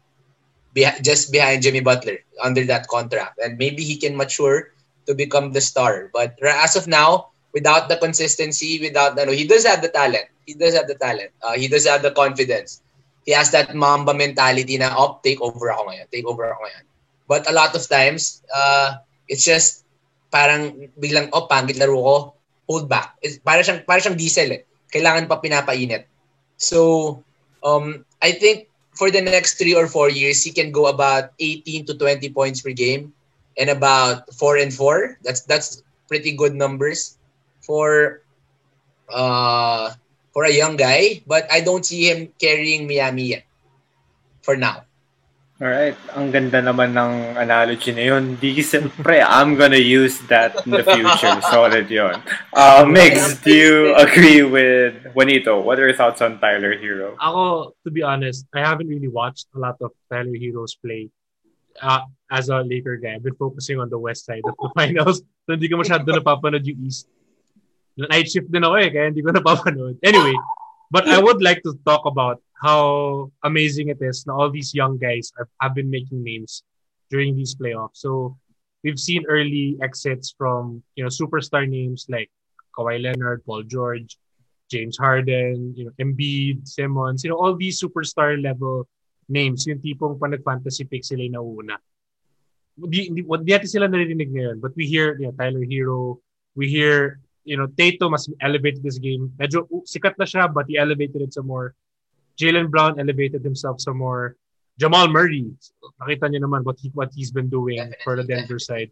just 1.02 1.32
behind 1.32 1.64
Jimmy 1.64 1.80
Butler 1.80 2.20
under 2.44 2.64
that 2.66 2.88
contract, 2.88 3.40
and 3.44 3.58
maybe 3.58 3.84
he 3.84 3.98
can 3.98 4.16
mature 4.16 4.72
to 5.08 5.16
become 5.16 5.52
the 5.54 5.62
star. 5.62 6.10
But 6.14 6.36
as 6.44 6.76
of 6.76 6.88
now, 6.88 7.32
without 7.54 7.88
the 7.90 7.98
consistency, 7.98 8.80
without 8.82 9.16
no, 9.16 9.32
he 9.32 9.48
does 9.48 9.66
have 9.66 9.82
the 9.82 9.90
talent. 9.90 10.28
He 10.46 10.54
does 10.54 10.76
have 10.76 10.88
the 10.88 10.96
talent. 10.96 11.32
Uh, 11.42 11.54
he 11.54 11.68
does 11.68 11.88
have 11.88 12.04
the 12.04 12.12
confidence. 12.12 12.82
He 13.26 13.34
has 13.34 13.50
that 13.52 13.74
Mamba 13.74 14.14
mentality 14.14 14.78
na, 14.78 14.94
oh, 14.94 15.20
take 15.26 15.42
over 15.42 15.74
ako 15.74 15.90
ngayon, 15.90 16.08
take 16.14 16.26
over 16.30 16.46
ako 16.46 16.62
ngayon. 16.62 16.86
But 17.26 17.50
a 17.50 17.54
lot 17.54 17.74
of 17.74 17.82
times, 17.90 18.46
uh, 18.54 19.02
it's 19.28 19.44
just 19.44 19.84
parang 20.30 20.94
biglang, 21.02 21.34
oh, 21.34 21.50
pangit 21.50 21.82
laro 21.82 21.98
ko, 21.98 22.18
hold 22.70 22.86
back. 22.86 23.18
It's, 23.26 23.42
para 23.42 23.66
siyang, 23.66 23.82
para 23.86 23.98
siyang 23.98 24.18
diesel 24.18 24.54
eh. 24.54 24.62
Kailangan 24.94 25.26
pa 25.26 25.42
pinapainit. 25.42 26.06
So 26.58 27.22
um, 27.66 28.06
I 28.22 28.32
think 28.32 28.70
for 28.94 29.12
the 29.12 29.22
next 29.22 29.58
three 29.58 29.76
or 29.76 29.88
four 29.88 30.10
years, 30.10 30.44
he 30.44 30.52
can 30.52 30.72
go 30.72 30.88
about 30.88 31.34
18 31.40 31.86
to 31.88 31.94
20 31.98 32.30
points 32.30 32.62
per 32.62 32.72
game 32.72 33.12
and 33.58 33.70
about 33.70 34.32
four 34.34 34.58
and 34.58 34.74
four. 34.74 35.18
That's 35.24 35.42
that's 35.42 35.84
pretty 36.08 36.38
good 36.38 36.56
numbers 36.56 37.18
for 37.62 38.22
uh, 39.10 39.92
for 40.36 40.44
a 40.44 40.52
young 40.52 40.76
guy. 40.76 41.24
But 41.24 41.48
I 41.48 41.64
don't 41.64 41.88
see 41.88 42.12
him 42.12 42.36
carrying 42.36 42.92
Miami 42.92 43.40
yet 43.40 43.48
for 44.44 44.60
now. 44.60 44.84
Alright, 45.56 45.96
ang 46.12 46.36
ganda 46.36 46.60
naman 46.60 46.92
ng 46.92 47.40
analogy 47.40 47.96
na 47.96 48.04
yun. 48.12 48.36
Di 48.36 48.60
siyempre, 48.60 49.24
I'm 49.24 49.56
gonna 49.56 49.80
use 49.80 50.20
that 50.28 50.52
in 50.68 50.76
the 50.76 50.84
future. 50.84 51.32
Solid 51.48 51.88
yun. 51.88 52.20
Uh, 52.52 52.84
Migs, 52.84 53.40
do 53.40 53.56
you 53.56 53.96
agree 53.96 54.44
with 54.44 55.00
Juanito? 55.16 55.64
What 55.64 55.80
are 55.80 55.88
your 55.88 55.96
thoughts 55.96 56.20
on 56.20 56.44
Tyler 56.44 56.76
Herro? 56.76 57.16
Ako, 57.24 57.72
to 57.88 57.90
be 57.90 58.04
honest, 58.04 58.44
I 58.52 58.68
haven't 58.68 58.92
really 58.92 59.08
watched 59.08 59.48
a 59.56 59.60
lot 59.64 59.80
of 59.80 59.96
Tyler 60.12 60.36
Herro's 60.36 60.76
play. 60.76 61.08
Uh, 61.80 62.04
as 62.28 62.52
a 62.52 62.60
Laker 62.60 63.00
guy, 63.00 63.16
I've 63.16 63.24
been 63.24 63.40
focusing 63.40 63.80
on 63.80 63.88
the 63.88 64.00
west 64.00 64.28
side 64.28 64.44
of 64.44 64.60
the 64.60 64.70
finals. 64.76 65.24
So 65.48 65.56
hindi 65.56 65.72
ko 65.72 65.80
masyado 65.80 66.04
napapanood 66.12 66.68
yung 66.68 66.84
east. 66.84 67.08
Night 67.96 68.28
shift 68.28 68.52
din 68.52 68.68
ako 68.68 68.76
eh, 68.76 68.90
kaya 68.92 69.08
hindi 69.08 69.24
ko 69.24 69.32
napapanood. 69.32 69.96
Anyway, 70.04 70.36
but 70.92 71.08
I 71.08 71.16
would 71.16 71.40
like 71.40 71.64
to 71.64 71.80
talk 71.88 72.04
about 72.04 72.44
how 72.60 73.32
amazing 73.44 73.88
it 73.88 74.00
is 74.04 74.28
now 74.28 74.36
all 74.36 74.52
these 74.52 74.76
young 74.76 75.00
guys 75.00 75.32
have, 75.40 75.48
have 75.64 75.74
been 75.76 75.90
making 75.90 76.24
names 76.24 76.64
during 77.08 77.36
these 77.36 77.56
playoffs. 77.56 78.04
So 78.04 78.36
we've 78.84 79.00
seen 79.00 79.24
early 79.28 79.80
exits 79.82 80.36
from 80.36 80.84
you 80.96 81.04
know 81.04 81.12
superstar 81.12 81.64
names 81.68 82.06
like 82.12 82.28
Kawhi 82.76 83.00
Leonard, 83.00 83.48
Paul 83.48 83.64
George, 83.64 84.20
James 84.68 85.00
Harden, 85.00 85.74
you 85.76 85.88
know 85.88 85.94
Embiid, 85.96 86.68
Simmons, 86.68 87.24
you 87.24 87.32
know 87.32 87.40
all 87.40 87.56
these 87.56 87.80
superstar 87.80 88.36
level 88.36 88.88
names. 89.32 89.66
Yung 89.68 89.80
tipong 89.80 90.20
pa 90.20 90.28
nag-fantasy 90.28 90.86
pick 90.86 91.04
sila 91.08 91.26
na 91.32 91.42
una. 91.42 91.80
Di, 92.76 93.08
di, 93.08 93.24
di 93.24 93.52
natin 93.56 93.72
sila 93.72 93.88
naririnig 93.88 94.36
ngayon. 94.36 94.60
But 94.60 94.76
we 94.76 94.84
hear 94.84 95.16
you 95.16 95.32
know, 95.32 95.36
Tyler 95.40 95.64
Herro, 95.64 96.20
we 96.60 96.68
hear 96.68 97.24
you 97.46 97.56
know 97.56 97.70
Tatum 97.78 98.12
has 98.18 98.28
elevated 98.42 98.84
this 98.84 98.98
game. 98.98 99.32
Medyo 99.38 99.70
sikat 99.86 100.18
na 100.18 100.26
siya 100.26 100.52
but 100.52 100.66
he 100.68 100.78
elevated 100.78 101.22
it 101.22 101.34
some 101.34 101.48
more. 101.48 101.78
Jalen 102.36 102.68
Brown 102.68 103.00
elevated 103.00 103.46
himself 103.46 103.80
some 103.80 103.98
more. 104.02 104.36
Jamal 104.76 105.08
Murray, 105.08 105.48
nakita 106.04 106.28
niyo 106.28 106.44
naman 106.44 106.68
what 106.68 106.76
he 106.82 106.92
what 106.92 107.08
he's 107.16 107.32
been 107.32 107.48
doing 107.48 107.80
definitely, 107.80 108.04
for 108.04 108.14
the 108.20 108.26
Denver 108.28 108.60
definitely. 108.60 108.92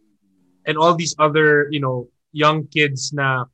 And 0.64 0.80
all 0.80 0.96
these 0.96 1.12
other, 1.20 1.68
you 1.68 1.84
know, 1.84 2.08
young 2.32 2.64
kids 2.72 3.12
na 3.12 3.44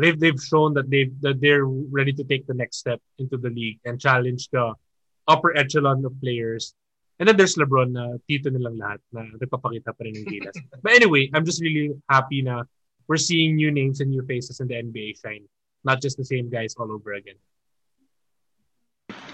they've 0.00 0.16
they've 0.16 0.40
shown 0.40 0.72
that 0.80 0.88
they 0.88 1.12
that 1.20 1.36
they're 1.44 1.68
ready 1.68 2.16
to 2.16 2.24
take 2.24 2.48
the 2.48 2.56
next 2.56 2.80
step 2.80 3.00
into 3.20 3.36
the 3.36 3.52
league 3.52 3.76
and 3.84 4.00
challenge 4.00 4.48
the 4.56 4.72
upper 5.28 5.52
echelon 5.52 6.00
of 6.04 6.16
players. 6.24 6.72
And 7.20 7.28
then 7.28 7.36
there's 7.36 7.56
LeBron 7.56 7.92
na 7.92 8.20
tito 8.28 8.48
nilang 8.48 8.76
lahat 8.76 9.00
na 9.12 9.24
nagpapakita 9.36 9.92
pa 9.92 10.00
rin 10.04 10.16
ng 10.16 10.28
gilas. 10.28 10.56
But 10.84 10.96
anyway, 10.96 11.28
I'm 11.32 11.44
just 11.48 11.64
really 11.64 11.96
happy 12.08 12.44
na 12.44 12.64
we're 13.08 13.16
seeing 13.16 13.56
new 13.56 13.70
names 13.70 14.00
and 14.00 14.10
new 14.10 14.22
faces 14.22 14.60
in 14.60 14.68
the 14.68 14.74
NBA 14.74 15.20
shine. 15.22 15.44
Not 15.84 16.02
just 16.02 16.16
the 16.16 16.24
same 16.24 16.50
guys 16.50 16.74
all 16.78 16.90
over 16.90 17.14
again 17.14 17.36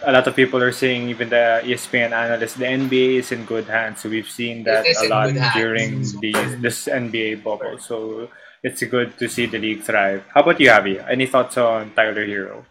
a 0.04 0.12
lot 0.12 0.26
of 0.26 0.34
people 0.34 0.62
are 0.62 0.72
saying, 0.72 1.08
even 1.08 1.28
the 1.28 1.62
ESPN 1.64 2.12
analysts, 2.12 2.54
the 2.54 2.64
NBA 2.66 3.18
is 3.18 3.32
in 3.32 3.44
good 3.44 3.66
hands. 3.66 4.00
So 4.00 4.08
we've 4.08 4.28
seen 4.28 4.64
that 4.64 4.86
a 4.86 5.08
lot 5.08 5.32
during 5.54 6.02
the 6.20 6.32
this 6.60 6.86
NBA 6.86 7.42
bubble. 7.42 7.78
So 7.78 8.28
it's 8.62 8.82
good 8.82 9.18
to 9.18 9.28
see 9.28 9.46
the 9.46 9.58
league 9.58 9.82
thrive. 9.82 10.24
How 10.34 10.42
about 10.42 10.60
you, 10.60 10.68
Javi? 10.68 10.98
Any 11.08 11.26
thoughts 11.26 11.56
on 11.56 11.92
Tyler 11.94 12.26
Herro? 12.26 12.64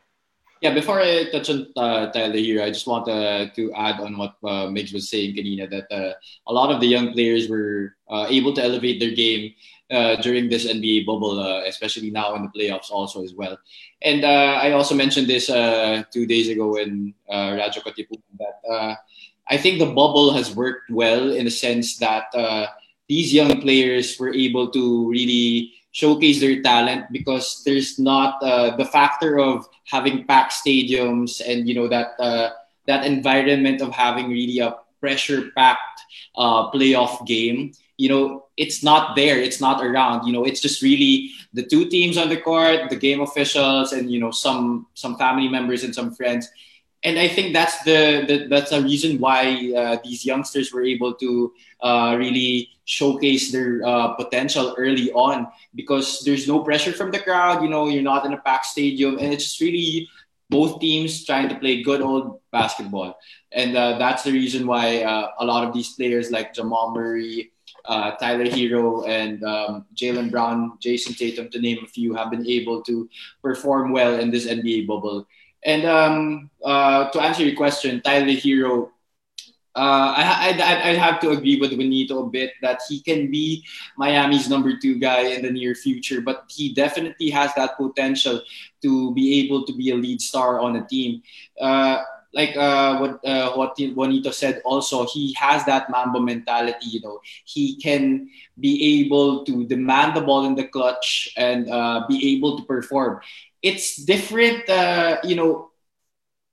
Yeah, 0.62 0.76
before 0.76 1.02
I 1.02 1.26
touch 1.32 1.50
on 1.50 1.74
uh, 1.76 2.12
Tyler 2.12 2.38
Herro, 2.38 2.64
I 2.64 2.70
just 2.70 2.86
want 2.86 3.10
uh, 3.10 3.48
to 3.56 3.74
add 3.74 4.00
on 4.00 4.16
what 4.16 4.36
uh, 4.44 4.70
Migs 4.70 4.94
was 4.94 5.10
saying, 5.10 5.36
Kanina, 5.36 5.68
that 5.68 5.92
uh, 5.92 6.14
a 6.46 6.54
lot 6.54 6.70
of 6.72 6.80
the 6.80 6.86
young 6.86 7.14
players 7.14 7.50
were 7.50 7.96
uh, 8.08 8.28
able 8.30 8.54
to 8.54 8.64
elevate 8.64 9.00
their 9.00 9.10
game 9.10 9.56
uh, 9.90 10.18
during 10.22 10.50
this 10.50 10.68
NBA 10.68 11.08
bubble, 11.08 11.40
uh, 11.40 11.64
especially 11.66 12.12
now 12.12 12.36
in 12.36 12.44
the 12.44 12.50
playoffs 12.54 12.92
also 12.92 13.24
as 13.24 13.34
well. 13.34 13.58
And 14.04 14.24
I 14.24 14.72
also 14.74 14.94
mentioned 14.94 15.26
this 15.26 15.48
two 15.48 16.28
days 16.28 16.48
ago 16.48 16.76
in 16.76 17.16
uh, 17.28 17.56
that 17.56 18.98
I 19.50 19.58
think 19.58 19.80
the 19.80 19.88
bubble 19.88 20.32
has 20.34 20.56
worked 20.56 20.92
well 20.92 21.34
in 21.34 21.46
the 21.46 21.52
sense 21.52 21.98
that 21.98 22.26
these 23.10 23.34
young 23.34 23.62
players 23.62 24.20
were 24.20 24.32
able 24.32 24.70
to 24.70 25.10
really 25.10 25.74
showcase 25.92 26.40
their 26.40 26.62
talent 26.62 27.06
because 27.12 27.64
there's 27.66 28.00
not 28.00 28.40
the 28.42 28.86
factor 28.86 29.40
of 29.40 29.68
having 29.86 30.26
packed 30.26 30.54
stadiums 30.54 31.42
and 31.46 31.68
you 31.68 31.76
know 31.76 31.88
that 31.88 32.16
that 32.88 33.06
environment 33.06 33.82
of 33.82 33.92
having 33.92 34.30
really 34.30 34.60
a 34.60 34.76
pressure 35.00 35.52
packed 35.58 36.00
uh, 36.36 36.72
playoff 36.72 37.26
game 37.26 37.74
you 37.98 38.10
know 38.10 38.46
it's 38.58 38.84
not 38.84 39.16
there 39.16 39.38
it's 39.38 39.60
not 39.60 39.84
around 39.84 40.26
you 40.26 40.34
know 40.34 40.44
it's 40.44 40.62
just 40.62 40.82
really 40.82 41.32
the 41.54 41.64
two 41.66 41.90
teams 41.90 42.18
on 42.18 42.30
the 42.30 42.38
court 42.38 42.90
the 42.90 42.96
game 42.96 43.22
officials 43.22 43.92
and 43.92 44.12
you 44.12 44.20
know 44.20 44.32
some 44.32 44.88
some 44.94 45.18
family 45.18 45.50
members 45.50 45.84
and 45.84 45.94
some 45.94 46.14
friends 46.14 46.50
and 47.04 47.18
i 47.20 47.28
think 47.28 47.54
that's 47.54 47.84
the, 47.84 48.24
the 48.28 48.48
that's 48.50 48.72
a 48.72 48.82
reason 48.82 49.20
why 49.20 49.72
uh, 49.76 49.98
these 50.04 50.26
youngsters 50.26 50.74
were 50.74 50.84
able 50.84 51.14
to 51.14 51.54
uh, 51.82 52.16
really 52.18 52.70
showcase 52.86 53.52
their 53.52 53.82
uh, 53.86 54.14
potential 54.14 54.76
early 54.78 55.12
on 55.14 55.48
because 55.76 56.22
there's 56.26 56.48
no 56.48 56.60
pressure 56.60 56.92
from 56.92 57.12
the 57.12 57.20
crowd 57.20 57.64
you 57.64 57.70
know 57.70 57.88
you're 57.88 58.04
not 58.04 58.26
in 58.26 58.34
a 58.34 58.42
packed 58.42 58.66
stadium 58.66 59.18
and 59.18 59.34
it's 59.34 59.44
just 59.44 59.62
really 59.62 60.08
both 60.50 60.82
teams 60.82 61.24
trying 61.26 61.48
to 61.48 61.56
play 61.56 61.82
good 61.82 62.02
old 62.02 62.40
basketball 62.52 63.18
and 63.52 63.76
uh, 63.78 63.98
that's 63.98 64.24
the 64.24 64.32
reason 64.32 64.68
why 64.68 65.02
uh, 65.04 65.32
a 65.40 65.46
lot 65.46 65.66
of 65.66 65.74
these 65.74 65.94
players 65.94 66.30
like 66.32 66.54
jamal 66.54 66.94
murray 66.94 67.52
uh, 67.86 68.12
Tyler 68.18 68.46
Herro 68.46 69.08
and 69.08 69.44
um, 69.44 69.86
Jaylen 69.96 70.30
Brown, 70.30 70.78
Jayson 70.80 71.16
Tatum, 71.16 71.50
to 71.50 71.60
name 71.60 71.80
a 71.84 71.88
few, 71.88 72.14
have 72.14 72.32
been 72.32 72.48
able 72.48 72.82
to 72.84 73.10
perform 73.42 73.92
well 73.92 74.20
in 74.20 74.32
this 74.32 74.46
NBA 74.46 74.88
bubble. 74.88 75.28
And 75.64 75.86
um, 75.86 76.50
uh, 76.64 77.10
to 77.10 77.22
answer 77.22 77.44
your 77.44 77.56
question, 77.56 78.02
Tyler 78.02 78.34
Herro, 78.34 78.90
uh, 79.74 80.14
I, 80.18 80.58
I, 80.60 80.90
I 80.90 80.94
have 80.96 81.20
to 81.22 81.30
agree 81.30 81.60
with 81.60 81.72
Juanito 81.72 82.26
a 82.26 82.30
bit 82.30 82.52
that 82.62 82.82
he 82.90 83.00
can 83.00 83.32
be 83.32 83.64
Miami's 83.98 84.50
number 84.50 84.78
two 84.78 85.00
guy 85.00 85.28
in 85.28 85.42
the 85.44 85.52
near 85.52 85.76
future, 85.76 86.20
but 86.20 86.44
he 86.50 86.74
definitely 86.74 87.30
has 87.30 87.54
that 87.56 87.78
potential 87.78 88.42
to 88.82 89.14
be 89.14 89.40
able 89.46 89.66
to 89.66 89.74
be 89.74 89.92
a 89.92 89.96
lead 89.96 90.22
star 90.22 90.60
on 90.60 90.76
a 90.76 90.86
team. 90.88 91.22
Uh, 91.60 92.02
like 92.34 92.56
uh, 92.56 92.98
what 92.98 93.26
uh, 93.26 93.52
what 93.54 93.78
Juanito 93.78 94.32
said 94.32 94.62
also, 94.64 95.06
he 95.06 95.34
has 95.34 95.66
that 95.66 95.90
Mamba 95.90 96.20
mentality. 96.20 96.88
You 96.88 97.02
know, 97.02 97.20
he 97.44 97.76
can 97.76 98.30
be 98.60 99.04
able 99.04 99.44
to 99.46 99.66
demand 99.66 100.16
the 100.16 100.22
ball 100.22 100.46
in 100.46 100.56
the 100.56 100.68
clutch 100.68 101.30
and 101.36 101.70
uh, 101.70 102.06
be 102.08 102.36
able 102.36 102.58
to 102.58 102.64
perform. 102.64 103.20
It's 103.62 103.96
different. 103.96 104.68
Uh, 104.70 105.18
you 105.24 105.36
know, 105.36 105.70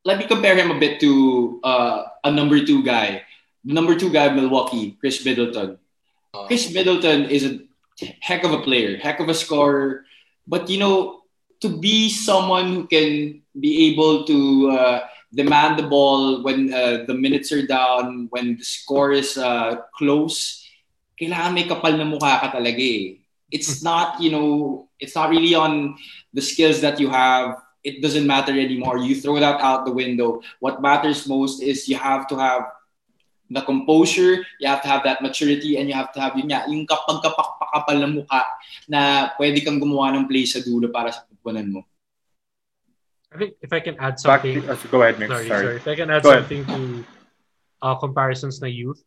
let 0.04 0.18
me 0.18 0.26
compare 0.26 0.56
him 0.56 0.70
a 0.70 0.78
bit 0.78 1.00
to 1.00 1.60
uh, 1.64 2.04
a 2.24 2.30
number 2.30 2.64
two 2.64 2.84
guy. 2.84 3.22
The 3.64 3.74
number 3.74 3.96
two 3.96 4.10
guy, 4.10 4.28
Milwaukee, 4.32 4.96
Khris 5.00 5.24
Middleton. 5.24 5.78
Uh, 6.32 6.46
Khris 6.46 6.72
Middleton 6.72 7.28
is 7.28 7.44
a 7.44 7.60
heck 8.20 8.44
of 8.44 8.52
a 8.52 8.62
player, 8.62 8.96
heck 8.96 9.20
of 9.20 9.28
a 9.28 9.34
scorer. 9.34 10.04
But 10.46 10.70
you 10.70 10.78
know, 10.78 11.22
to 11.60 11.68
be 11.68 12.08
someone 12.08 12.72
who 12.72 12.86
can 12.86 13.42
be 13.58 13.92
able 13.92 14.24
to 14.24 14.70
uh, 14.70 14.98
demand 15.34 15.78
the 15.78 15.88
ball 15.88 16.42
when 16.42 16.72
uh, 16.72 17.04
the 17.06 17.14
minutes 17.14 17.52
are 17.52 17.66
down, 17.66 18.28
when 18.30 18.56
the 18.56 18.64
score 18.64 19.12
is 19.12 19.36
uh, 19.36 19.82
close, 19.96 20.64
kailangan 21.20 21.54
may 21.54 21.66
kapal 21.66 21.98
na 21.98 22.06
mukha 22.06 22.40
ka 22.40 22.48
talaga 22.54 22.78
eh. 22.78 23.18
It's 23.50 23.82
not, 23.82 24.20
you 24.20 24.30
know, 24.30 24.88
it's 25.00 25.14
not 25.16 25.30
really 25.30 25.54
on 25.54 25.96
the 26.32 26.42
skills 26.42 26.80
that 26.82 27.00
you 27.00 27.08
have. 27.08 27.56
It 27.84 28.02
doesn't 28.02 28.26
matter 28.26 28.52
anymore. 28.52 28.98
You 28.98 29.16
throw 29.16 29.40
that 29.40 29.60
out 29.60 29.86
the 29.86 29.92
window. 29.92 30.42
What 30.60 30.82
matters 30.82 31.26
most 31.26 31.62
is 31.62 31.88
you 31.88 31.96
have 31.96 32.28
to 32.28 32.36
have 32.36 32.68
the 33.48 33.62
composure, 33.64 34.44
you 34.60 34.68
have 34.68 34.82
to 34.84 34.88
have 34.88 35.02
that 35.08 35.22
maturity, 35.22 35.80
and 35.80 35.88
you 35.88 35.94
have 35.96 36.12
to 36.12 36.20
have 36.20 36.36
yun 36.36 36.52
nga, 36.52 36.68
yung 36.68 36.84
kapag 36.84 37.24
kapakapal 37.24 37.96
na 37.96 38.08
mukha 38.12 38.44
na 38.84 39.32
pwede 39.40 39.64
kang 39.64 39.80
gumawa 39.80 40.12
ng 40.12 40.28
play 40.28 40.44
sa 40.44 40.60
dulo 40.60 40.92
para 40.92 41.08
sa 41.08 41.24
pupunan 41.24 41.64
mo. 41.72 41.80
I 43.32 43.36
think 43.40 43.52
if 43.64 43.72
I 43.72 43.80
can 43.80 43.96
add 43.96 44.20
Back 44.20 44.44
something. 44.44 44.60
to, 44.60 44.72
oh, 44.72 44.78
go 44.92 45.00
ahead, 45.00 45.16
Migs. 45.16 45.32
sorry, 45.32 45.48
Sorry. 45.48 45.64
sorry. 45.64 45.76
If 45.80 45.88
I 45.88 45.96
can 45.96 46.08
add 46.12 46.22
Go 46.22 46.30
ahead. 46.32 46.44
something 46.44 46.64
to 46.68 46.80
uh, 47.80 47.94
comparisons 47.96 48.60
na 48.60 48.68
youth. 48.68 49.00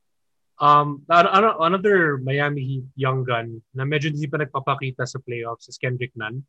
Um, 0.61 1.01
ano- 1.09 1.33
ano- 1.33 1.59
another 1.65 2.21
Miami 2.21 2.61
Heat 2.61 2.85
young 2.93 3.25
gun 3.25 3.61
na 3.73 3.81
medyo 3.83 4.13
hindi 4.13 4.29
pa 4.29 4.37
nagpapakita 4.37 5.09
sa 5.09 5.17
playoffs 5.25 5.65
is 5.65 5.81
Kendrick 5.81 6.13
Nunn. 6.13 6.45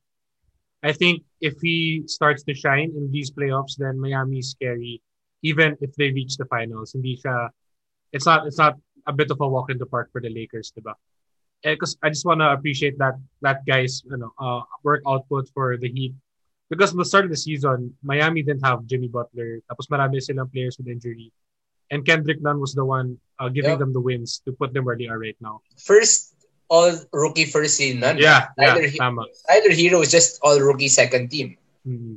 I 0.85 0.93
think 0.93 1.25
if 1.41 1.57
he 1.65 2.05
starts 2.07 2.45
to 2.45 2.55
shine 2.55 2.93
in 2.93 3.09
these 3.09 3.33
playoffs, 3.33 3.81
then 3.81 3.97
Miami 3.97 4.45
is 4.45 4.53
scary, 4.53 5.01
even 5.41 5.81
if 5.81 5.97
they 5.97 6.13
reach 6.13 6.37
the 6.37 6.45
finals. 6.53 6.93
Hindi 6.93 7.17
siya, 7.17 7.49
it's 8.13 8.27
not, 8.27 8.45
it's 8.45 8.59
not 8.59 8.77
a 9.07 9.15
bit 9.15 9.31
of 9.31 9.41
a 9.41 9.49
walk 9.49 9.71
in 9.71 9.79
the 9.79 9.87
park 9.87 10.11
for 10.13 10.21
the 10.21 10.29
Lakers, 10.29 10.75
diba? 10.77 10.95
Because 11.63 11.97
I 12.03 12.11
just 12.11 12.27
want 12.27 12.41
to 12.41 12.51
appreciate 12.53 12.99
that 12.99 13.15
that 13.41 13.65
guy's 13.65 14.03
you 14.05 14.19
know 14.19 14.35
uh, 14.39 14.67
work 14.83 15.03
output 15.07 15.49
for 15.55 15.79
the 15.79 15.89
Heat 15.89 16.13
because 16.69 16.91
at 16.91 16.99
the 16.99 17.05
start 17.05 17.25
of 17.25 17.31
the 17.31 17.37
season, 17.37 17.95
Miami 18.03 18.43
didn't 18.43 18.67
have 18.67 18.85
Jimmy 18.87 19.07
Butler. 19.07 19.63
Tapos 19.71 19.87
marami 19.87 20.19
silang 20.19 20.51
players 20.51 20.75
with 20.81 20.89
injury. 20.89 21.31
And 21.93 22.01
Kendrick 22.09 22.41
Nunn 22.41 22.57
was 22.59 22.73
the 22.73 22.85
one 22.89 23.21
uh, 23.39 23.53
giving 23.53 23.77
Yep. 23.77 23.85
them 23.85 23.93
the 23.93 24.01
wins 24.01 24.41
to 24.49 24.53
put 24.57 24.73
them 24.73 24.89
where 24.89 24.97
they 24.97 25.07
are 25.13 25.21
right 25.21 25.37
now. 25.45 25.61
first 25.77 26.33
all 26.73 26.89
rookie 27.13 27.45
first 27.45 27.77
team, 27.77 28.01
none. 28.01 28.17
Yeah, 28.17 28.49
yeah, 28.57 28.73
Tyler, 28.73 28.89
He- 28.89 28.97
tama. 28.97 29.29
Tyler 29.45 29.77
Herro 29.77 30.01
is 30.01 30.09
just 30.09 30.41
all 30.41 30.57
rookie 30.57 30.89
second 30.89 31.29
team. 31.29 31.61
Mhm. 31.85 32.17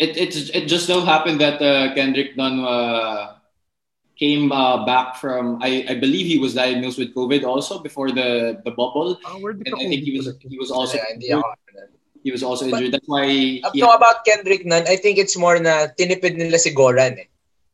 It, 0.00 0.16
it, 0.16 0.32
it 0.56 0.64
just 0.64 0.88
so 0.88 1.04
happened 1.04 1.44
that 1.44 1.60
uh, 1.60 1.92
Kendrick 1.92 2.32
Nunn 2.40 2.64
uh, 2.64 3.36
came 4.16 4.48
uh, 4.48 4.88
back 4.88 5.20
from, 5.20 5.60
I, 5.60 5.84
I 5.92 5.94
believe 6.00 6.24
he 6.24 6.40
was 6.40 6.56
diagnosed 6.56 6.96
with 6.96 7.12
COVID 7.12 7.44
also 7.44 7.84
before 7.84 8.08
the, 8.08 8.56
the 8.64 8.72
bubble. 8.72 9.20
Where 9.44 9.52
did 9.52 9.68
And 9.68 9.76
I 9.76 9.84
think 9.92 10.08
he 10.08 10.16
was 10.16 10.32
he 10.40 10.56
was 10.56 10.72
also 10.72 10.96
Yeah, 10.96 11.04
hindi 11.12 11.28
he 12.24 12.30
was 12.32 12.40
also 12.40 12.64
But- 12.70 12.80
injured. 12.80 12.96
That's 12.96 13.08
why 13.12 13.28
he 13.28 13.60
Up 13.60 13.76
to 13.76 13.88
about 13.92 14.24
Kendrick 14.24 14.64
Nunn, 14.64 14.88
I 14.88 14.96
think 14.96 15.20
it's 15.20 15.36
more 15.36 15.60
na 15.60 15.92
tinipid 16.00 16.40
nila 16.40 16.56
si 16.56 16.72
Goran 16.72 17.20
eh. 17.20 17.28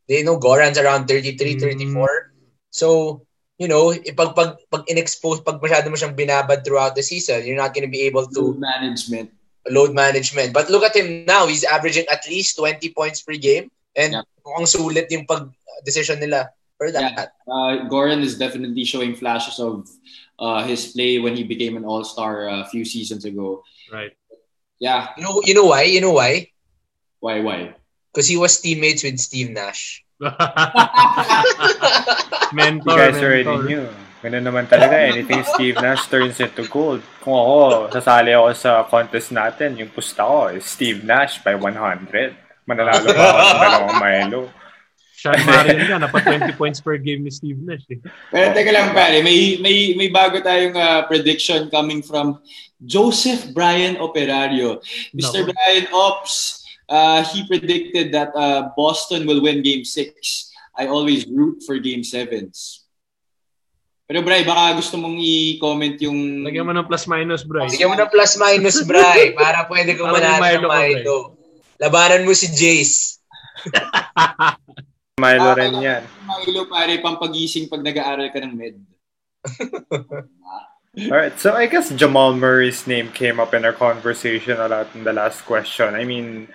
They 0.09 0.25
know 0.25 0.41
Goran's 0.41 0.81
around 0.81 1.05
33, 1.05 1.55
Mm. 1.55 1.93
34. 1.93 2.33
So, 2.73 3.21
you 3.61 3.69
know, 3.69 3.93
eh, 3.93 4.11
pag, 4.11 4.33
pag, 4.33 4.57
pag 4.67 4.83
in-expose, 4.89 5.45
pag 5.45 5.61
masyado 5.61 5.85
mo 5.87 5.95
siyang 5.95 6.17
binabad 6.17 6.65
throughout 6.65 6.97
the 6.97 7.05
season, 7.05 7.45
you're 7.45 7.59
not 7.59 7.77
gonna 7.77 7.91
be 7.91 8.09
able 8.09 8.25
to 8.25 8.57
load 8.57 8.59
management. 8.59 9.29
load 9.69 9.93
management. 9.93 10.49
But 10.49 10.73
look 10.73 10.81
at 10.81 10.97
him 10.97 11.29
now. 11.29 11.45
He's 11.45 11.61
averaging 11.61 12.09
at 12.09 12.25
least 12.25 12.57
20 12.57 12.89
points 12.89 13.21
per 13.21 13.37
game. 13.37 13.69
And 13.93 14.17
Yeah. 14.17 14.25
mukhang 14.41 14.65
sulit 14.65 15.13
yung 15.13 15.29
pag-decision 15.29 16.17
nila 16.17 16.49
for 16.79 16.89
that. 16.89 17.35
Uh, 17.45 17.85
Goran 17.85 18.25
is 18.25 18.33
definitely 18.33 18.81
showing 18.87 19.13
flashes 19.13 19.61
of 19.61 19.85
uh, 20.39 20.63
his 20.65 20.95
play 20.95 21.19
when 21.19 21.35
he 21.35 21.43
became 21.43 21.75
an 21.77 21.83
All 21.85 22.01
Star 22.01 22.47
a 22.49 22.65
few 22.71 22.81
seasons 22.81 23.25
ago. 23.29 23.61
Right. 23.93 24.15
Yeah, 24.79 25.11
You 25.19 25.27
know, 25.27 25.35
you 25.43 25.53
know 25.53 25.67
why? 25.67 25.83
You 25.83 25.99
know 25.99 26.15
why? 26.15 26.49
why 27.19 27.43
why? 27.43 27.75
Because 28.09 28.27
he 28.27 28.37
was 28.37 28.57
teammates 28.59 29.03
with 29.05 29.19
Steve 29.19 29.53
Nash. 29.53 30.03
mentor, 32.53 32.91
You 32.91 32.97
guys 32.97 33.17
already 33.21 33.43
mentor. 33.45 33.63
knew. 33.65 33.85
Ganun 34.19 34.43
naman 34.43 34.67
talaga. 34.67 34.99
Anything 34.99 35.47
Steve 35.47 35.79
Nash 35.79 36.03
turns 36.11 36.43
into 36.43 36.67
gold. 36.67 36.99
Kung 37.23 37.39
ako, 37.39 37.87
sasali 37.93 38.35
ako 38.35 38.47
sa 38.51 38.83
contest 38.83 39.31
natin, 39.31 39.79
yung 39.79 39.87
pusta 39.93 40.27
ko 40.27 40.51
is 40.51 40.67
Steve 40.67 41.07
Nash 41.07 41.39
by 41.39 41.55
100. 41.55 42.35
Mananalo 42.67 43.07
pa 43.15 43.23
ako 43.23 43.39
ng 43.39 43.61
dalawang 43.63 43.97
Milo. 44.03 44.41
Sean 45.19 45.35
Marion 45.43 45.83
nga, 45.83 45.99
napa 45.99 46.23
20 46.23 46.55
points 46.55 46.79
per 46.79 46.95
game 46.95 47.27
ni 47.27 47.31
Steve 47.31 47.59
Nash. 47.59 47.83
Eh. 47.91 47.99
Pero 48.31 48.55
teka 48.55 48.71
lang 48.71 48.95
pare, 48.95 49.19
may 49.19 49.59
may 49.59 49.91
may 49.95 50.07
bago 50.07 50.39
tayong 50.39 50.75
uh, 50.79 51.03
prediction 51.11 51.67
coming 51.67 51.99
from 51.99 52.39
Joseph 52.79 53.51
Brian 53.51 53.99
Operario. 53.99 54.79
Mr. 55.11 55.43
Nako. 55.43 55.51
Brian 55.51 55.87
Ops, 55.91 56.58
uh, 56.89 57.23
he 57.29 57.45
predicted 57.45 58.11
that 58.11 58.33
uh, 58.35 58.73
Boston 58.75 59.29
will 59.29 59.41
win 59.41 59.61
Game 59.61 59.85
6. 59.85 60.51
I 60.75 60.87
always 60.87 61.29
root 61.29 61.61
for 61.63 61.77
Game 61.77 62.01
7s. 62.01 62.83
Pero 64.09 64.25
Bray, 64.25 64.41
baka 64.41 64.73
gusto 64.73 64.97
mong 64.97 65.21
i-comment 65.21 65.93
yung... 66.01 66.41
Lagyan 66.41 66.65
mo 66.65 66.73
ng 66.73 66.89
plus-minus, 66.89 67.45
bro. 67.45 67.69
Bigyan 67.69 67.93
mo 67.93 67.95
ng 67.95 68.09
plus-minus, 68.09 68.81
Bray, 68.89 69.37
para 69.37 69.69
pwede 69.69 69.93
Para 69.93 70.17
manalo 70.17 70.65
ng 70.65 70.65
Bray. 70.65 70.91
Milo. 70.97 71.17
Labanan 71.77 72.25
mo 72.25 72.33
si 72.33 72.49
Jace. 72.49 73.21
Milo 75.21 75.53
Ah, 75.53 75.57
rin 75.59 75.77
yan. 75.77 76.01
Milo 76.41 76.65
pare, 76.65 76.97
pampagising 76.97 77.69
pag 77.69 77.85
nag-aaral 77.85 78.33
ka 78.33 78.41
ng 78.41 78.55
med. 78.57 78.81
Alright, 81.13 81.37
so 81.37 81.53
I 81.53 81.69
guess 81.69 81.93
Jamal 81.93 82.33
Murray's 82.33 82.89
name 82.89 83.13
came 83.13 83.37
up 83.37 83.53
in 83.53 83.61
our 83.61 83.77
conversation 83.77 84.57
a 84.57 84.67
lot 84.67 84.89
in 84.97 85.05
the 85.05 85.13
last 85.13 85.45
question. 85.45 85.93
I 85.93 86.01
mean, 86.01 86.49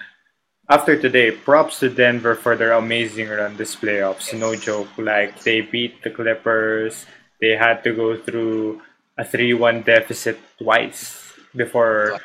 after 0.68 0.96
today, 0.96 1.30
props 1.30 1.80
to 1.80 1.90
Denver 1.90 2.34
for 2.34 2.56
their 2.56 2.72
amazing 2.72 3.28
run 3.28 3.56
this 3.56 3.76
playoffs. 3.76 4.32
No 4.32 4.56
joke. 4.56 4.88
Like, 4.96 5.42
they 5.44 5.60
beat 5.60 6.02
the 6.02 6.10
Clippers. 6.10 7.04
They 7.40 7.56
had 7.56 7.84
to 7.84 7.92
go 7.92 8.16
through 8.16 8.80
a 9.18 9.24
3-1 9.24 9.84
deficit 9.84 10.40
twice 10.58 11.20
before 11.54 12.18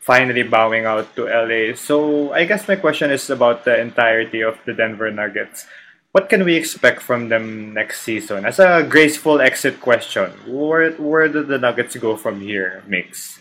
finally 0.00 0.42
bowing 0.42 0.84
out 0.84 1.16
to 1.16 1.26
LA. 1.26 1.74
So, 1.74 2.32
I 2.32 2.44
guess 2.44 2.68
my 2.68 2.76
question 2.76 3.10
is 3.10 3.28
about 3.28 3.64
the 3.64 3.80
entirety 3.80 4.42
of 4.42 4.58
the 4.64 4.72
Denver 4.72 5.10
Nuggets. 5.10 5.66
What 6.12 6.28
can 6.28 6.44
we 6.44 6.54
expect 6.54 7.02
from 7.02 7.28
them 7.28 7.74
next 7.74 8.02
season? 8.02 8.46
As 8.46 8.60
a 8.60 8.86
graceful 8.88 9.40
exit 9.40 9.80
question, 9.80 10.30
where 10.46 10.92
where 10.92 11.26
do 11.26 11.42
the 11.42 11.58
Nuggets 11.58 11.96
go 11.96 12.16
from 12.16 12.38
here, 12.40 12.84
Migs? 12.86 13.40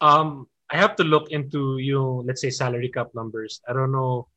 Um, 0.00 0.48
I 0.70 0.76
have 0.76 0.96
to 0.96 1.04
look 1.04 1.30
into 1.30 1.78
yung, 1.78 2.26
let's 2.26 2.40
say, 2.40 2.50
salary 2.50 2.90
cap 2.90 3.08
numbers. 3.14 3.60
I 3.68 3.72
don't 3.72 3.92
know 3.92 4.28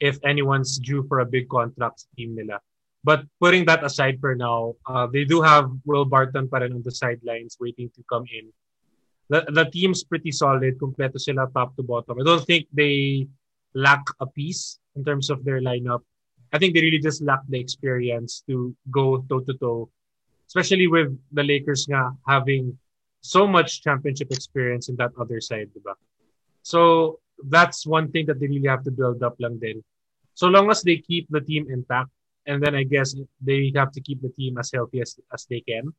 if 0.00 0.18
anyone's 0.24 0.78
due 0.78 1.04
for 1.08 1.20
a 1.20 1.26
big 1.26 1.48
contract 1.48 2.04
team 2.16 2.36
nila. 2.36 2.60
But 3.04 3.24
putting 3.40 3.64
that 3.66 3.84
aside 3.84 4.18
for 4.20 4.34
now, 4.34 4.74
uh, 4.86 5.06
they 5.06 5.24
do 5.24 5.40
have 5.40 5.70
Will 5.86 6.04
Barton 6.04 6.48
pa 6.48 6.58
rin 6.58 6.74
on 6.74 6.82
the 6.82 6.90
sidelines 6.92 7.56
waiting 7.60 7.90
to 7.94 8.02
come 8.10 8.24
in. 8.28 8.52
The, 9.30 9.46
the 9.48 9.64
team's 9.70 10.04
pretty 10.04 10.32
solid. 10.32 10.78
Kompleto 10.78 11.18
sila 11.18 11.48
top 11.54 11.76
to 11.76 11.82
bottom. 11.82 12.20
I 12.20 12.24
don't 12.24 12.44
think 12.44 12.66
they 12.72 13.28
lack 13.74 14.02
a 14.20 14.26
piece 14.26 14.78
in 14.96 15.04
terms 15.04 15.30
of 15.30 15.44
their 15.44 15.60
lineup. 15.60 16.00
I 16.52 16.58
think 16.58 16.74
they 16.74 16.80
really 16.80 16.98
just 16.98 17.22
lack 17.22 17.40
the 17.48 17.60
experience 17.60 18.42
to 18.48 18.74
go 18.90 19.24
toe 19.28 19.40
to 19.40 19.54
toe, 19.54 19.90
especially 20.48 20.88
with 20.88 21.12
the 21.32 21.44
Lakers 21.44 21.86
nga 21.86 22.16
having 22.26 22.76
so 23.20 23.46
much 23.46 23.82
championship 23.82 24.30
experience 24.30 24.88
in 24.88 24.96
that 24.96 25.12
other 25.18 25.40
side, 25.40 25.70
diba? 25.74 25.94
So 26.62 27.20
that's 27.48 27.86
one 27.86 28.10
thing 28.10 28.26
that 28.26 28.40
they 28.40 28.48
really 28.48 28.68
have 28.68 28.84
to 28.84 28.90
build 28.90 29.22
up 29.22 29.36
lang 29.38 29.58
din. 29.58 29.82
So 30.34 30.46
long 30.48 30.70
as 30.70 30.82
they 30.82 30.98
keep 30.98 31.26
the 31.30 31.40
team 31.40 31.66
intact, 31.70 32.10
and 32.46 32.62
then 32.62 32.74
I 32.74 32.82
guess 32.82 33.14
they 33.40 33.72
have 33.76 33.92
to 33.92 34.00
keep 34.00 34.22
the 34.22 34.30
team 34.30 34.56
as 34.58 34.70
healthy 34.72 35.00
as, 35.00 35.18
as 35.32 35.44
they 35.50 35.60
can, 35.60 35.92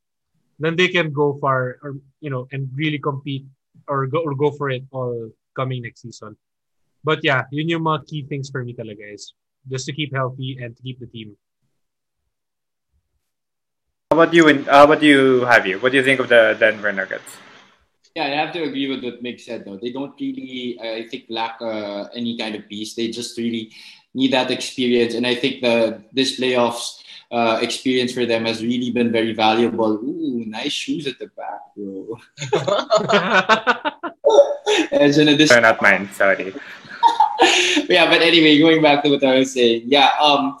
then 0.58 0.76
they 0.76 0.88
can 0.88 1.12
go 1.12 1.38
far 1.40 1.78
or 1.82 1.96
you 2.20 2.28
know 2.28 2.46
and 2.52 2.68
really 2.74 2.98
compete 2.98 3.46
or 3.88 4.06
go 4.06 4.20
or 4.20 4.34
go 4.34 4.50
for 4.50 4.68
it 4.70 4.84
all 4.90 5.30
coming 5.56 5.82
next 5.82 6.02
season. 6.02 6.36
But 7.02 7.24
yeah, 7.24 7.44
yun 7.50 7.68
yung 7.68 7.84
mga 7.84 8.06
key 8.06 8.22
things 8.28 8.50
for 8.50 8.64
me 8.64 8.74
talaga 8.74 9.14
is 9.14 9.32
just 9.68 9.86
to 9.86 9.92
keep 9.92 10.12
healthy 10.12 10.58
and 10.60 10.76
to 10.76 10.82
keep 10.82 11.00
the 11.00 11.08
team. 11.08 11.36
How 14.12 14.18
about 14.18 14.34
you? 14.34 14.48
And 14.48 14.66
how 14.66 14.82
about 14.90 15.04
you, 15.04 15.44
have 15.44 15.68
you? 15.68 15.78
What 15.78 15.92
do 15.92 15.98
you 15.98 16.02
think 16.02 16.18
of 16.18 16.28
the 16.28 16.56
Denver 16.58 16.90
Nuggets? 16.90 17.36
Yeah, 18.16 18.24
I 18.24 18.30
have 18.30 18.52
to 18.54 18.64
agree 18.64 18.90
with 18.90 19.04
what 19.04 19.22
Mick 19.22 19.40
said. 19.40 19.64
Though 19.64 19.76
they 19.76 19.92
don't 19.92 20.20
really, 20.20 20.76
I 20.82 21.06
think, 21.06 21.26
lack 21.28 21.62
uh, 21.62 22.08
any 22.12 22.36
kind 22.36 22.56
of 22.56 22.68
piece. 22.68 22.94
They 22.94 23.06
just 23.06 23.38
really 23.38 23.70
need 24.12 24.32
that 24.32 24.50
experience, 24.50 25.14
and 25.14 25.24
I 25.24 25.36
think 25.36 25.62
the 25.62 26.02
this 26.12 26.40
playoffs 26.40 27.04
uh, 27.30 27.60
experience 27.62 28.12
for 28.12 28.26
them 28.26 28.46
has 28.46 28.64
really 28.64 28.90
been 28.90 29.12
very 29.12 29.32
valuable. 29.32 29.92
Ooh, 30.02 30.44
nice 30.44 30.72
shoes 30.72 31.06
at 31.06 31.20
the 31.20 31.30
back, 31.38 31.60
bro. 31.78 32.18
As 34.90 35.18
in 35.18 35.28
a 35.28 35.36
dis- 35.36 35.50
They're 35.50 35.60
not 35.60 35.80
mine. 35.80 36.10
Sorry. 36.14 36.52
yeah, 37.88 38.08
but 38.08 38.22
anyway, 38.22 38.58
going 38.58 38.82
back 38.82 39.02
to 39.04 39.10
what 39.10 39.24
I 39.24 39.38
was 39.38 39.52
saying, 39.52 39.82
yeah, 39.86 40.10
um, 40.20 40.58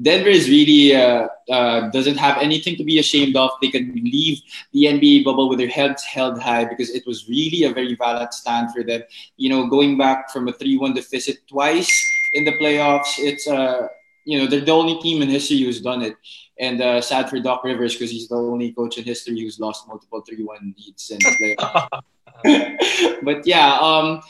Denver 0.00 0.28
is 0.28 0.48
really 0.48 0.94
uh, 0.94 1.28
uh, 1.50 1.90
doesn't 1.90 2.16
have 2.16 2.38
anything 2.38 2.76
to 2.76 2.84
be 2.84 2.98
ashamed 2.98 3.36
of. 3.36 3.50
They 3.60 3.68
can 3.68 3.94
leave 3.94 4.40
the 4.72 4.84
NBA 4.84 5.24
bubble 5.24 5.48
with 5.48 5.58
their 5.58 5.68
heads 5.68 6.02
held 6.04 6.40
high 6.40 6.64
because 6.64 6.90
it 6.90 7.06
was 7.06 7.28
really 7.28 7.64
a 7.64 7.72
very 7.72 7.94
valid 7.94 8.32
stand 8.32 8.72
for 8.72 8.82
them. 8.82 9.02
You 9.36 9.50
know, 9.50 9.66
going 9.66 9.98
back 9.98 10.30
from 10.30 10.48
a 10.48 10.52
three-one 10.52 10.94
deficit 10.94 11.46
twice 11.48 11.92
in 12.32 12.44
the 12.44 12.52
playoffs, 12.58 13.18
it's 13.18 13.46
uh, 13.46 13.88
you 14.24 14.38
know, 14.38 14.46
they're 14.46 14.60
the 14.60 14.72
only 14.72 15.00
team 15.00 15.22
in 15.22 15.28
history 15.28 15.60
who's 15.60 15.80
done 15.80 16.02
it. 16.02 16.16
And 16.58 16.80
uh, 16.80 17.00
sad 17.00 17.28
for 17.28 17.40
Doc 17.40 17.64
Rivers 17.64 17.94
because 17.94 18.10
he's 18.10 18.28
the 18.28 18.36
only 18.36 18.72
coach 18.72 18.98
in 18.98 19.04
history 19.04 19.40
who's 19.40 19.58
lost 19.58 19.88
multiple 19.88 20.20
three-one 20.20 20.74
leads 20.76 21.10
in 21.10 21.18
the 21.18 21.56
playoffs. 21.58 22.02
but 23.22 23.46
yeah, 23.46 23.78
um, 23.80 24.20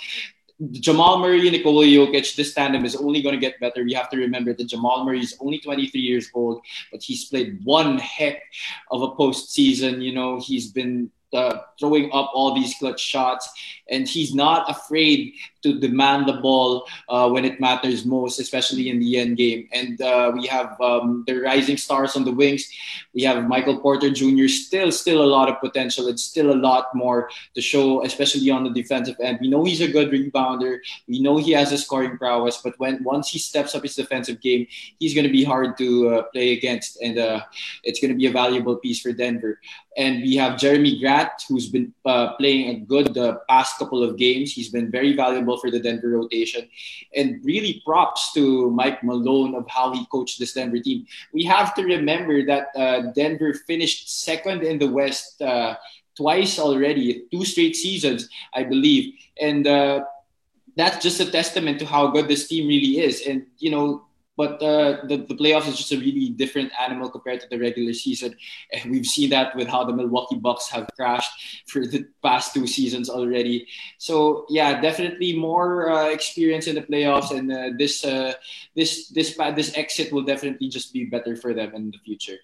Jamal 0.70 1.18
Murray 1.18 1.40
and 1.40 1.52
Nikola 1.52 1.84
Jokic, 1.84 2.36
this 2.36 2.54
tandem 2.54 2.84
is 2.84 2.94
only 2.96 3.22
going 3.22 3.34
to 3.34 3.40
get 3.40 3.58
better. 3.58 3.84
We 3.84 3.94
have 3.94 4.10
to 4.10 4.16
remember 4.16 4.54
that 4.54 4.68
Jamal 4.68 5.04
Murray 5.04 5.20
is 5.20 5.36
only 5.40 5.58
23 5.58 6.00
years 6.00 6.30
old, 6.34 6.62
but 6.90 7.02
he's 7.02 7.24
played 7.24 7.58
one 7.64 7.98
heck 7.98 8.42
of 8.90 9.02
a 9.02 9.08
postseason. 9.08 10.02
You 10.02 10.14
know, 10.14 10.38
he's 10.38 10.70
been 10.70 11.10
uh, 11.32 11.58
throwing 11.80 12.10
up 12.12 12.30
all 12.34 12.54
these 12.54 12.74
clutch 12.78 13.00
shots, 13.00 13.48
and 13.90 14.08
he's 14.08 14.34
not 14.34 14.70
afraid 14.70 15.34
to 15.62 15.78
demand 15.78 16.26
the 16.26 16.34
ball 16.34 16.86
uh, 17.08 17.28
when 17.28 17.44
it 17.44 17.60
matters 17.60 18.04
most, 18.04 18.40
especially 18.40 18.88
in 18.90 18.98
the 18.98 19.18
end 19.18 19.36
game. 19.36 19.68
And 19.72 20.00
uh, 20.00 20.32
we 20.34 20.46
have 20.48 20.80
um, 20.80 21.24
the 21.26 21.40
rising 21.40 21.76
stars 21.76 22.16
on 22.16 22.24
the 22.24 22.32
wings. 22.32 22.68
We 23.14 23.22
have 23.22 23.46
Michael 23.46 23.78
Porter 23.78 24.10
Jr. 24.10 24.48
Still, 24.48 24.90
still 24.90 25.22
a 25.22 25.26
lot 25.26 25.48
of 25.48 25.60
potential. 25.60 26.08
It's 26.08 26.24
still 26.24 26.52
a 26.52 26.58
lot 26.58 26.94
more 26.94 27.30
to 27.54 27.60
show, 27.60 28.04
especially 28.04 28.50
on 28.50 28.64
the 28.64 28.70
defensive 28.70 29.16
end. 29.20 29.38
We 29.40 29.48
know 29.48 29.64
he's 29.64 29.80
a 29.80 29.90
good 29.90 30.10
rebounder. 30.10 30.78
We 31.06 31.20
know 31.20 31.36
he 31.36 31.52
has 31.52 31.70
a 31.72 31.78
scoring 31.78 32.18
prowess, 32.18 32.58
but 32.58 32.78
when 32.78 33.02
once 33.04 33.28
he 33.28 33.38
steps 33.38 33.74
up 33.74 33.82
his 33.82 33.94
defensive 33.94 34.40
game, 34.40 34.66
he's 34.98 35.14
going 35.14 35.26
to 35.26 35.32
be 35.32 35.44
hard 35.44 35.78
to 35.78 36.08
uh, 36.08 36.22
play 36.34 36.52
against, 36.52 37.00
and 37.00 37.18
uh, 37.18 37.42
it's 37.84 38.00
going 38.00 38.12
to 38.12 38.18
be 38.18 38.26
a 38.26 38.32
valuable 38.32 38.76
piece 38.76 39.00
for 39.00 39.12
Denver. 39.12 39.60
And 39.96 40.22
we 40.22 40.36
have 40.36 40.58
Jerami 40.58 40.98
Grant, 41.00 41.30
who's 41.48 41.68
been 41.68 41.92
uh, 42.06 42.34
playing 42.36 42.70
a 42.70 42.80
good 42.80 43.16
past 43.48 43.78
couple 43.82 44.02
of 44.02 44.16
games. 44.16 44.52
He's 44.52 44.70
been 44.70 44.90
very 44.90 45.12
valuable 45.14 45.56
for 45.58 45.70
the 45.70 45.80
Denver 45.80 46.10
rotation. 46.20 46.68
And 47.18 47.44
really 47.44 47.82
props 47.84 48.32
to 48.36 48.70
Mike 48.70 49.02
Malone 49.02 49.54
of 49.54 49.64
how 49.68 49.92
he 49.92 50.06
coached 50.06 50.38
this 50.38 50.54
Denver 50.54 50.78
team. 50.78 51.06
We 51.32 51.42
have 51.44 51.74
to 51.76 51.82
remember 51.82 52.36
that 52.46 52.64
uh, 52.76 53.12
Denver 53.20 53.52
finished 53.66 54.00
second 54.24 54.62
in 54.62 54.78
the 54.78 54.90
West 54.90 55.42
uh, 55.42 55.74
twice 56.16 56.58
already, 56.58 57.24
two 57.32 57.44
straight 57.44 57.76
seasons, 57.76 58.28
I 58.54 58.62
believe. 58.64 59.14
And 59.40 59.66
uh, 59.66 60.04
that's 60.76 61.02
just 61.02 61.20
a 61.20 61.30
testament 61.30 61.78
to 61.80 61.86
how 61.86 62.08
good 62.08 62.28
this 62.28 62.48
team 62.48 62.68
really 62.68 63.00
is. 63.00 63.26
And, 63.26 63.46
you 63.58 63.70
know, 63.70 64.04
but 64.36 64.62
uh, 64.62 65.04
the, 65.06 65.24
the 65.28 65.34
playoffs 65.34 65.68
is 65.68 65.76
just 65.76 65.92
a 65.92 65.98
really 65.98 66.30
different 66.30 66.72
animal 66.80 67.10
compared 67.10 67.40
to 67.40 67.48
the 67.50 67.58
regular 67.58 67.92
season. 67.92 68.34
And 68.72 68.90
we've 68.90 69.06
seen 69.06 69.30
that 69.30 69.54
with 69.56 69.68
how 69.68 69.84
the 69.84 69.92
Milwaukee 69.92 70.36
Bucks 70.36 70.68
have 70.70 70.88
crashed 70.96 71.64
for 71.66 71.86
the 71.86 72.06
past 72.22 72.54
two 72.54 72.66
seasons 72.66 73.10
already. 73.10 73.66
So 73.98 74.46
yeah, 74.48 74.80
definitely 74.80 75.36
more 75.36 75.90
uh, 75.90 76.08
experience 76.08 76.66
in 76.66 76.76
the 76.76 76.82
playoffs, 76.82 77.30
and 77.30 77.52
uh, 77.52 77.70
this 77.76 78.04
uh, 78.04 78.32
this 78.74 79.08
this 79.08 79.36
this 79.36 79.76
exit 79.76 80.12
will 80.12 80.22
definitely 80.22 80.68
just 80.68 80.92
be 80.92 81.04
better 81.04 81.36
for 81.36 81.52
them 81.52 81.74
in 81.74 81.90
the 81.90 81.98
future. 82.04 82.38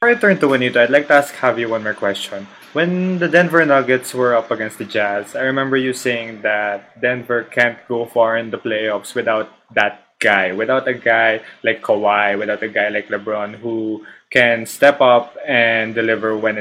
Before 0.00 0.14
I 0.14 0.20
turn 0.20 0.38
to 0.38 0.46
Juanito, 0.46 0.80
I'd 0.80 0.90
like 0.90 1.08
to 1.08 1.14
ask 1.14 1.34
Javi 1.34 1.68
one 1.68 1.82
more 1.82 1.94
question. 1.94 2.46
When 2.72 3.18
the 3.18 3.26
Denver 3.26 3.66
Nuggets 3.66 4.14
were 4.14 4.36
up 4.36 4.52
against 4.52 4.78
the 4.78 4.84
Jazz, 4.84 5.34
I 5.34 5.42
remember 5.42 5.76
you 5.76 5.92
saying 5.92 6.42
that 6.42 7.00
Denver 7.00 7.42
can't 7.42 7.78
go 7.88 8.06
far 8.06 8.38
in 8.38 8.50
the 8.50 8.58
playoffs 8.58 9.16
without 9.16 9.50
that 9.74 10.07
guy, 10.20 10.52
without 10.52 10.88
a 10.88 10.94
guy 10.94 11.40
like 11.62 11.82
Kawhi, 11.82 12.38
without 12.38 12.62
a 12.62 12.68
guy 12.68 12.88
like 12.88 13.08
LeBron 13.08 13.54
who 13.54 14.04
can 14.30 14.66
step 14.66 15.00
up 15.00 15.36
and 15.46 15.94
deliver 15.94 16.36
when 16.36 16.58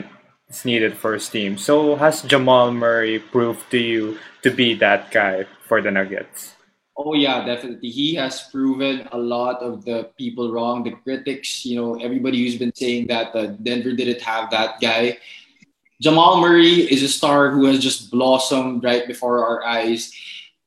it's 0.49 0.65
needed 0.65 0.95
for 0.97 1.13
his 1.13 1.27
team. 1.27 1.57
So 1.57 1.95
has 1.95 2.21
Jamal 2.21 2.71
Murray 2.71 3.19
proved 3.19 3.69
to 3.71 3.77
you 3.77 4.17
to 4.43 4.51
be 4.51 4.73
that 4.75 5.11
guy 5.11 5.45
for 5.67 5.81
the 5.81 5.91
Nuggets? 5.91 6.53
Oh 6.97 7.13
yeah, 7.13 7.45
definitely. 7.45 7.89
He 7.89 8.15
has 8.15 8.49
proven 8.49 9.07
a 9.11 9.17
lot 9.17 9.61
of 9.61 9.85
the 9.85 10.09
people 10.17 10.51
wrong. 10.51 10.83
The 10.83 10.97
critics, 11.03 11.63
you 11.63 11.75
know, 11.75 11.95
everybody 12.01 12.41
who's 12.41 12.57
been 12.57 12.73
saying 12.73 13.07
that 13.07 13.35
uh, 13.35 13.53
Denver 13.61 13.93
didn't 13.93 14.21
have 14.21 14.49
that 14.49 14.81
guy. 14.81 15.19
Jamal 16.01 16.41
Murray 16.41 16.89
is 16.91 17.03
a 17.03 17.07
star 17.07 17.51
who 17.51 17.65
has 17.65 17.79
just 17.79 18.09
blossomed 18.09 18.83
right 18.83 19.05
before 19.05 19.45
our 19.45 19.63
eyes 19.65 20.11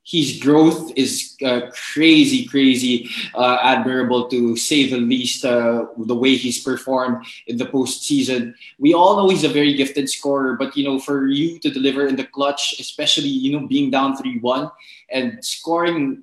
his 0.02 0.40
growth 0.40 0.92
is 0.96 1.36
uh, 1.44 1.70
crazy, 1.92 2.46
crazy, 2.46 3.08
uh, 3.34 3.58
admirable 3.62 4.28
to 4.28 4.56
say 4.56 4.88
the 4.88 4.96
least. 4.96 5.44
Uh, 5.44 5.86
the 5.98 6.14
way 6.14 6.36
he's 6.36 6.62
performed 6.62 7.24
in 7.46 7.58
the 7.58 7.66
postseason, 7.66 8.54
we 8.78 8.94
all 8.94 9.16
know 9.16 9.28
he's 9.28 9.44
a 9.44 9.48
very 9.48 9.74
gifted 9.74 10.08
scorer. 10.08 10.56
But 10.56 10.76
you 10.76 10.84
know, 10.84 10.98
for 10.98 11.26
you 11.26 11.58
to 11.60 11.70
deliver 11.70 12.06
in 12.06 12.16
the 12.16 12.24
clutch, 12.24 12.80
especially 12.80 13.28
you 13.28 13.52
know 13.52 13.66
being 13.66 13.90
down 13.90 14.16
three 14.16 14.38
one 14.38 14.70
and 15.10 15.44
scoring 15.44 16.22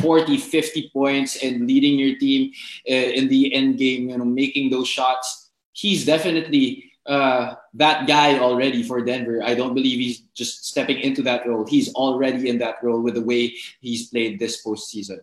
40, 0.00 0.36
50 0.36 0.90
points 0.92 1.42
and 1.42 1.66
leading 1.66 1.98
your 1.98 2.18
team 2.18 2.52
uh, 2.88 2.92
in 2.92 3.28
the 3.28 3.52
end 3.54 3.78
game, 3.78 4.10
you 4.10 4.18
know, 4.18 4.24
making 4.24 4.70
those 4.70 4.86
shots, 4.88 5.50
he's 5.72 6.04
definitely 6.04 6.87
uh, 7.08 7.54
that 7.74 8.06
guy 8.06 8.38
already 8.38 8.82
for 8.82 9.00
Denver. 9.00 9.42
I 9.42 9.54
don't 9.54 9.74
believe 9.74 9.98
he's 9.98 10.20
just 10.36 10.66
stepping 10.66 11.00
into 11.00 11.22
that 11.22 11.48
role. 11.48 11.66
He's 11.66 11.92
already 11.94 12.48
in 12.48 12.58
that 12.58 12.76
role 12.82 13.00
with 13.00 13.14
the 13.14 13.22
way 13.22 13.54
he's 13.80 14.08
played 14.08 14.38
this 14.38 14.62
postseason. 14.62 15.20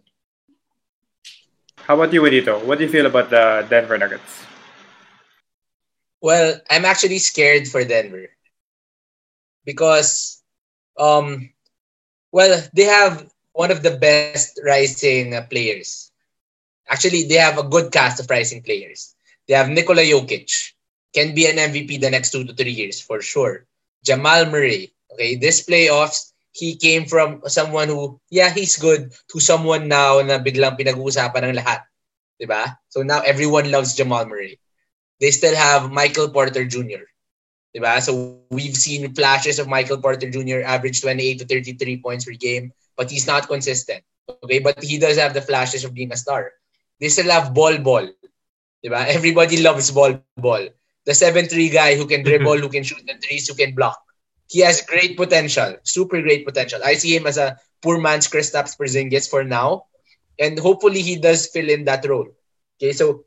How 1.78 1.94
about 1.94 2.12
you, 2.12 2.22
Juanito? 2.22 2.58
What 2.66 2.80
do 2.80 2.86
you 2.86 2.90
feel 2.90 3.06
about 3.06 3.30
the 3.30 3.66
Denver 3.70 3.98
Nuggets? 3.98 4.44
Well, 6.22 6.60
I'm 6.72 6.86
actually 6.86 7.20
scared 7.20 7.68
for 7.68 7.86
Denver 7.86 8.30
because, 9.64 10.42
um, 10.98 11.52
well, 12.32 12.64
they 12.74 12.86
have 12.90 13.30
one 13.54 13.70
of 13.70 13.84
the 13.84 13.98
best 13.98 14.60
rising 14.66 15.38
players. 15.52 16.12
Actually, 16.90 17.28
they 17.28 17.36
have 17.36 17.60
a 17.60 17.70
good 17.70 17.92
cast 17.92 18.20
of 18.20 18.30
rising 18.30 18.64
players. 18.64 19.14
They 19.48 19.54
have 19.54 19.70
Nikola 19.70 20.02
Jokic, 20.02 20.74
can 21.16 21.32
be 21.32 21.48
an 21.48 21.56
MVP 21.56 22.04
the 22.04 22.12
next 22.12 22.36
two 22.36 22.44
to 22.44 22.52
three 22.52 22.76
years 22.76 23.00
for 23.00 23.24
sure. 23.24 23.64
Jamal 24.04 24.46
Murray, 24.52 24.92
okay, 25.16 25.40
this 25.40 25.64
playoffs, 25.64 26.36
he 26.52 26.76
came 26.76 27.08
from 27.08 27.40
someone 27.48 27.88
who, 27.88 28.20
yeah, 28.30 28.52
he's 28.52 28.76
good, 28.76 29.16
to 29.32 29.40
someone 29.40 29.88
now 29.88 30.20
na 30.20 30.44
biglang 30.44 30.76
pinag-uusapan 30.76 31.48
ng 31.48 31.56
lahat. 31.56 31.88
Diba? 32.36 32.76
So 32.92 33.02
now 33.02 33.24
everyone 33.24 33.72
loves 33.72 33.96
Jamal 33.96 34.28
Murray. 34.28 34.60
They 35.24 35.32
still 35.32 35.56
have 35.56 35.92
Michael 35.92 36.30
Porter 36.30 36.68
Jr. 36.68 37.08
Diba? 37.72 38.04
So 38.04 38.44
we've 38.52 38.76
seen 38.76 39.16
flashes 39.16 39.60
of 39.60 39.72
Michael 39.72 40.04
Porter 40.04 40.28
Jr. 40.28 40.68
average 40.68 41.00
28 41.00 41.40
to 41.40 41.46
33 41.48 42.04
points 42.04 42.28
per 42.28 42.36
game, 42.36 42.76
but 43.00 43.10
he's 43.10 43.28
not 43.28 43.48
consistent. 43.48 44.04
Okay, 44.44 44.60
but 44.60 44.84
he 44.84 45.00
does 45.00 45.16
have 45.16 45.34
the 45.34 45.42
flashes 45.44 45.84
of 45.84 45.94
being 45.94 46.12
a 46.12 46.20
star. 46.20 46.52
They 47.00 47.08
still 47.08 47.32
have 47.32 47.54
Ball 47.56 47.80
Bol. 47.80 48.12
Diba? 48.84 49.08
Everybody 49.08 49.64
loves 49.64 49.92
Ball 49.92 50.20
Bol 50.36 50.76
the 51.06 51.14
7-3 51.14 51.72
guy 51.72 51.96
who 51.96 52.06
can 52.08 52.24
dribble, 52.24 52.60
who 52.60 52.70
can 52.70 52.84
shoot 52.84 53.02
the 53.06 53.16
threes, 53.16 53.48
who 53.48 53.56
can 53.56 53.76
block. 53.76 54.00
He 54.50 54.60
has 54.62 54.82
great 54.82 55.18
potential, 55.18 55.78
super 55.84 56.22
great 56.22 56.46
potential. 56.46 56.82
I 56.84 56.96
see 56.96 57.16
him 57.16 57.26
as 57.28 57.38
a 57.38 57.58
poor 57.82 58.00
man's 58.00 58.28
Kristaps 58.28 58.78
Porzingis 58.78 59.30
for 59.30 59.44
now, 59.44 59.86
and 60.40 60.60
hopefully 60.60 61.02
he 61.02 61.18
does 61.18 61.48
fill 61.48 61.70
in 61.70 61.86
that 61.86 62.06
role. 62.08 62.28
Okay, 62.80 62.94
so 62.94 63.26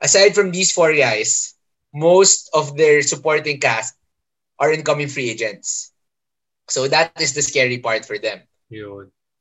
aside 0.00 0.34
from 0.34 0.50
these 0.50 0.72
four 0.72 0.94
guys, 0.94 1.54
most 1.94 2.50
of 2.54 2.76
their 2.76 3.02
supporting 3.02 3.60
cast 3.60 3.94
are 4.58 4.72
incoming 4.72 5.08
free 5.08 5.30
agents. 5.30 5.92
So 6.68 6.88
that 6.88 7.12
is 7.20 7.34
the 7.34 7.42
scary 7.42 7.78
part 7.78 8.04
for 8.04 8.18
them. 8.18 8.40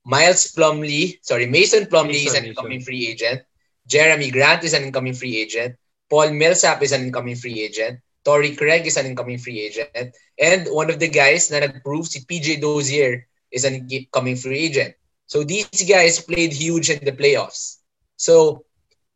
Miles 0.05 0.51
Plumlee, 0.53 1.20
sorry, 1.22 1.45
Mason 1.45 1.86
Plumlee 1.86 2.26
is 2.26 2.34
an 2.34 2.45
incoming 2.45 2.82
free 2.82 3.07
agent. 3.07 3.41
Jerami 3.88 4.32
Grant 4.32 4.63
is 4.63 4.74
an 4.74 4.84
incoming 4.84 5.13
free 5.13 5.38
agent. 5.38 5.76
Paul 6.10 6.32
Millsap 6.32 6.82
is 6.84 6.91
an 6.91 7.01
incoming 7.01 7.36
free 7.36 7.62
agent. 7.62 7.99
Torrey 8.26 8.55
Craig 8.55 8.86
is 8.88 8.97
an 8.97 9.05
incoming 9.05 9.39
free 9.39 9.62
agent. 9.62 10.12
And 10.38 10.68
one 10.68 10.89
of 10.89 10.99
the 10.99 11.07
guys 11.10 11.51
na 11.51 11.60
nag-prove, 11.60 12.07
si 12.07 12.22
PJ 12.26 12.62
Dozier, 12.62 13.28
is 13.51 13.64
an 13.66 13.88
incoming 13.89 14.36
free 14.36 14.60
agent. 14.70 14.95
So 15.28 15.43
these 15.43 15.70
guys 15.88 16.20
played 16.22 16.53
huge 16.53 16.89
in 16.89 17.03
the 17.03 17.12
playoffs. 17.12 17.78
So 18.18 18.66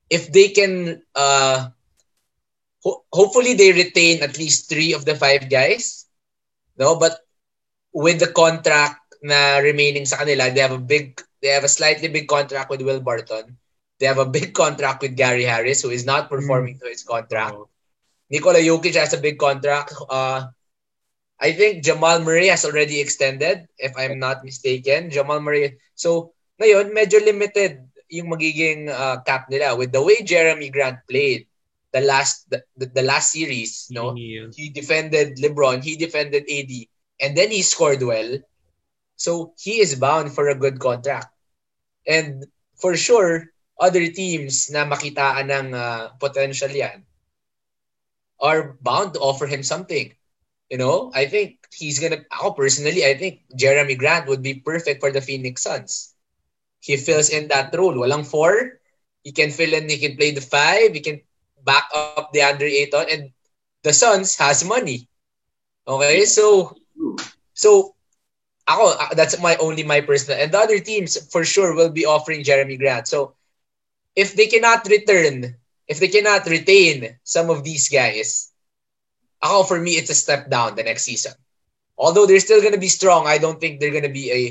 if 0.10 0.32
they 0.32 0.50
can, 0.50 1.02
uh, 1.16 1.70
ho- 2.84 3.04
hopefully 3.12 3.54
they 3.54 3.72
retain 3.72 4.22
at 4.24 4.38
least 4.38 4.70
three 4.70 4.94
of 4.94 5.06
the 5.06 5.16
five 5.16 5.50
guys. 5.50 6.06
No, 6.78 6.96
but 6.98 7.20
with 7.94 8.20
the 8.20 8.32
contract 8.32 9.00
na 9.24 9.58
remaining 9.58 10.06
sa 10.06 10.18
kanila, 10.18 10.54
they 10.54 10.62
have 10.62 10.74
a 10.76 10.82
big 10.82 11.22
they 11.42 11.50
have 11.50 11.64
a 11.64 11.72
slightly 11.72 12.08
big 12.08 12.28
contract 12.28 12.70
with 12.70 12.82
Will 12.82 13.02
Barton. 13.02 13.58
They 14.04 14.12
have 14.12 14.20
a 14.20 14.28
big 14.28 14.52
contract 14.52 15.00
with 15.00 15.16
Gary 15.16 15.48
Harris 15.48 15.80
who 15.80 15.88
is 15.88 16.04
not 16.04 16.28
performing 16.28 16.76
to 16.84 16.92
his 16.92 17.08
contract. 17.08 17.56
Oh. 17.56 17.72
Nikola 18.28 18.60
Jokic 18.60 19.00
has 19.00 19.16
a 19.16 19.24
big 19.24 19.40
contract. 19.40 19.96
Uh, 20.12 20.52
I 21.40 21.54
think 21.54 21.88
Jamal 21.88 22.20
Murray 22.20 22.52
has 22.52 22.66
already 22.68 23.00
extended, 23.00 23.64
if 23.80 23.96
I'm 23.96 24.20
not 24.20 24.44
mistaken. 24.44 25.08
Jamal 25.08 25.40
Murray. 25.40 25.80
So, 25.96 26.36
ngayon, 26.60 26.92
medyo 26.92 27.24
limited 27.24 27.80
yung 28.12 28.28
magiging 28.28 28.92
uh, 28.92 29.24
cap 29.24 29.48
nila. 29.48 29.72
With 29.80 29.96
the 29.96 30.04
way 30.04 30.20
Jerami 30.20 30.68
Grant 30.68 31.00
played 31.08 31.48
the 31.96 32.04
last 32.04 32.52
the, 32.52 32.60
the 32.76 33.08
last 33.08 33.32
series, 33.32 33.88
no? 33.88 34.20
Yeah. 34.20 34.52
He 34.52 34.68
defended 34.68 35.40
LeBron, 35.40 35.80
he 35.80 35.96
defended 35.96 36.44
AD, 36.52 36.74
and 37.24 37.40
then 37.40 37.56
he 37.56 37.64
scored 37.64 38.04
well. 38.04 38.36
So, 39.16 39.56
he 39.56 39.80
is 39.80 39.96
bound 39.96 40.36
for 40.36 40.52
a 40.52 40.60
good 40.60 40.84
contract. 40.84 41.32
And 42.04 42.44
for 42.76 43.00
sure, 43.00 43.53
other 43.80 44.06
teams 44.10 44.70
na 44.70 44.86
makitaan 44.86 45.50
ng 45.50 45.68
uh, 45.74 46.14
potential 46.22 46.70
yan 46.70 47.04
are 48.42 48.78
bound 48.82 49.14
to 49.14 49.20
offer 49.20 49.48
him 49.48 49.64
something. 49.64 50.14
You 50.70 50.78
know, 50.78 51.12
I 51.14 51.26
think 51.26 51.64
he's 51.72 52.00
gonna. 52.00 52.26
Ako 52.34 52.54
personally, 52.58 53.06
I 53.06 53.14
think 53.14 53.46
Jerami 53.54 53.98
Grant 53.98 54.28
would 54.28 54.42
be 54.42 54.60
perfect 54.60 55.00
for 55.00 55.12
the 55.12 55.22
Phoenix 55.22 55.64
Suns. 55.64 56.16
He 56.80 56.98
fills 56.98 57.30
in 57.30 57.48
that 57.50 57.74
role. 57.76 57.94
Walang 57.94 58.26
four. 58.26 58.80
He 59.24 59.32
can 59.32 59.52
fill 59.52 59.74
in. 59.74 59.88
He 59.88 60.02
can 60.02 60.18
play 60.18 60.32
the 60.32 60.44
five. 60.44 60.94
He 60.94 61.00
can 61.00 61.22
back 61.64 61.88
up 61.94 62.34
Deandre 62.34 62.68
Ayton, 62.68 63.08
and 63.12 63.24
the 63.84 63.94
Suns 63.94 64.36
has 64.36 64.66
money. 64.66 65.08
Okay, 65.88 66.26
so 66.26 66.76
so 67.54 67.94
ako 68.68 68.96
that's 69.16 69.38
my 69.44 69.56
only 69.60 69.84
my 69.84 70.00
personal 70.02 70.40
and 70.40 70.52
the 70.52 70.60
other 70.60 70.80
teams 70.80 71.20
for 71.28 71.44
sure 71.44 71.76
will 71.76 71.92
be 71.92 72.06
offering 72.08 72.44
Jerami 72.44 72.80
Grant. 72.80 73.08
So 73.08 73.36
if 74.16 74.36
they 74.36 74.48
cannot 74.48 74.88
return, 74.88 75.56
if 75.88 76.00
they 76.00 76.08
cannot 76.08 76.46
retain 76.46 77.18
some 77.24 77.50
of 77.50 77.64
these 77.64 77.90
guys, 77.90 78.52
ako 79.42 79.64
for 79.64 79.80
me 79.80 79.98
it's 80.00 80.10
a 80.10 80.18
step 80.18 80.50
down 80.50 80.76
the 80.76 80.84
next 80.84 81.04
season. 81.04 81.34
Although 81.98 82.26
they're 82.26 82.44
still 82.44 82.62
gonna 82.62 82.82
be 82.82 82.90
strong, 82.90 83.28
I 83.28 83.38
don't 83.38 83.60
think 83.60 83.80
they're 83.80 83.94
gonna 83.94 84.14
be 84.14 84.32
a 84.32 84.42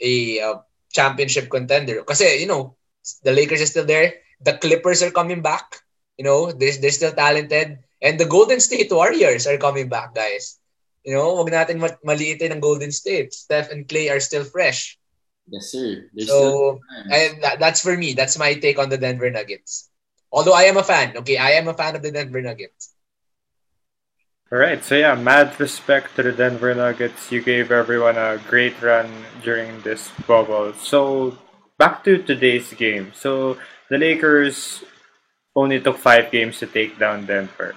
a 0.00 0.14
uh, 0.40 0.56
championship 0.92 1.50
contender. 1.50 2.02
Kasi 2.02 2.40
you 2.40 2.46
know 2.46 2.76
the 3.22 3.32
Lakers 3.32 3.62
are 3.62 3.70
still 3.70 3.86
there, 3.86 4.14
the 4.40 4.58
Clippers 4.58 5.02
are 5.02 5.10
coming 5.14 5.42
back. 5.42 5.82
You 6.18 6.24
know 6.24 6.52
they're 6.52 6.76
they're 6.76 6.94
still 6.94 7.12
talented, 7.12 7.78
and 8.02 8.18
the 8.18 8.28
Golden 8.28 8.60
State 8.60 8.92
Warriors 8.92 9.46
are 9.46 9.58
coming 9.58 9.88
back, 9.88 10.14
guys. 10.14 10.58
You 11.04 11.14
know, 11.14 11.36
wag 11.36 11.52
natin 11.52 11.80
ma- 11.80 12.00
maliitin 12.00 12.50
ang 12.52 12.64
Golden 12.64 12.90
State. 12.90 13.34
Steph 13.36 13.68
and 13.68 13.84
Clay 13.88 14.08
are 14.08 14.20
still 14.20 14.44
fresh. 14.44 14.96
Yes, 15.48 15.72
sir. 15.72 16.08
There's 16.14 16.28
So, 16.28 16.38
still 16.38 16.80
time. 16.88 17.12
And 17.12 17.42
that, 17.42 17.58
that's 17.60 17.80
for 17.82 17.96
me. 17.96 18.14
That's 18.14 18.38
my 18.38 18.54
take 18.54 18.78
on 18.78 18.88
the 18.88 18.98
Denver 18.98 19.30
Nuggets. 19.30 19.90
Although 20.32 20.54
I 20.54 20.64
am 20.64 20.76
a 20.76 20.82
fan, 20.82 21.16
okay, 21.18 21.36
I 21.36 21.52
am 21.60 21.68
a 21.68 21.74
fan 21.74 21.94
of 21.94 22.02
the 22.02 22.10
Denver 22.10 22.40
Nuggets. 22.40 22.94
All 24.52 24.58
right, 24.58 24.84
so 24.84 24.94
yeah, 24.94 25.14
mad 25.14 25.58
respect 25.58 26.14
to 26.16 26.22
the 26.22 26.32
Denver 26.32 26.74
Nuggets. 26.74 27.32
You 27.32 27.42
gave 27.42 27.70
everyone 27.72 28.16
a 28.16 28.38
great 28.48 28.80
run 28.80 29.10
during 29.42 29.82
this 29.82 30.10
bubble. 30.26 30.72
So 30.74 31.36
back 31.78 32.04
to 32.04 32.22
today's 32.22 32.72
game. 32.72 33.12
So 33.14 33.58
the 33.90 33.98
Lakers 33.98 34.84
only 35.56 35.80
took 35.80 35.98
five 35.98 36.30
games 36.30 36.58
to 36.60 36.66
take 36.66 36.98
down 36.98 37.26
Denver. 37.26 37.74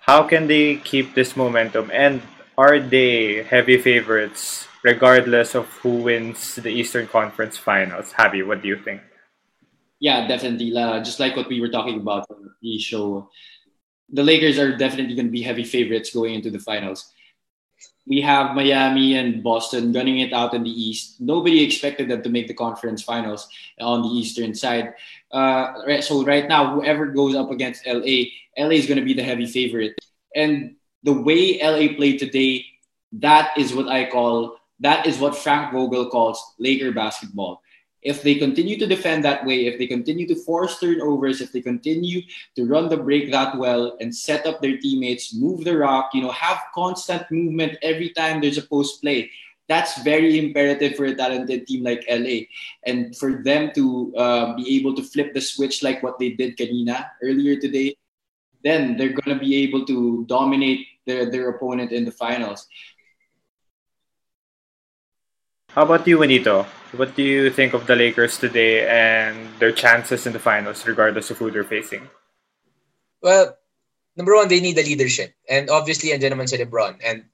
How 0.00 0.22
can 0.22 0.46
they 0.46 0.76
keep 0.76 1.14
this 1.14 1.36
momentum? 1.36 1.90
And 1.92 2.22
are 2.58 2.78
they 2.78 3.42
heavy 3.42 3.78
favorites 3.80 4.67
regardless 4.82 5.54
of 5.54 5.66
who 5.82 6.02
wins 6.02 6.56
the 6.56 6.70
Eastern 6.70 7.06
Conference 7.06 7.56
Finals? 7.56 8.12
Javi, 8.12 8.46
what 8.46 8.62
do 8.62 8.68
you 8.68 8.76
think? 8.76 9.02
Yeah, 10.00 10.28
definitely. 10.28 10.76
Uh, 10.76 11.02
just 11.02 11.18
like 11.18 11.36
what 11.36 11.48
we 11.48 11.60
were 11.60 11.68
talking 11.68 12.00
about 12.00 12.26
on 12.30 12.50
the 12.62 12.78
show, 12.78 13.28
the 14.10 14.22
Lakers 14.22 14.58
are 14.58 14.76
definitely 14.76 15.14
going 15.14 15.26
to 15.26 15.32
be 15.32 15.42
heavy 15.42 15.64
favorites 15.64 16.10
going 16.14 16.34
into 16.34 16.50
the 16.50 16.58
finals. 16.58 17.12
We 18.06 18.22
have 18.22 18.54
Miami 18.54 19.18
and 19.18 19.42
Boston 19.42 19.92
gunning 19.92 20.20
it 20.20 20.32
out 20.32 20.54
in 20.54 20.62
the 20.62 20.70
East. 20.70 21.20
Nobody 21.20 21.62
expected 21.62 22.08
them 22.08 22.22
to 22.22 22.30
make 22.30 22.48
the 22.48 22.54
conference 22.54 23.02
finals 23.02 23.48
on 23.80 24.00
the 24.02 24.08
Eastern 24.08 24.54
side. 24.54 24.94
Uh, 25.30 26.00
so 26.00 26.24
right 26.24 26.48
now, 26.48 26.74
whoever 26.74 27.06
goes 27.06 27.34
up 27.34 27.50
against 27.50 27.86
LA, 27.86 28.32
LA 28.56 28.80
is 28.80 28.86
going 28.86 28.98
to 28.98 29.04
be 29.04 29.12
the 29.12 29.22
heavy 29.22 29.46
favorite. 29.46 29.94
And 30.34 30.76
the 31.02 31.12
way 31.12 31.60
LA 31.62 31.94
played 31.96 32.18
today, 32.18 32.64
that 33.12 33.50
is 33.58 33.74
what 33.74 33.88
I 33.88 34.08
call 34.08 34.56
that 34.80 35.06
is 35.06 35.18
what 35.18 35.36
Frank 35.36 35.72
Vogel 35.72 36.10
calls 36.10 36.54
Laker 36.58 36.92
basketball. 36.92 37.62
If 38.00 38.22
they 38.22 38.36
continue 38.36 38.78
to 38.78 38.86
defend 38.86 39.24
that 39.24 39.44
way, 39.44 39.66
if 39.66 39.78
they 39.78 39.86
continue 39.86 40.26
to 40.28 40.36
force 40.36 40.78
turnovers, 40.78 41.40
if 41.40 41.52
they 41.52 41.60
continue 41.60 42.22
to 42.54 42.64
run 42.64 42.88
the 42.88 42.96
break 42.96 43.30
that 43.32 43.58
well 43.58 43.96
and 44.00 44.14
set 44.14 44.46
up 44.46 44.62
their 44.62 44.78
teammates, 44.78 45.34
move 45.34 45.64
the 45.64 45.76
rock, 45.76 46.10
you 46.14 46.22
know, 46.22 46.30
have 46.30 46.62
constant 46.74 47.28
movement 47.30 47.76
every 47.82 48.10
time 48.10 48.40
there's 48.40 48.58
a 48.58 48.62
post 48.62 49.02
play, 49.02 49.30
that's 49.68 50.00
very 50.02 50.38
imperative 50.38 50.96
for 50.96 51.06
a 51.06 51.14
talented 51.14 51.66
team 51.66 51.84
like 51.84 52.04
LA. 52.08 52.48
And 52.86 53.16
for 53.16 53.42
them 53.42 53.70
to 53.74 54.14
uh, 54.16 54.54
be 54.54 54.76
able 54.78 54.94
to 54.94 55.02
flip 55.02 55.34
the 55.34 55.40
switch 55.40 55.82
like 55.82 56.02
what 56.02 56.18
they 56.18 56.30
did 56.30 56.56
Kanina 56.56 57.10
earlier 57.22 57.60
today, 57.60 57.96
then 58.64 58.96
they're 58.96 59.12
going 59.12 59.38
to 59.38 59.44
be 59.44 59.56
able 59.56 59.84
to 59.86 60.24
dominate 60.26 60.86
their, 61.06 61.30
their 61.30 61.50
opponent 61.50 61.92
in 61.92 62.04
the 62.04 62.12
finals. 62.12 62.66
How 65.78 65.84
about 65.84 66.08
you, 66.08 66.18
Juanito? 66.18 66.66
What 66.98 67.14
do 67.14 67.22
you 67.22 67.50
think 67.50 67.72
of 67.72 67.86
the 67.86 67.94
Lakers 67.94 68.36
today 68.36 68.82
and 68.82 69.46
their 69.60 69.70
chances 69.70 70.26
in 70.26 70.32
the 70.32 70.42
finals, 70.42 70.84
regardless 70.84 71.30
of 71.30 71.38
who 71.38 71.52
they're 71.52 71.62
facing? 71.62 72.10
Well, 73.22 73.56
number 74.16 74.34
one, 74.34 74.48
they 74.48 74.58
need 74.58 74.74
the 74.74 74.82
leadership. 74.82 75.34
And 75.48 75.70
obviously, 75.70 76.10
andyan 76.10 76.34
naman 76.34 76.48
si 76.50 76.58
LeBron. 76.58 76.98
And 77.06 77.30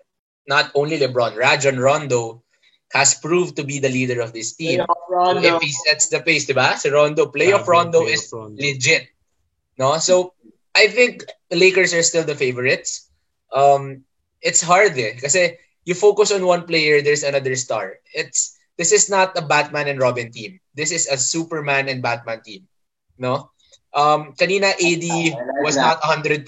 not 0.46 0.68
only 0.74 1.00
LeBron, 1.00 1.40
Rajon 1.40 1.78
Rondo 1.80 2.44
has 2.92 3.14
proved 3.14 3.56
to 3.56 3.64
be 3.64 3.78
the 3.78 3.88
leader 3.88 4.20
of 4.20 4.34
this 4.34 4.52
team. 4.52 4.84
If 4.84 5.62
he 5.62 5.72
sets 5.88 6.12
the 6.12 6.20
pace, 6.20 6.44
diba? 6.44 6.76
Si 6.76 6.90
Rondo, 6.90 7.32
playoff 7.32 7.64
Yeah, 7.64 7.72
Rondo 7.72 8.04
playoff 8.04 8.12
is 8.12 8.28
Rondo. 8.30 8.60
legit. 8.60 9.08
No? 9.78 9.96
So, 9.96 10.34
I 10.76 10.88
think 10.88 11.24
the 11.48 11.56
Lakers 11.56 11.94
are 11.94 12.04
still 12.04 12.24
the 12.24 12.36
favorites. 12.36 13.08
Um, 13.50 14.04
it's 14.42 14.60
hard 14.60 14.98
eh. 15.00 15.16
Kasi 15.16 15.56
you 15.84 15.94
focus 15.94 16.32
on 16.32 16.44
one 16.44 16.66
player, 16.66 17.00
there's 17.02 17.22
another 17.22 17.54
star. 17.56 18.00
It's 18.12 18.56
This 18.76 18.90
is 18.90 19.06
not 19.06 19.38
a 19.38 19.42
Batman 19.42 19.86
and 19.86 20.00
Robin 20.02 20.32
team. 20.34 20.58
This 20.74 20.90
is 20.90 21.06
a 21.06 21.16
Superman 21.16 21.86
and 21.88 22.02
Batman 22.02 22.42
team. 22.42 22.66
No? 23.18 23.54
Um, 23.94 24.34
kanina, 24.34 24.74
AD 24.74 25.06
was 25.62 25.76
not 25.78 26.02
100%. 26.02 26.42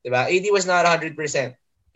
Diba? 0.00 0.22
AD 0.24 0.46
was 0.48 0.64
not 0.64 0.88
100%. 0.88 1.12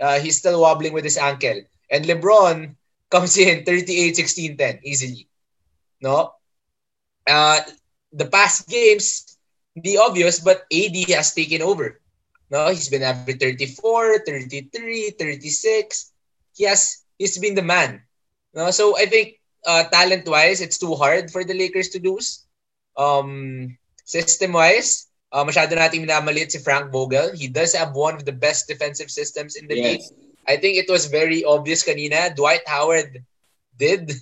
Uh, 0.00 0.20
he's 0.20 0.36
still 0.36 0.60
wobbling 0.60 0.92
with 0.92 1.04
his 1.04 1.16
ankle. 1.16 1.64
And 1.90 2.04
LeBron 2.04 2.76
comes 3.10 3.36
in 3.38 3.64
38, 3.64 4.16
16, 4.16 4.56
10 4.56 4.80
easily. 4.84 5.28
No? 6.02 6.34
Uh, 7.26 7.60
the 8.12 8.26
past 8.26 8.68
games, 8.68 9.38
the 9.76 9.98
obvious, 9.98 10.40
but 10.40 10.66
AD 10.72 10.96
has 11.16 11.32
taken 11.32 11.62
over. 11.62 12.00
No, 12.50 12.68
he's 12.68 12.88
been 12.88 13.02
average 13.02 13.38
34, 13.38 14.26
33, 14.26 15.10
36. 15.16 16.09
He 16.60 16.68
has 16.68 17.08
he's 17.16 17.40
been 17.40 17.56
the 17.56 17.64
man. 17.64 18.04
No, 18.52 18.68
so 18.68 18.92
I 19.00 19.08
think 19.08 19.40
uh, 19.64 19.88
talent-wise, 19.88 20.60
it's 20.60 20.76
too 20.76 20.92
hard 20.92 21.32
for 21.32 21.40
the 21.44 21.56
Lakers 21.56 21.88
to 21.96 22.02
lose. 22.04 22.44
Um, 23.00 23.78
system-wise, 24.04 25.08
uh, 25.32 25.40
masyado 25.48 25.72
nating 25.72 26.04
minamaliit 26.04 26.52
si 26.52 26.60
Frank 26.60 26.92
Vogel. 26.92 27.32
He 27.32 27.48
does 27.48 27.72
have 27.72 27.96
one 27.96 28.12
of 28.20 28.28
the 28.28 28.36
best 28.36 28.68
defensive 28.68 29.08
systems 29.08 29.56
in 29.56 29.68
the 29.72 29.76
league. 29.80 30.04
I 30.44 30.60
think 30.60 30.76
it 30.76 30.90
was 30.90 31.06
very 31.08 31.44
obvious 31.48 31.80
kanina. 31.80 32.34
Dwight 32.36 32.66
Howard 32.68 33.24
did 33.78 34.12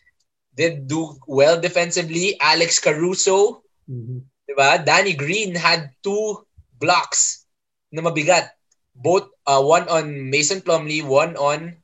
did 0.58 0.88
do 0.88 1.16
well 1.24 1.56
defensively. 1.60 2.36
Alex 2.40 2.76
Caruso, 2.80 3.62
Mhm. 3.88 4.26
diba? 4.50 4.84
Danny 4.84 5.14
Green 5.14 5.54
had 5.54 5.94
two 6.02 6.44
blocks 6.76 7.46
na 7.92 8.02
mabigat. 8.02 8.50
Both 8.96 9.28
uh, 9.46 9.62
one 9.62 9.86
on 9.88 10.28
Mason 10.28 10.60
Plumlee, 10.60 11.04
one 11.06 11.36
on 11.36 11.76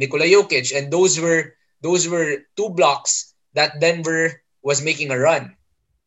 Nikola 0.00 0.24
Jokic, 0.26 0.72
and 0.76 0.90
those 0.92 1.20
were 1.20 1.54
those 1.82 2.08
were 2.08 2.48
two 2.56 2.70
blocks 2.72 3.34
that 3.54 3.80
Denver 3.80 4.42
was 4.64 4.82
making 4.82 5.12
a 5.12 5.18
run. 5.20 5.56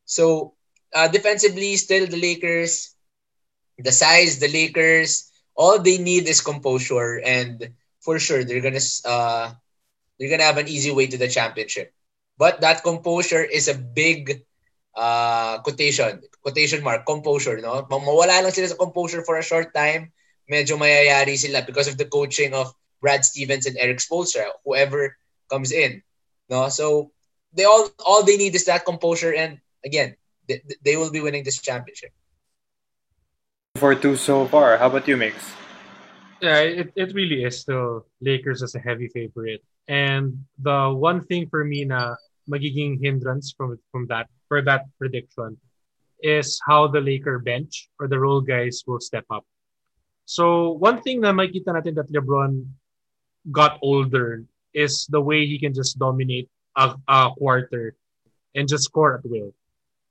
So 0.06 0.56
uh, 0.96 1.08
defensively, 1.10 1.76
still 1.78 2.08
the 2.08 2.18
Lakers, 2.20 2.96
the 3.78 3.92
size, 3.92 4.40
the 4.40 4.48
Lakers, 4.50 5.30
all 5.56 5.80
they 5.80 5.98
need 5.98 6.28
is 6.28 6.42
composure, 6.42 7.22
and 7.24 7.74
for 8.02 8.20
sure 8.20 8.44
they're 8.44 8.62
gonna 8.62 8.84
uh, 9.06 9.52
they're 10.20 10.30
gonna 10.30 10.44
have 10.44 10.58
an 10.58 10.68
easy 10.68 10.92
way 10.92 11.08
to 11.08 11.18
the 11.18 11.28
championship. 11.28 11.94
But 12.38 12.62
that 12.62 12.84
composure 12.84 13.44
is 13.44 13.68
a 13.68 13.76
big 13.76 14.44
uh, 14.96 15.60
quotation, 15.62 16.22
quotation 16.42 16.84
mark, 16.84 17.06
composure, 17.06 17.60
no? 17.62 17.86
Ma- 17.90 18.00
Mawala 18.00 18.42
lang 18.44 18.52
sila 18.52 18.68
sa 18.70 18.76
composure 18.80 19.24
for 19.24 19.38
a 19.38 19.44
short 19.46 19.74
time, 19.74 20.12
medyo 20.50 20.78
mayayari 20.78 21.38
sila 21.38 21.64
because 21.66 21.88
of 21.88 21.98
the 21.98 22.06
coaching 22.06 22.54
of 22.54 22.74
Brad 23.04 23.28
Stevens 23.28 23.68
and 23.68 23.76
Erik 23.76 24.00
Spoelstra, 24.00 24.48
whoever 24.64 25.20
comes 25.52 25.76
in. 25.76 26.02
No, 26.48 26.72
so 26.72 27.12
they 27.52 27.68
all 27.68 27.92
all 28.08 28.24
they 28.24 28.40
need 28.40 28.56
is 28.56 28.64
that 28.72 28.88
composure, 28.88 29.36
and 29.36 29.60
again, 29.84 30.16
they, 30.48 30.64
they 30.82 30.96
will 30.96 31.12
be 31.12 31.20
winning 31.20 31.44
this 31.44 31.60
championship. 31.60 32.16
For 33.76 33.94
two 33.94 34.16
so 34.16 34.48
far, 34.48 34.80
how 34.80 34.88
about 34.88 35.08
you, 35.08 35.20
Migs? 35.20 35.52
Yeah, 36.40 36.64
it, 36.64 36.92
it 36.96 37.14
really 37.14 37.44
is 37.44 37.60
still 37.60 38.08
Lakers 38.22 38.64
as 38.64 38.76
a 38.76 38.80
heavy 38.80 39.08
favorite. 39.12 39.64
And 39.88 40.48
the 40.60 40.92
one 40.92 41.24
thing 41.28 41.48
for 41.52 41.64
me 41.64 41.84
na 41.84 42.16
magiging 42.48 43.04
hindrance 43.04 43.52
from 43.56 43.80
from 43.92 44.08
that 44.08 44.32
for 44.48 44.64
that 44.64 44.88
prediction 44.96 45.60
is 46.24 46.60
how 46.64 46.88
the 46.88 47.04
Laker 47.04 47.40
bench 47.40 47.92
or 48.00 48.08
the 48.08 48.20
role 48.20 48.40
guys 48.40 48.84
will 48.88 49.00
step 49.00 49.28
up. 49.28 49.44
So 50.24 50.72
one 50.80 51.04
thing 51.04 51.20
na 51.20 51.36
makita 51.36 51.76
natin 51.76 52.00
that 52.00 52.12
LeBron 52.12 52.64
got 53.52 53.80
older 53.82 54.46
is 54.74 55.06
the 55.08 55.22
way 55.22 55.46
he 55.46 55.60
can 55.60 55.74
just 55.74 56.00
dominate 56.00 56.50
a, 56.76 56.96
a 57.08 57.32
quarter 57.38 57.96
and 58.56 58.68
just 58.68 58.86
score 58.86 59.16
at 59.16 59.26
will. 59.26 59.54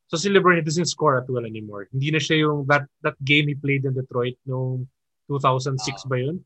So 0.07 0.17
si 0.17 0.29
LeBron 0.29 0.61
he 0.61 0.63
doesn't 0.63 0.93
score 0.93 1.19
at 1.19 1.29
will 1.29 1.47
anymore. 1.47 1.89
Hindi 1.91 2.13
na 2.13 2.21
siya 2.21 2.45
yung 2.45 2.69
that 2.69 2.85
that 3.01 3.17
game 3.25 3.49
he 3.49 3.57
played 3.57 3.89
in 3.89 3.97
Detroit 3.97 4.37
noong 4.45 4.87
2006 5.27 6.05
ba 6.05 6.17
yun? 6.21 6.37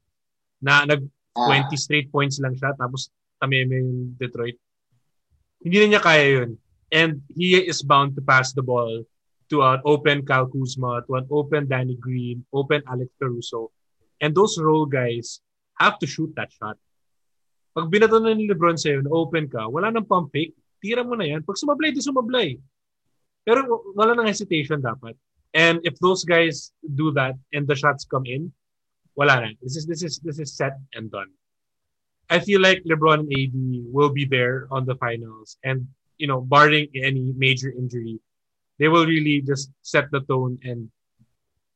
Na 0.63 0.87
nag 0.87 1.03
20 1.35 1.75
straight 1.77 2.09
points 2.09 2.39
lang 2.39 2.55
siya 2.55 2.73
tapos 2.79 3.11
tameme 3.43 3.83
yung 3.83 4.15
Detroit. 4.17 4.57
Hindi 5.61 5.77
na 5.83 5.87
niya 5.99 6.03
kaya 6.03 6.27
yun. 6.41 6.51
And 6.95 7.27
he 7.35 7.59
is 7.59 7.83
bound 7.83 8.15
to 8.15 8.23
pass 8.23 8.55
the 8.55 8.63
ball 8.63 9.03
to 9.51 9.57
an 9.63 9.83
open 9.83 10.23
Kyle 10.23 10.47
Kuzma, 10.47 11.03
to 11.07 11.19
an 11.19 11.27
open 11.31 11.67
Danny 11.67 11.99
Green, 11.99 12.47
open 12.55 12.83
Alex 12.87 13.11
Caruso. 13.19 13.75
And 14.23 14.31
those 14.31 14.57
role 14.63 14.87
guys 14.87 15.43
have 15.79 15.99
to 16.01 16.07
shoot 16.07 16.33
that 16.37 16.53
shot. 16.53 16.77
Pag 17.77 17.93
binato 17.93 18.17
na 18.17 18.33
ni 18.33 18.49
Lebron 18.49 18.81
sa'yo 18.81 19.05
open 19.13 19.49
ka, 19.53 19.69
wala 19.69 19.93
nang 19.93 20.09
pump 20.09 20.33
fake, 20.33 20.57
tira 20.81 21.05
mo 21.05 21.13
na 21.15 21.29
yan. 21.29 21.45
Pag 21.45 21.61
sumablay, 21.61 21.93
di 21.93 22.01
sumablay. 22.01 22.57
Pero 23.45 23.93
wala 23.93 24.17
nang 24.17 24.27
hesitation 24.27 24.81
dapat. 24.81 25.13
And 25.53 25.81
if 25.85 25.97
those 26.01 26.25
guys 26.25 26.73
do 26.83 27.13
that 27.17 27.37
and 27.53 27.69
the 27.69 27.77
shots 27.77 28.05
come 28.05 28.25
in, 28.25 28.53
wala 29.17 29.41
na. 29.41 29.49
This 29.61 29.77
is 29.77 29.85
this 29.89 30.03
is 30.05 30.21
this 30.21 30.39
is 30.39 30.53
set 30.53 30.77
and 30.93 31.09
done. 31.09 31.33
I 32.29 32.41
feel 32.41 32.61
like 32.61 32.83
LeBron 32.85 33.25
and 33.25 33.33
AD 33.33 33.57
will 33.95 34.11
be 34.11 34.27
there 34.27 34.67
on 34.71 34.85
the 34.85 34.99
finals, 34.99 35.57
and 35.63 35.87
you 36.19 36.27
know, 36.27 36.41
barring 36.41 36.91
any 36.97 37.33
major 37.37 37.71
injury, 37.71 38.19
they 38.79 38.89
will 38.89 39.07
really 39.07 39.41
just 39.41 39.71
set 39.83 40.11
the 40.11 40.21
tone 40.27 40.59
and 40.65 40.91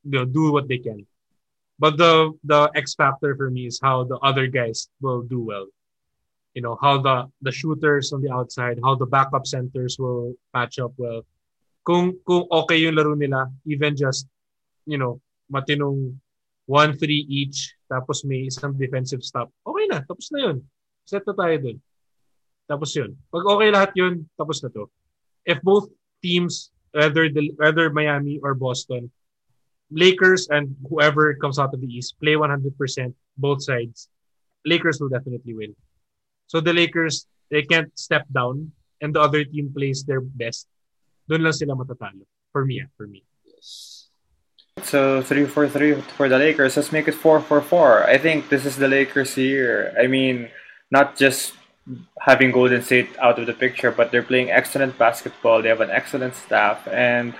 you 0.03 0.11
know 0.11 0.25
do 0.25 0.51
what 0.51 0.67
they 0.67 0.77
can. 0.77 1.05
But 1.81 1.97
the 1.97 2.37
the 2.45 2.69
X 2.77 2.93
factor 2.93 3.33
for 3.33 3.49
me 3.49 3.65
is 3.65 3.81
how 3.81 4.05
the 4.05 4.21
other 4.21 4.45
guys 4.45 4.85
will 5.01 5.25
do 5.25 5.41
well. 5.41 5.65
You 6.53 6.61
know 6.61 6.77
how 6.77 7.01
the 7.01 7.25
the 7.41 7.49
shooters 7.49 8.13
on 8.13 8.21
the 8.21 8.29
outside, 8.29 8.77
how 8.85 8.93
the 8.93 9.09
backup 9.09 9.49
centers 9.49 9.97
will 9.97 10.37
match 10.53 10.77
up 10.77 10.93
well. 11.01 11.25
Kung 11.81 12.21
kung 12.21 12.45
okay 12.53 12.85
yung 12.85 12.93
laro 12.93 13.17
nila, 13.17 13.49
even 13.65 13.97
just 13.97 14.29
you 14.85 15.01
know 15.01 15.17
matinong 15.49 16.21
1-3 16.69 17.01
each, 17.25 17.73
tapos 17.89 18.21
may 18.29 18.45
isang 18.45 18.77
defensive 18.77 19.25
stop, 19.25 19.49
okay 19.65 19.89
na, 19.89 20.05
tapos 20.05 20.29
na 20.29 20.39
yun. 20.47 20.57
Set 21.03 21.25
na 21.25 21.33
tayo 21.33 21.55
dun. 21.59 21.77
Tapos 22.69 22.93
yun. 22.95 23.11
Pag 23.27 23.43
okay 23.43 23.69
lahat 23.73 23.91
yun, 23.97 24.23
tapos 24.39 24.63
na 24.63 24.69
to. 24.71 24.87
If 25.43 25.59
both 25.65 25.91
teams, 26.23 26.71
whether, 26.95 27.27
the, 27.27 27.51
whether 27.59 27.91
Miami 27.91 28.39
or 28.39 28.55
Boston, 28.55 29.11
Lakers 29.91 30.47
and 30.49 30.75
whoever 30.89 31.35
comes 31.35 31.59
out 31.59 31.73
of 31.73 31.81
the 31.81 31.87
East 31.87 32.15
play 32.19 32.33
100% 32.33 33.13
both 33.37 33.63
sides, 33.63 34.07
Lakers 34.65 34.99
will 34.99 35.09
definitely 35.09 35.53
win. 35.53 35.75
So 36.47 36.59
the 36.61 36.73
Lakers, 36.73 37.27
they 37.49 37.63
can't 37.63 37.91
step 37.99 38.25
down 38.31 38.71
and 39.01 39.13
the 39.13 39.21
other 39.21 39.43
team 39.43 39.71
plays 39.75 40.03
their 40.03 40.21
best. 40.21 40.67
Doon 41.27 41.43
lang 41.43 41.53
sila 41.53 41.75
matatalo. 41.75 42.23
For 42.51 42.65
me, 42.65 42.81
ah, 42.83 42.89
for 42.97 43.07
me. 43.07 43.23
Yes. 43.45 44.07
So 44.83 45.21
3-4-3 45.21 46.03
for 46.15 46.27
the 46.27 46.37
Lakers. 46.37 46.75
Let's 46.75 46.91
make 46.91 47.07
it 47.07 47.15
4-4-4. 47.15 48.05
I 48.05 48.17
think 48.17 48.49
this 48.49 48.65
is 48.65 48.75
the 48.75 48.87
Lakers 48.87 49.37
year. 49.37 49.95
I 49.99 50.07
mean, 50.07 50.49
not 50.89 51.15
just 51.17 51.53
having 52.19 52.51
Golden 52.51 52.81
State 52.83 53.09
out 53.19 53.39
of 53.39 53.47
the 53.47 53.53
picture, 53.53 53.91
but 53.91 54.11
they're 54.11 54.23
playing 54.23 54.51
excellent 54.51 54.97
basketball. 54.97 55.61
They 55.61 55.69
have 55.69 55.81
an 55.81 55.89
excellent 55.89 56.35
staff, 56.35 56.87
and 56.87 57.33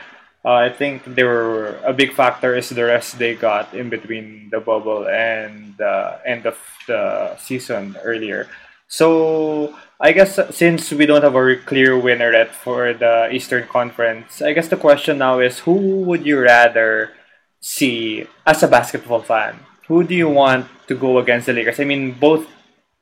uh, 0.43 0.53
I 0.53 0.69
think 0.69 1.05
they 1.05 1.23
were 1.23 1.77
a 1.83 1.93
big 1.93 2.13
factor 2.13 2.55
is 2.55 2.69
the 2.69 2.85
rest 2.85 3.19
they 3.19 3.35
got 3.35 3.73
in 3.73 3.89
between 3.89 4.49
the 4.49 4.59
bubble 4.59 5.07
and 5.07 5.75
the 5.77 6.19
end 6.25 6.45
of 6.45 6.57
the 6.87 7.35
season 7.37 7.97
earlier. 8.03 8.49
So 8.87 9.75
I 9.99 10.11
guess 10.11 10.39
since 10.49 10.91
we 10.91 11.05
don't 11.05 11.23
have 11.23 11.35
a 11.35 11.55
clear 11.57 11.97
winner 11.97 12.31
yet 12.31 12.55
for 12.55 12.93
the 12.93 13.29
Eastern 13.31 13.67
Conference, 13.67 14.41
I 14.41 14.53
guess 14.53 14.67
the 14.67 14.77
question 14.77 15.19
now 15.19 15.39
is 15.39 15.59
who 15.59 16.01
would 16.09 16.25
you 16.25 16.41
rather 16.41 17.13
see 17.61 18.25
as 18.45 18.63
a 18.63 18.67
basketball 18.67 19.21
fan? 19.21 19.59
Who 19.87 20.03
do 20.03 20.15
you 20.15 20.27
want 20.27 20.67
to 20.87 20.95
go 20.95 21.19
against 21.19 21.45
the 21.45 21.53
Lakers? 21.53 21.79
I 21.79 21.85
mean, 21.85 22.13
both 22.13 22.47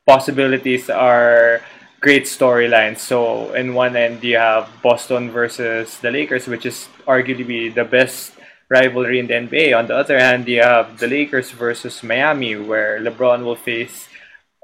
possibilities 0.06 0.90
are 0.90 1.62
great 2.00 2.24
storylines. 2.24 3.00
So, 3.00 3.54
in 3.54 3.74
one 3.74 3.96
end, 3.96 4.24
you 4.24 4.38
have 4.38 4.70
Boston 4.82 5.32
versus 5.32 5.98
the 6.00 6.12
Lakers, 6.12 6.48
which 6.48 6.66
is 6.66 6.88
arguably 7.08 7.74
the 7.74 7.84
best 7.84 8.34
rivalry 8.70 9.20
in 9.20 9.28
the 9.28 9.34
NBA. 9.34 9.78
On 9.78 9.88
the 9.88 9.96
other 9.96 10.20
hand, 10.20 10.48
you 10.48 10.62
have 10.62 10.98
the 11.00 11.08
Lakers 11.08 11.52
versus 11.52 12.04
Miami, 12.04 12.56
where 12.56 13.00
LeBron 13.00 13.44
will 13.44 13.56
face 13.56 14.08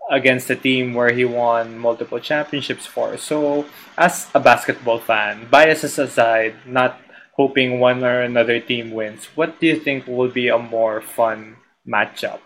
against 0.10 0.50
a 0.50 0.56
team 0.56 0.94
where 0.94 1.12
he 1.12 1.26
won 1.26 1.78
multiple 1.78 2.20
championships 2.20 2.86
for. 2.86 3.18
So, 3.18 3.66
as 3.98 4.30
a 4.34 4.40
basketball 4.40 5.00
fan, 5.00 5.48
biases 5.50 5.98
aside, 6.00 6.56
not 6.66 7.00
hoping 7.34 7.80
one 7.80 8.04
or 8.04 8.22
another 8.22 8.60
team 8.60 8.92
wins, 8.92 9.26
what 9.36 9.60
do 9.60 9.68
you 9.68 9.80
think 9.80 10.08
will 10.08 10.30
be 10.30 10.48
a 10.48 10.58
more 10.58 11.02
fun 11.02 11.58
matchup, 11.88 12.40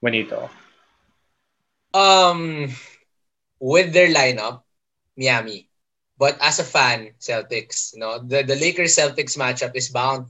Juanito? 0.00 0.50
Um, 1.92 2.74
with 3.60 3.92
their 3.92 4.08
lineup, 4.08 4.62
Miami. 5.16 5.68
But 6.18 6.38
as 6.40 6.58
a 6.58 6.64
fan, 6.64 7.14
Celtics, 7.20 7.94
you 7.94 8.00
know, 8.00 8.18
the, 8.18 8.42
the 8.42 8.56
Lakers 8.56 8.96
Celtics 8.96 9.36
matchup 9.36 9.74
is 9.74 9.90
bound 9.90 10.26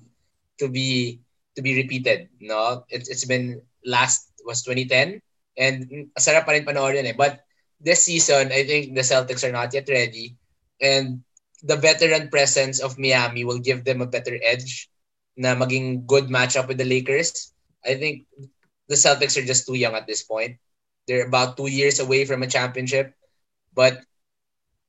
to 0.58 0.68
be 0.68 1.20
to 1.56 1.62
be 1.62 1.76
repeated. 1.76 2.28
No, 2.40 2.84
it's 2.88 3.08
it's 3.08 3.24
been 3.24 3.62
last 3.84 4.30
was 4.44 4.62
2010 4.62 5.20
and 5.56 6.08
sarap 6.18 6.44
pa 6.44 6.52
rin 6.52 6.66
eh. 7.06 7.16
But 7.16 7.44
this 7.80 8.04
season, 8.04 8.52
I 8.52 8.64
think 8.64 8.94
the 8.94 9.04
Celtics 9.04 9.44
are 9.44 9.52
not 9.52 9.72
yet 9.72 9.88
ready 9.88 10.36
and 10.80 11.24
the 11.62 11.76
veteran 11.76 12.28
presence 12.28 12.80
of 12.80 12.98
Miami 12.98 13.44
will 13.44 13.58
give 13.58 13.84
them 13.84 14.00
a 14.00 14.10
better 14.10 14.36
edge 14.42 14.88
na 15.36 15.56
maging 15.56 16.06
good 16.06 16.28
matchup 16.28 16.68
with 16.68 16.78
the 16.78 16.88
Lakers. 16.88 17.52
I 17.84 17.96
think 17.96 18.28
the 18.88 18.96
Celtics 18.96 19.36
are 19.40 19.46
just 19.46 19.66
too 19.66 19.74
young 19.74 19.94
at 19.94 20.06
this 20.06 20.22
point. 20.22 20.60
They're 21.06 21.26
about 21.26 21.56
two 21.56 21.68
years 21.70 21.98
away 22.00 22.24
from 22.24 22.42
a 22.42 22.46
championship. 22.50 23.14
But 23.74 24.00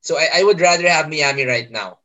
so 0.01 0.17
I, 0.17 0.39
I 0.39 0.43
would 0.43 0.59
rather 0.61 0.87
have 0.89 1.09
Miami 1.09 1.45
right 1.45 1.69
now. 1.69 1.99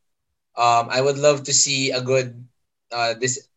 Um, 0.57 0.89
I 0.89 1.01
would 1.01 1.17
love 1.17 1.43
to 1.45 1.53
see 1.53 1.91
a 1.91 2.01
good 2.01 2.47
uh, 2.91 3.13
this 3.19 3.47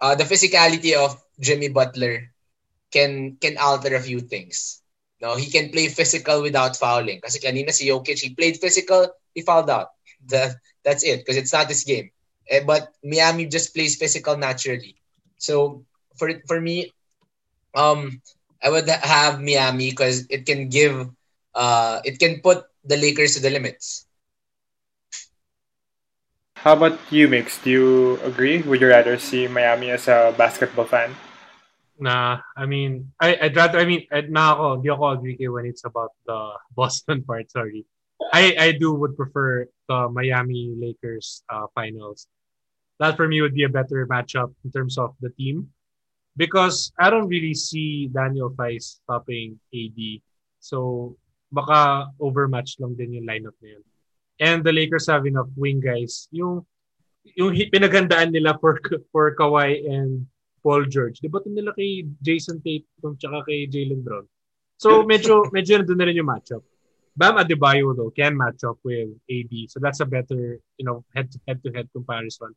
uh, 0.00 0.14
the 0.14 0.24
physicality 0.24 0.94
of 0.94 1.20
Jimmy 1.40 1.68
Butler 1.68 2.30
can 2.92 3.36
can 3.40 3.56
alter 3.58 3.94
a 3.94 4.00
few 4.00 4.20
things. 4.20 4.82
No, 5.20 5.36
he 5.36 5.50
can 5.50 5.70
play 5.70 5.88
physical 5.88 6.42
without 6.42 6.76
fouling. 6.76 7.20
Kasi 7.20 7.38
kanina 7.40 7.72
si 7.72 7.88
Jokic, 7.88 8.20
he 8.20 8.34
played 8.34 8.58
physical, 8.58 9.08
he 9.34 9.42
fouled 9.42 9.70
out. 9.70 9.88
That, 10.28 10.56
that's 10.84 11.04
it 11.04 11.20
because 11.20 11.36
it's 11.36 11.52
not 11.52 11.68
this 11.68 11.84
game. 11.84 12.10
Eh, 12.48 12.60
but 12.64 12.88
Miami 13.04 13.46
just 13.46 13.74
plays 13.74 13.96
physical 13.96 14.36
naturally. 14.36 14.96
So 15.38 15.84
for 16.16 16.32
for 16.48 16.60
me, 16.60 16.92
um, 17.74 18.20
I 18.64 18.70
would 18.70 18.88
have 18.88 19.40
Miami 19.40 19.90
because 19.90 20.26
it 20.30 20.46
can 20.46 20.70
give, 20.70 21.10
uh, 21.54 22.00
it 22.04 22.18
can 22.18 22.40
put 22.40 22.64
the 22.84 22.96
Lakers 22.96 23.34
to 23.36 23.42
the 23.42 23.50
limits. 23.50 24.06
How 26.56 26.72
about 26.72 26.98
you, 27.12 27.28
Migs? 27.28 27.62
Do 27.62 27.68
you 27.68 28.16
agree? 28.24 28.62
Would 28.62 28.80
you 28.80 28.88
rather 28.88 29.18
see 29.18 29.46
Miami 29.48 29.90
as 29.90 30.08
a 30.08 30.34
basketball 30.36 30.86
fan? 30.86 31.14
Nah, 31.98 32.40
I 32.56 32.64
mean, 32.64 33.12
I, 33.20 33.36
I'd 33.36 33.56
rather, 33.56 33.78
I 33.78 33.84
mean, 33.84 34.06
na 34.32 34.56
ako, 34.56 34.80
di 34.80 34.88
ako 34.88 35.04
agree 35.12 35.36
kay 35.36 35.48
when 35.48 35.66
it's 35.66 35.84
about 35.84 36.16
the 36.24 36.56
Boston 36.74 37.22
part, 37.22 37.50
sorry. 37.50 37.84
I, 38.32 38.56
I 38.58 38.72
do 38.72 38.94
would 38.94 39.16
prefer 39.16 39.68
the 39.88 40.08
Miami 40.08 40.72
Lakers 40.74 41.44
uh, 41.52 41.66
finals. 41.74 42.26
That 42.98 43.16
for 43.16 43.28
me 43.28 43.42
would 43.42 43.54
be 43.54 43.64
a 43.64 43.68
better 43.68 44.06
matchup 44.08 44.54
in 44.64 44.72
terms 44.72 44.96
of 44.96 45.14
the 45.20 45.30
team 45.30 45.68
because 46.36 46.92
I 46.98 47.10
don't 47.10 47.28
really 47.28 47.54
see 47.54 48.10
Daniel 48.10 48.50
Theis 48.50 49.00
stopping 49.02 49.58
AD. 49.70 49.98
So 50.58 51.16
baka 51.54 52.10
overmatch 52.18 52.76
lang 52.82 52.98
din 52.98 53.14
yung 53.14 53.26
lineup 53.26 53.54
na 53.62 53.78
yun. 53.78 53.84
And 54.42 54.58
the 54.66 54.74
Lakers 54.74 55.06
have 55.06 55.26
enough 55.30 55.46
wing 55.54 55.78
guys. 55.78 56.26
Yung 56.34 56.66
yung 57.38 57.54
pinagandaan 57.70 58.34
nila 58.34 58.58
for 58.58 58.82
for 59.14 59.32
Kawhi 59.38 59.86
and 59.86 60.26
Paul 60.60 60.84
George. 60.90 61.22
Di 61.22 61.30
ba 61.30 61.40
nila 61.46 61.70
kay 61.72 62.08
Jason 62.20 62.58
Tatum 62.60 63.14
tsaka 63.16 63.46
kay 63.46 63.70
Jalen 63.70 64.02
Brown? 64.02 64.26
So 64.80 65.06
medyo 65.06 65.46
medyo 65.54 65.78
nandun 65.78 65.98
na 66.02 66.06
rin 66.10 66.18
yung 66.18 66.28
matchup. 66.28 66.66
Bam 67.14 67.38
Adebayo 67.38 67.94
though 67.94 68.10
can 68.10 68.34
match 68.34 68.66
up 68.66 68.82
with 68.82 69.14
AD. 69.30 69.54
So 69.70 69.78
that's 69.78 70.02
a 70.02 70.08
better, 70.08 70.58
you 70.76 70.84
know, 70.84 71.06
head 71.14 71.30
to 71.30 71.38
head 71.46 71.62
to 71.62 71.70
head 71.70 71.86
comparison. 71.94 72.52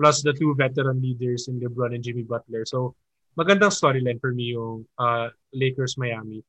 Plus 0.00 0.24
the 0.24 0.32
two 0.32 0.56
veteran 0.56 1.04
leaders 1.04 1.52
in 1.52 1.60
LeBron 1.60 1.92
and 1.92 2.00
Jimmy 2.00 2.24
Butler. 2.24 2.64
So 2.64 2.96
magandang 3.38 3.70
storyline 3.70 4.20
for 4.20 4.32
me 4.32 4.54
yung 4.54 4.86
uh, 4.98 5.28
Lakers 5.52 5.98
Miami. 5.98 6.42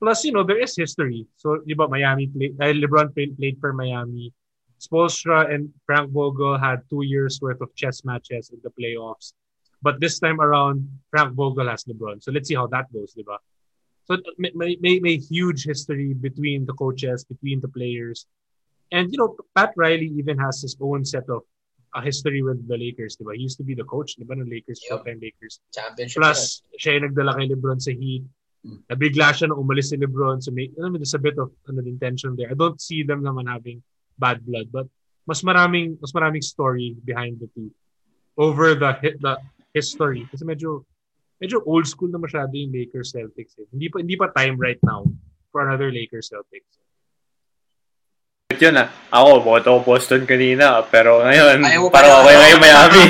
Plus, 0.00 0.24
you 0.24 0.32
know, 0.32 0.44
there 0.44 0.60
is 0.60 0.74
history. 0.76 1.26
So, 1.36 1.62
di 1.64 1.74
ba, 1.74 1.88
Miami 1.88 2.26
played, 2.28 2.58
dahil 2.58 2.82
LeBron 2.84 3.14
played, 3.14 3.38
played 3.38 3.56
for 3.60 3.72
Miami. 3.72 4.34
Spolstra 4.76 5.48
and 5.48 5.70
Frank 5.86 6.10
Vogel 6.10 6.58
had 6.58 6.82
two 6.90 7.06
years 7.06 7.40
worth 7.40 7.60
of 7.62 7.72
chess 7.74 8.04
matches 8.04 8.50
in 8.52 8.60
the 8.60 8.74
playoffs. 8.74 9.32
But 9.80 10.00
this 10.00 10.18
time 10.18 10.40
around, 10.40 10.84
Frank 11.10 11.34
Vogel 11.34 11.68
has 11.68 11.84
LeBron. 11.84 12.22
So 12.22 12.32
let's 12.32 12.48
see 12.48 12.54
how 12.58 12.66
that 12.68 12.92
goes, 12.92 13.14
di 13.14 13.22
ba? 13.22 13.38
So 14.04 14.18
may, 14.36 14.76
may, 14.80 15.00
may 15.00 15.16
huge 15.16 15.64
history 15.64 16.12
between 16.12 16.66
the 16.66 16.74
coaches, 16.74 17.24
between 17.24 17.60
the 17.60 17.68
players. 17.68 18.26
And, 18.92 19.10
you 19.10 19.16
know, 19.16 19.36
Pat 19.56 19.72
Riley 19.76 20.12
even 20.18 20.36
has 20.38 20.60
his 20.60 20.76
own 20.80 21.04
set 21.04 21.24
of 21.30 21.42
a 21.94 22.02
history 22.02 22.42
with 22.42 22.66
the 22.66 22.76
Lakers, 22.76 23.14
di 23.16 23.22
ba? 23.22 23.32
He 23.38 23.46
used 23.46 23.58
to 23.62 23.66
be 23.66 23.78
the 23.78 23.86
coach, 23.86 24.18
di 24.18 24.26
ba, 24.26 24.34
ng 24.34 24.50
Lakers, 24.50 24.82
Yep. 24.82 24.90
full-time 24.90 25.20
Lakers. 25.22 25.62
Championship. 25.70 26.18
Plus, 26.18 26.66
siya 26.74 26.98
yung 26.98 27.10
nagdala 27.10 27.38
kay 27.38 27.46
LeBron 27.54 27.78
sa 27.78 27.94
Heat. 27.94 28.26
Nabigla 28.90 29.30
siya 29.30 29.46
nung 29.46 29.62
umalis 29.62 29.92
si 29.92 29.96
LeBron. 30.00 30.42
So, 30.42 30.50
may, 30.50 30.72
alam 30.74 30.92
mo, 30.92 30.98
there's 30.98 31.14
a 31.14 31.22
bit 31.22 31.38
of 31.38 31.54
ano, 31.70 31.84
din 31.84 32.00
tension 32.00 32.34
there. 32.34 32.50
I 32.50 32.56
don't 32.58 32.80
see 32.80 33.04
them 33.06 33.22
naman 33.22 33.46
having 33.46 33.84
bad 34.18 34.42
blood. 34.42 34.72
But 34.74 34.90
mas 35.28 35.44
maraming, 35.46 36.00
mas 36.02 36.12
maraming 36.12 36.42
story 36.42 36.96
behind 37.04 37.38
the 37.38 37.48
two. 37.54 37.70
Over 38.34 38.74
the, 38.74 39.14
the 39.22 39.38
history. 39.70 40.26
Kasi 40.32 40.42
medyo, 40.42 40.82
medyo 41.38 41.62
old 41.62 41.86
school 41.86 42.10
na 42.10 42.18
masyado 42.18 42.50
yung 42.56 42.74
Lakers 42.74 43.14
Celtics. 43.14 43.54
Eh. 43.60 43.68
Hindi 43.70 43.86
pa, 43.92 44.02
hindi 44.02 44.16
pa 44.18 44.32
time 44.34 44.58
right 44.58 44.80
now 44.82 45.06
for 45.54 45.62
another 45.62 45.92
Lakers 45.94 46.32
Celtics. 46.32 46.82
But 48.44 48.60
yun 48.60 48.76
ah, 48.76 48.92
ako, 49.08 49.40
boto 49.40 49.68
ko 49.72 49.80
Boston 49.80 50.28
kanina, 50.28 50.84
pero 50.84 51.24
ngayon, 51.24 51.64
Ayaw 51.64 51.88
parang 51.88 52.20
okay 52.20 52.36
kayo 52.36 52.56
Miami. 52.60 53.02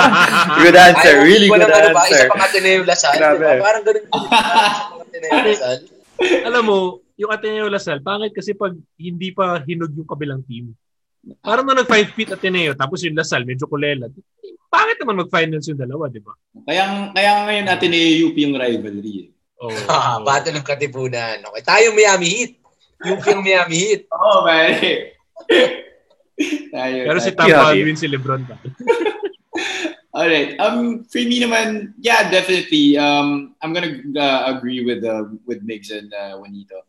good 0.60 0.76
answer, 0.76 1.14
Ayaw, 1.16 1.24
really 1.24 1.48
good 1.48 1.64
ng 1.64 1.72
ano 1.72 1.88
ba, 1.96 2.04
answer. 2.04 2.20
Isa 2.20 2.28
pang 2.28 2.42
Ateneo 2.44 2.82
Lasal. 2.84 3.14
Grabe. 3.16 3.40
Diba? 3.40 3.64
Parang 3.64 3.82
ganun. 3.82 4.04
Isang 4.04 5.00
Ateneo 5.00 5.32
Lasal. 5.40 5.76
Alam 6.52 6.62
mo, 6.68 6.76
yung 7.16 7.32
Ateneo 7.32 7.66
Lasal, 7.72 8.04
pangit 8.04 8.36
kasi 8.36 8.52
pag 8.52 8.76
hindi 9.00 9.32
pa 9.32 9.56
hinog 9.64 9.96
yung 9.96 10.04
kabilang 10.04 10.44
team. 10.44 10.76
Parang 11.40 11.64
na 11.64 11.80
nag-5 11.80 12.12
feet 12.12 12.30
Ateneo, 12.36 12.76
tapos 12.76 13.00
yung 13.08 13.16
Lasal, 13.16 13.48
medyo 13.48 13.64
kulela. 13.64 14.12
Pangit 14.68 15.00
naman 15.00 15.24
mag-finals 15.24 15.64
yung 15.64 15.80
dalawa, 15.80 16.12
di 16.12 16.20
ba? 16.20 16.36
Kaya, 16.60 17.08
kaya 17.08 17.30
ngayon 17.48 17.66
natin 17.72 17.88
i-UP 17.88 18.36
yung 18.36 18.60
rivalry. 18.60 19.32
eh. 19.32 19.32
Oh, 19.64 19.72
Ah, 19.88 20.20
Bato 20.20 20.52
ng 20.52 20.60
Katipunan. 20.60 21.40
Okay. 21.40 21.62
Tayo 21.64 21.96
Miami 21.96 22.28
Heat. 22.28 22.52
Yung 23.02 23.18
yung 23.18 23.42
Miami 23.42 23.76
Heat. 23.76 24.06
Oo, 24.14 24.22
oh, 24.22 24.38
man. 24.46 24.70
tayo, 26.74 26.98
Pero 27.10 27.18
si 27.18 27.32
tayo. 27.34 27.54
Tampa 27.54 27.74
win 27.74 27.98
si 27.98 28.06
Lebron 28.06 28.46
pa. 28.46 28.54
Alright. 30.14 30.54
Um, 30.62 31.02
for 31.10 31.18
me 31.18 31.42
naman, 31.42 31.94
yeah, 31.98 32.30
definitely. 32.30 32.96
Um, 32.96 33.58
I'm 33.62 33.74
gonna 33.74 33.98
uh, 34.14 34.54
agree 34.54 34.86
with 34.86 35.02
uh, 35.02 35.26
with 35.42 35.66
Migs 35.66 35.90
and 35.90 36.14
uh, 36.14 36.38
Juanito. 36.38 36.86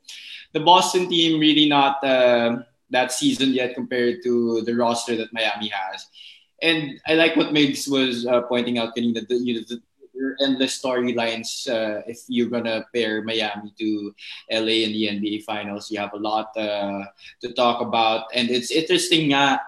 The 0.53 0.62
Boston 0.62 1.10
team 1.10 1.41
really 1.41 1.68
not 1.68 1.97
uh, 2.06 2.62
that 2.91 3.12
seasoned 3.12 3.58
yet 3.58 3.74
compared 3.74 4.22
to 4.24 4.62
the 4.62 4.78
roster 4.78 5.18
that 5.18 5.34
Miami 5.34 5.74
has. 5.74 6.06
And 6.62 7.01
I 7.08 7.16
like 7.16 7.36
what 7.36 7.49
Migs 7.49 7.89
was 7.89 8.26
uh, 8.26 8.41
pointing 8.45 8.78
out. 8.78 8.95
Kanina, 8.95 9.28
the, 9.28 9.36
you 9.36 9.56
know, 9.56 9.66
the, 9.68 9.82
are 10.22 10.38
endless 10.41 10.82
storylines. 10.82 11.68
Uh, 11.68 12.01
if 12.07 12.20
you're 12.28 12.49
gonna 12.49 12.86
pair 12.93 13.24
Miami 13.24 13.74
to 13.80 14.13
LA 14.51 14.86
in 14.86 14.91
the 14.91 15.07
NBA 15.07 15.43
Finals, 15.43 15.91
you 15.91 15.99
have 15.99 16.13
a 16.13 16.18
lot 16.18 16.55
uh, 16.57 17.03
to 17.41 17.53
talk 17.53 17.82
about. 17.82 18.26
And 18.34 18.49
it's 18.49 18.72
interesting 18.72 19.30
na 19.30 19.59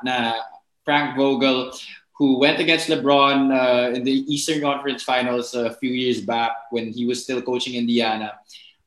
Frank 0.86 1.18
Vogel 1.18 1.72
who 2.18 2.40
went 2.40 2.60
against 2.60 2.90
LeBron 2.90 3.54
uh, 3.54 3.94
in 3.94 4.04
the 4.04 4.26
Eastern 4.34 4.62
Conference 4.62 5.04
Finals 5.04 5.54
a 5.54 5.76
few 5.76 5.92
years 5.92 6.22
back 6.22 6.52
when 6.72 6.92
he 6.92 7.06
was 7.06 7.24
still 7.24 7.42
coaching 7.42 7.76
Indiana. 7.76 8.34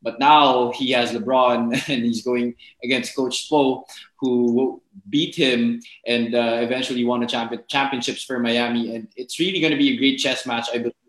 But 0.03 0.19
now 0.19 0.73
he 0.73 0.91
has 0.93 1.13
LeBron 1.13 1.73
and 1.89 2.05
he's 2.05 2.23
going 2.23 2.55
against 2.83 3.15
Coach 3.15 3.49
Spo, 3.49 3.85
who 4.19 4.83
beat 5.09 5.37
him 5.37 5.81
and 6.07 6.35
uh, 6.35 6.59
eventually 6.61 7.05
won 7.05 7.23
a 7.23 7.27
champion 7.27 7.63
championships 7.69 8.25
for 8.25 8.39
Miami. 8.41 8.97
And 8.97 9.09
it's 9.17 9.39
really 9.39 9.61
going 9.61 9.73
to 9.73 9.79
be 9.79 9.91
a 9.91 9.97
great 9.97 10.19
chess 10.19 10.45
match. 10.47 10.69
I 10.75 10.79
believe. 10.79 11.00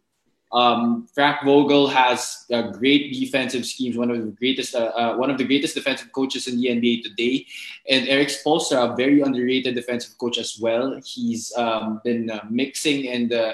Um, 0.54 1.08
Frank 1.14 1.44
Vogel 1.46 1.88
has 1.88 2.46
great 2.74 3.14
defensive 3.14 3.66
schemes. 3.66 3.98
One 3.98 4.12
of 4.12 4.18
the 4.18 4.32
greatest, 4.32 4.76
uh, 4.76 4.92
uh, 4.96 5.16
one 5.16 5.30
of 5.30 5.38
the 5.38 5.46
greatest 5.46 5.76
defensive 5.76 6.12
coaches 6.12 6.48
in 6.48 6.60
the 6.60 6.68
NBA 6.68 7.04
today. 7.04 7.46
And 7.90 8.08
Erik 8.08 8.28
Spoelstra, 8.28 8.94
a 8.94 8.96
very 8.96 9.22
underrated 9.22 9.76
defensive 9.76 10.18
coach 10.18 10.38
as 10.38 10.60
well. 10.60 11.00
He's 11.06 11.56
um, 11.56 12.02
been 12.04 12.30
uh, 12.30 12.42
mixing 12.50 13.08
and 13.08 13.32
uh, 13.32 13.54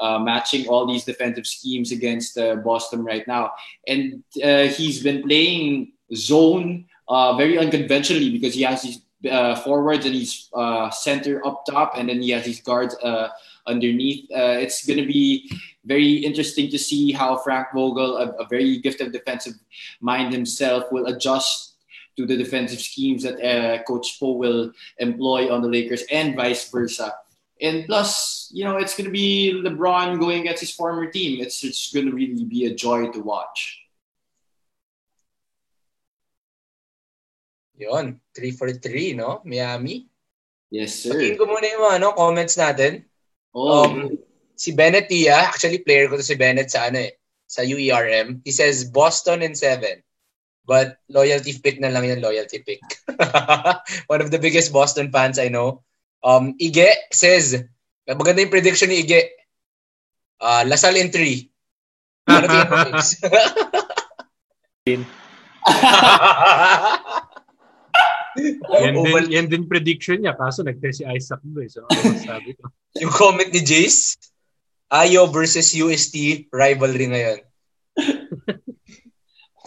uh, 0.00 0.18
matching 0.18 0.66
all 0.68 0.86
these 0.86 1.04
defensive 1.04 1.46
schemes 1.46 1.92
against 1.92 2.36
Boston 2.64 3.04
right 3.04 3.26
now. 3.28 3.52
And 3.86 4.22
he's 4.32 5.02
been 5.02 5.22
playing 5.22 5.92
zone 6.14 6.86
very 7.36 7.58
unconventionally 7.58 8.30
because 8.30 8.54
he 8.54 8.62
has 8.62 8.82
these 8.82 9.00
forwards 9.64 10.06
and 10.06 10.14
he's 10.14 10.48
center 10.92 11.46
up 11.46 11.64
top, 11.66 11.92
and 11.96 12.08
then 12.08 12.22
he 12.22 12.30
has 12.30 12.44
these 12.44 12.60
guards 12.62 12.96
underneath. 13.68 14.24
Uh, 14.32 14.56
it's 14.58 14.86
going 14.86 14.98
to 14.98 15.06
be 15.06 15.50
very 15.84 16.14
interesting 16.24 16.70
to 16.70 16.78
see 16.78 17.12
how 17.12 17.36
Frank 17.36 17.68
Vogel, 17.74 18.16
a, 18.16 18.42
a 18.42 18.46
very 18.48 18.78
gifted 18.78 19.12
defensive 19.12 19.54
mind 20.00 20.32
himself, 20.32 20.90
will 20.90 21.06
adjust 21.06 21.76
to 22.16 22.26
the 22.26 22.36
defensive 22.36 22.80
schemes 22.80 23.22
that 23.22 23.38
uh, 23.38 23.82
Coach 23.84 24.18
Spo 24.18 24.36
will 24.36 24.72
employ 24.98 25.52
on 25.52 25.62
the 25.62 25.68
Lakers 25.68 26.02
and 26.10 26.34
vice 26.34 26.68
versa. 26.68 27.14
And 27.60 27.86
plus, 27.86 28.50
you 28.52 28.64
know, 28.64 28.76
it's 28.76 28.96
going 28.96 29.06
to 29.06 29.14
be 29.14 29.54
LeBron 29.54 30.18
going 30.18 30.40
against 30.40 30.60
his 30.60 30.74
former 30.74 31.10
team. 31.10 31.40
It's, 31.40 31.62
it's 31.64 31.92
going 31.92 32.06
to 32.06 32.12
really 32.12 32.44
be 32.44 32.66
a 32.66 32.74
joy 32.74 33.10
to 33.10 33.20
watch. 33.20 33.78
Yun. 37.78 38.20
3 38.34 38.50
for 38.52 38.70
3, 38.70 39.14
no? 39.14 39.42
Miami. 39.44 40.06
Yes, 40.70 41.00
sir. 41.00 41.16
ko 41.38 41.48
muna 41.48 41.64
yung 41.64 41.86
ano, 41.96 42.12
comments 42.12 42.58
natin. 42.60 43.06
Oh, 43.54 43.84
Um, 43.88 44.18
si 44.58 44.72
Bennett 44.74 45.08
Tia, 45.08 45.34
actually 45.48 45.78
player 45.78 46.08
ko 46.08 46.16
to 46.18 46.26
si 46.26 46.34
Bennett 46.34 46.70
sa 46.70 46.90
ano 46.90 46.98
eh, 47.06 47.14
sa 47.46 47.62
UERM. 47.62 48.42
He 48.44 48.52
says 48.52 48.84
Boston 48.84 49.42
in 49.42 49.54
7. 49.54 50.02
But 50.68 51.00
loyalty 51.08 51.56
pick 51.56 51.80
na 51.80 51.88
lang 51.88 52.04
yan, 52.04 52.20
loyalty 52.20 52.60
pick. 52.60 52.84
One 54.12 54.20
of 54.20 54.28
the 54.28 54.36
biggest 54.36 54.68
Boston 54.68 55.08
fans 55.08 55.40
I 55.40 55.48
know. 55.48 55.80
Um, 56.20 56.60
Ige 56.60 56.92
says, 57.08 57.56
maganda 58.04 58.44
yung 58.44 58.52
prediction 58.52 58.92
ni 58.92 59.00
Ige. 59.00 59.32
Uh, 60.36 60.68
Lasal 60.68 61.00
in 61.00 61.08
3. 61.08 61.48
Ano 62.28 62.46
tingin 62.52 62.68
mo, 62.68 62.76
Mix? 62.92 63.16
Yan, 68.82 68.94
din, 68.94 69.04
Oval- 69.04 69.32
yan 69.32 69.46
din 69.46 69.64
prediction 69.66 70.18
niya. 70.22 70.34
Kaso 70.38 70.62
nag-test 70.62 71.02
si 71.02 71.04
Isaac 71.04 71.40
doon. 71.42 71.66
eh. 71.66 71.70
So, 71.70 71.84
ano 71.86 72.00
masabi 72.14 72.50
ko? 72.58 72.70
yung 73.02 73.14
comment 73.14 73.50
ni 73.50 73.62
Jace, 73.62 74.16
Ayo 74.88 75.28
versus 75.28 75.76
UST 75.76 76.48
rivalry 76.48 77.12
ngayon. 77.12 77.40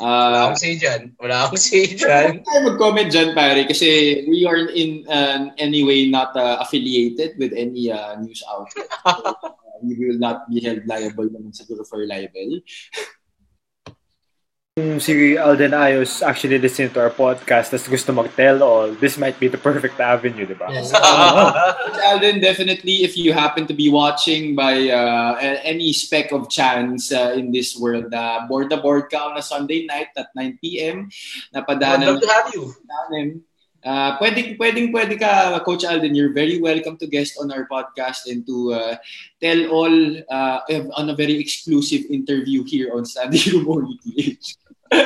Wala 0.02 0.34
uh, 0.34 0.42
akong 0.50 0.58
say 0.58 0.74
dyan. 0.82 1.14
Wala 1.22 1.46
akong 1.46 1.62
say 1.62 1.94
dyan. 1.94 2.42
tayo 2.42 2.74
mag-comment 2.74 3.06
dyan, 3.14 3.38
pare, 3.38 3.70
kasi 3.70 4.26
we 4.26 4.50
are 4.50 4.66
in 4.74 5.06
uh, 5.06 5.54
any 5.62 5.86
way 5.86 6.10
not 6.10 6.34
uh, 6.34 6.58
affiliated 6.58 7.38
with 7.38 7.54
any 7.54 7.94
uh, 7.94 8.18
news 8.18 8.42
outlet. 8.50 8.90
So, 9.06 9.30
uh, 9.38 9.78
we 9.86 9.94
will 9.94 10.18
not 10.18 10.50
be 10.50 10.58
held 10.62 10.90
liable 10.90 11.30
naman 11.30 11.54
siguro 11.54 11.86
for 11.86 12.02
libel. 12.02 12.66
Si 14.80 15.36
Alden 15.36 15.76
Ayos 15.76 16.24
actually 16.24 16.56
listening 16.56 16.96
to 16.96 17.04
our 17.04 17.12
podcast 17.12 17.76
tas 17.76 17.92
gusto 17.92 18.16
mag-tell 18.16 18.64
all, 18.64 18.96
this 19.04 19.20
might 19.20 19.36
be 19.36 19.52
the 19.52 19.60
perfect 19.60 20.00
avenue, 20.00 20.48
di 20.48 20.56
ba? 20.56 20.72
Yes. 20.72 20.96
Alden, 22.08 22.40
definitely, 22.40 23.04
if 23.04 23.20
you 23.20 23.36
happen 23.36 23.68
to 23.68 23.76
be 23.76 23.92
watching 23.92 24.56
by 24.56 24.88
uh, 24.88 25.36
any 25.68 25.92
speck 25.92 26.32
of 26.32 26.48
chance 26.48 27.12
uh, 27.12 27.36
in 27.36 27.52
this 27.52 27.76
world, 27.76 28.16
uh, 28.16 28.48
board 28.48 28.72
the 28.72 28.80
board 28.80 29.12
ka 29.12 29.36
on 29.36 29.36
a 29.36 29.44
Sunday 29.44 29.84
night 29.84 30.16
at 30.16 30.32
9 30.40 30.56
p.m. 30.64 31.12
I'd 31.52 31.68
love 31.68 32.24
to 32.24 32.28
have 32.32 32.48
you. 32.56 32.72
Uh, 33.84 34.16
pwedeng, 34.22 34.56
pwedeng, 34.56 34.94
pwede 34.94 35.20
ka, 35.20 35.60
Coach 35.68 35.84
Alden. 35.84 36.16
You're 36.16 36.32
very 36.32 36.62
welcome 36.62 36.96
to 37.02 37.12
guest 37.12 37.36
on 37.42 37.52
our 37.52 37.68
podcast 37.68 38.30
and 38.30 38.46
to 38.48 38.72
uh, 38.72 38.96
tell 39.42 39.68
all 39.68 39.92
uh, 40.32 40.60
on 40.96 41.10
a 41.10 41.16
very 41.18 41.36
exclusive 41.42 42.08
interview 42.08 42.64
here 42.64 42.96
on 42.96 43.04
Standing 43.04 43.66
Room 43.68 44.00
PH. 44.06 44.61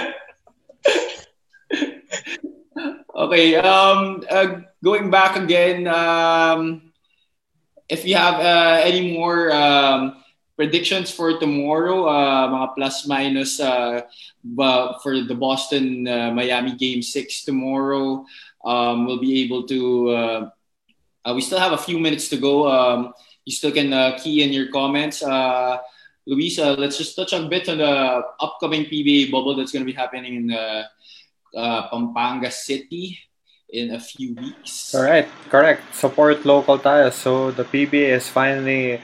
okay, 3.15 3.55
um, 3.55 4.23
uh, 4.29 4.59
going 4.83 5.09
back 5.09 5.37
again, 5.37 5.87
um, 5.87 6.91
if 7.89 8.05
you 8.05 8.15
have 8.15 8.39
uh, 8.39 8.81
any 8.83 9.13
more 9.13 9.51
um, 9.51 10.23
predictions 10.55 11.11
for 11.11 11.37
tomorrow, 11.37 12.07
uh, 12.07 12.47
mga 12.47 12.75
plus 12.75 13.07
minus 13.07 13.59
uh, 13.59 14.01
for 15.03 15.21
the 15.21 15.35
Boston 15.35 16.07
uh, 16.07 16.31
Miami 16.31 16.75
game 16.75 17.01
six 17.01 17.43
tomorrow. 17.43 18.25
Um, 18.63 19.05
we'll 19.05 19.19
be 19.19 19.43
able 19.43 19.67
to. 19.67 20.09
Uh, 20.09 20.49
uh, 21.25 21.33
we 21.33 21.41
still 21.41 21.59
have 21.59 21.73
a 21.73 21.77
few 21.77 21.99
minutes 21.99 22.29
to 22.29 22.37
go. 22.37 22.69
Um, 22.69 23.13
you 23.45 23.53
still 23.53 23.71
can 23.71 23.93
uh, 23.93 24.17
key 24.21 24.43
in 24.43 24.53
your 24.53 24.71
comments. 24.71 25.21
Luisa, 26.25 26.73
let's 26.73 26.97
just 26.97 27.15
touch 27.15 27.33
a 27.33 27.41
bit 27.45 27.69
on 27.69 27.77
the 27.77 28.23
upcoming 28.41 28.85
PBA 28.85 29.31
bubble 29.31 29.55
that's 29.55 29.71
going 29.71 29.85
to 29.85 29.91
be 29.91 29.95
happening 29.95 30.35
in 30.35 30.51
uh, 30.51 30.83
uh, 31.55 31.87
Pampanga 31.89 32.49
City 32.49 33.19
in 33.69 33.93
a 33.93 33.99
few 33.99 34.33
weeks. 34.33 34.95
All 34.95 35.03
right, 35.03 35.27
correct. 35.49 35.93
Support 35.93 36.45
local 36.45 36.79
tayo. 36.79 37.13
So 37.13 37.51
the 37.51 37.63
PBA 37.63 38.17
is 38.17 38.27
finally 38.27 39.01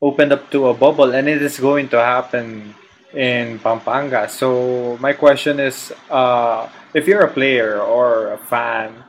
opened 0.00 0.32
up 0.32 0.50
to 0.50 0.68
a 0.68 0.74
bubble 0.74 1.14
and 1.14 1.28
it 1.28 1.40
is 1.40 1.58
going 1.58 1.88
to 1.88 2.00
happen 2.00 2.74
in 3.14 3.58
Pampanga. 3.60 4.28
So 4.28 4.98
my 5.00 5.14
question 5.14 5.60
is, 5.60 5.92
uh, 6.10 6.68
if 6.92 7.08
you're 7.08 7.24
a 7.24 7.32
player 7.32 7.80
or 7.80 8.32
a 8.32 8.38
fan, 8.38 9.05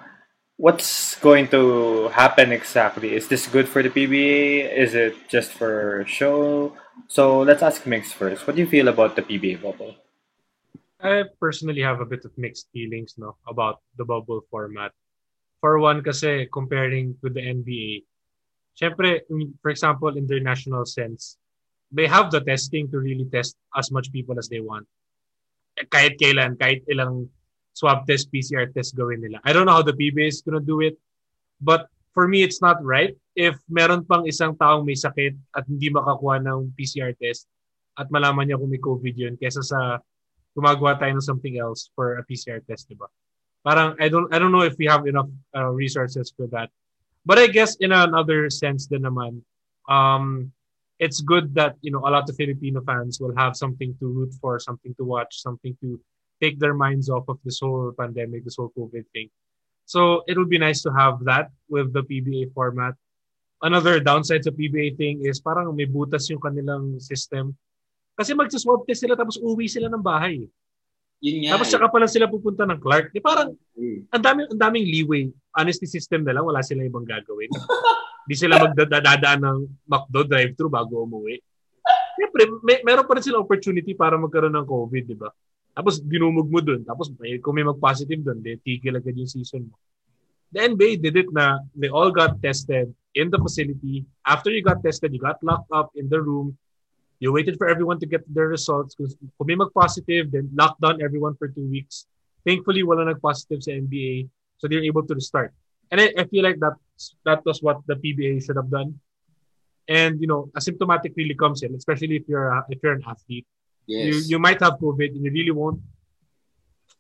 what's 0.58 1.16
going 1.22 1.48
to 1.50 2.10
happen 2.10 2.52
exactly? 2.52 3.16
Is 3.16 3.28
this 3.28 3.48
good 3.48 3.70
for 3.70 3.82
the 3.82 3.90
PBA? 3.90 4.74
Is 4.74 4.94
it 4.94 5.30
just 5.30 5.54
for 5.54 6.04
show? 6.08 6.74
So 7.08 7.42
let's 7.42 7.62
ask 7.62 7.84
Migs 7.84 8.12
first. 8.12 8.46
What 8.46 8.56
do 8.56 8.62
you 8.62 8.68
feel 8.68 8.90
about 8.90 9.16
the 9.16 9.22
PBA 9.22 9.62
bubble? 9.62 9.96
I 11.00 11.24
personally 11.40 11.82
have 11.82 12.02
a 12.02 12.06
bit 12.06 12.26
of 12.26 12.34
mixed 12.38 12.74
feelings 12.74 13.14
no 13.18 13.38
about 13.48 13.82
the 13.98 14.06
bubble 14.06 14.42
format. 14.50 14.92
For 15.62 15.78
one, 15.78 16.02
kasi 16.02 16.50
comparing 16.50 17.14
to 17.22 17.30
the 17.30 17.42
NBA, 17.42 18.02
syempre, 18.74 19.22
for 19.62 19.70
example, 19.70 20.18
in 20.18 20.26
their 20.26 20.42
national 20.42 20.86
sense, 20.86 21.38
they 21.92 22.08
have 22.10 22.32
the 22.32 22.42
testing 22.42 22.90
to 22.90 22.98
really 22.98 23.26
test 23.30 23.56
as 23.78 23.92
much 23.92 24.12
people 24.12 24.38
as 24.38 24.50
they 24.50 24.60
want. 24.60 24.90
Kahit 25.94 26.18
kailan, 26.18 26.58
kahit 26.58 26.82
ilang 26.90 27.30
swab 27.78 28.10
test, 28.10 28.34
PCR 28.34 28.66
test 28.74 28.98
gawin 28.98 29.22
nila. 29.22 29.38
I 29.46 29.54
don't 29.54 29.70
know 29.70 29.78
how 29.78 29.86
the 29.86 29.94
PBA 29.94 30.34
is 30.34 30.42
gonna 30.42 30.64
do 30.64 30.82
it, 30.82 30.98
but 31.62 31.86
for 32.18 32.26
me, 32.26 32.42
it's 32.42 32.66
not 32.66 32.82
right 32.82 33.14
if 33.38 33.54
meron 33.70 34.02
pang 34.02 34.26
isang 34.26 34.58
taong 34.58 34.82
may 34.82 34.98
sakit 34.98 35.38
at 35.54 35.70
hindi 35.70 35.94
makakuha 35.94 36.42
ng 36.42 36.74
PCR 36.74 37.14
test 37.22 37.46
at 37.94 38.10
malaman 38.10 38.50
niya 38.50 38.58
kung 38.58 38.74
may 38.74 38.82
COVID 38.82 39.14
yun 39.14 39.38
kesa 39.38 39.62
sa 39.62 40.02
gumagawa 40.58 40.98
tayo 40.98 41.14
ng 41.14 41.22
something 41.22 41.62
else 41.62 41.94
for 41.94 42.18
a 42.18 42.26
PCR 42.26 42.58
test, 42.66 42.90
di 42.90 42.98
ba? 42.98 43.06
Parang, 43.62 43.94
I 44.02 44.10
don't, 44.10 44.26
I 44.34 44.42
don't 44.42 44.50
know 44.50 44.66
if 44.66 44.74
we 44.82 44.90
have 44.90 45.06
enough 45.06 45.30
uh, 45.54 45.70
resources 45.70 46.34
for 46.34 46.50
that. 46.50 46.74
But 47.22 47.38
I 47.38 47.46
guess 47.46 47.78
in 47.78 47.94
another 47.94 48.50
sense 48.50 48.90
din 48.90 49.06
naman, 49.06 49.46
um, 49.86 50.50
it's 50.98 51.22
good 51.22 51.54
that 51.54 51.78
you 51.86 51.94
know 51.94 52.02
a 52.02 52.10
lot 52.10 52.26
of 52.26 52.34
Filipino 52.34 52.82
fans 52.82 53.22
will 53.22 53.36
have 53.38 53.54
something 53.54 53.94
to 54.02 54.06
root 54.10 54.34
for, 54.42 54.58
something 54.58 54.96
to 54.98 55.04
watch, 55.06 55.38
something 55.38 55.78
to 55.86 56.02
take 56.42 56.60
their 56.60 56.74
minds 56.74 57.10
off 57.10 57.26
of 57.28 57.38
this 57.44 57.60
whole 57.62 57.94
pandemic, 57.98 58.44
this 58.46 58.58
whole 58.58 58.72
COVID 58.78 59.06
thing. 59.14 59.30
So 59.88 60.24
it 60.28 60.36
would 60.38 60.52
be 60.52 60.60
nice 60.60 60.84
to 60.84 60.92
have 60.92 61.24
that 61.26 61.50
with 61.72 61.94
the 61.96 62.04
PBA 62.04 62.52
format. 62.52 62.94
Another 63.64 63.98
downside 64.04 64.44
sa 64.46 64.54
PBA 64.54 65.00
thing 65.00 65.26
is 65.26 65.42
parang 65.42 65.74
may 65.74 65.88
butas 65.90 66.30
yung 66.30 66.44
kanilang 66.44 67.00
system. 67.02 67.56
Kasi 68.14 68.34
magsaswab 68.34 68.86
test 68.86 69.06
sila 69.06 69.16
tapos 69.18 69.40
uwi 69.42 69.70
sila 69.70 69.90
ng 69.90 70.04
bahay. 70.04 70.46
Yun 71.22 71.36
nga. 71.48 71.58
Tapos 71.58 71.70
saka 71.74 71.90
pala 71.90 72.06
sila 72.06 72.30
pupunta 72.30 72.66
ng 72.70 72.78
Clark. 72.78 73.10
Di 73.14 73.22
parang 73.22 73.54
Mm. 73.78 74.10
ang 74.10 74.22
daming 74.26 74.48
ang 74.50 74.60
daming 74.62 74.86
leeway. 74.90 75.24
Honesty 75.54 75.86
system 75.86 76.26
na 76.26 76.34
lang, 76.34 76.46
wala 76.46 76.66
silang 76.66 76.90
ibang 76.90 77.06
gagawin. 77.06 77.50
Di 78.30 78.34
sila 78.36 78.58
magdadadaan 78.58 79.40
ng 79.40 79.60
McDo 79.88 80.26
drive-thru 80.28 80.68
bago 80.68 81.06
umuwi. 81.06 81.40
Siyempre, 82.18 82.50
may, 82.66 82.82
meron 82.82 83.06
pa 83.06 83.16
rin 83.16 83.24
sila 83.24 83.40
opportunity 83.40 83.94
para 83.94 84.18
magkaroon 84.18 84.52
ng 84.52 84.68
COVID, 84.68 85.04
di 85.06 85.16
ba? 85.16 85.30
Tapos 85.78 86.02
dinumog 86.02 86.50
mo 86.50 86.58
dun. 86.58 86.82
Tapos 86.82 87.14
may, 87.22 87.38
kung 87.38 87.54
may 87.54 87.62
mag-positive 87.62 88.26
dun, 88.26 88.42
di, 88.42 88.58
tigil 88.66 88.98
agad 88.98 89.14
yung 89.14 89.30
season 89.30 89.70
mo. 89.70 89.78
The 90.50 90.74
NBA 90.74 91.06
did 91.06 91.14
it 91.22 91.30
na 91.30 91.62
they 91.78 91.94
all 91.94 92.10
got 92.10 92.42
tested 92.42 92.90
in 93.14 93.30
the 93.30 93.38
facility. 93.38 94.10
After 94.26 94.50
you 94.50 94.66
got 94.66 94.82
tested, 94.82 95.14
you 95.14 95.22
got 95.22 95.38
locked 95.46 95.70
up 95.70 95.94
in 95.94 96.10
the 96.10 96.18
room. 96.18 96.58
You 97.22 97.30
waited 97.30 97.62
for 97.62 97.70
everyone 97.70 98.02
to 98.02 98.10
get 98.10 98.26
their 98.26 98.50
results. 98.50 98.98
Kung 98.98 99.46
may 99.46 99.54
mag-positive, 99.54 100.34
then 100.34 100.50
lock 100.58 100.82
down 100.82 100.98
everyone 100.98 101.38
for 101.38 101.46
two 101.46 101.70
weeks. 101.70 102.10
Thankfully, 102.42 102.82
wala 102.82 103.06
nag-positive 103.06 103.62
sa 103.62 103.78
NBA. 103.78 104.26
So 104.58 104.66
they're 104.66 104.82
able 104.82 105.06
to 105.06 105.14
restart. 105.14 105.54
And 105.94 106.02
I, 106.02 106.10
I 106.18 106.24
feel 106.26 106.42
like 106.42 106.58
that 106.58 106.74
that 107.26 107.46
was 107.46 107.62
what 107.62 107.86
the 107.86 107.96
PBA 107.96 108.42
should 108.42 108.58
have 108.58 108.74
done. 108.74 108.98
And 109.88 110.20
you 110.20 110.28
know, 110.28 110.50
asymptomatic 110.58 111.14
really 111.16 111.36
comes 111.36 111.62
in, 111.62 111.76
especially 111.76 112.18
if 112.18 112.26
you're 112.28 112.50
a, 112.50 112.66
if 112.70 112.80
you're 112.82 112.98
an 112.98 113.04
athlete. 113.06 113.46
You 113.88 114.20
Yes. 114.20 114.28
you 114.28 114.38
might 114.38 114.60
have 114.60 114.76
COVID 114.78 115.16
and 115.16 115.24
you 115.24 115.32
really 115.32 115.56
won't 115.56 115.80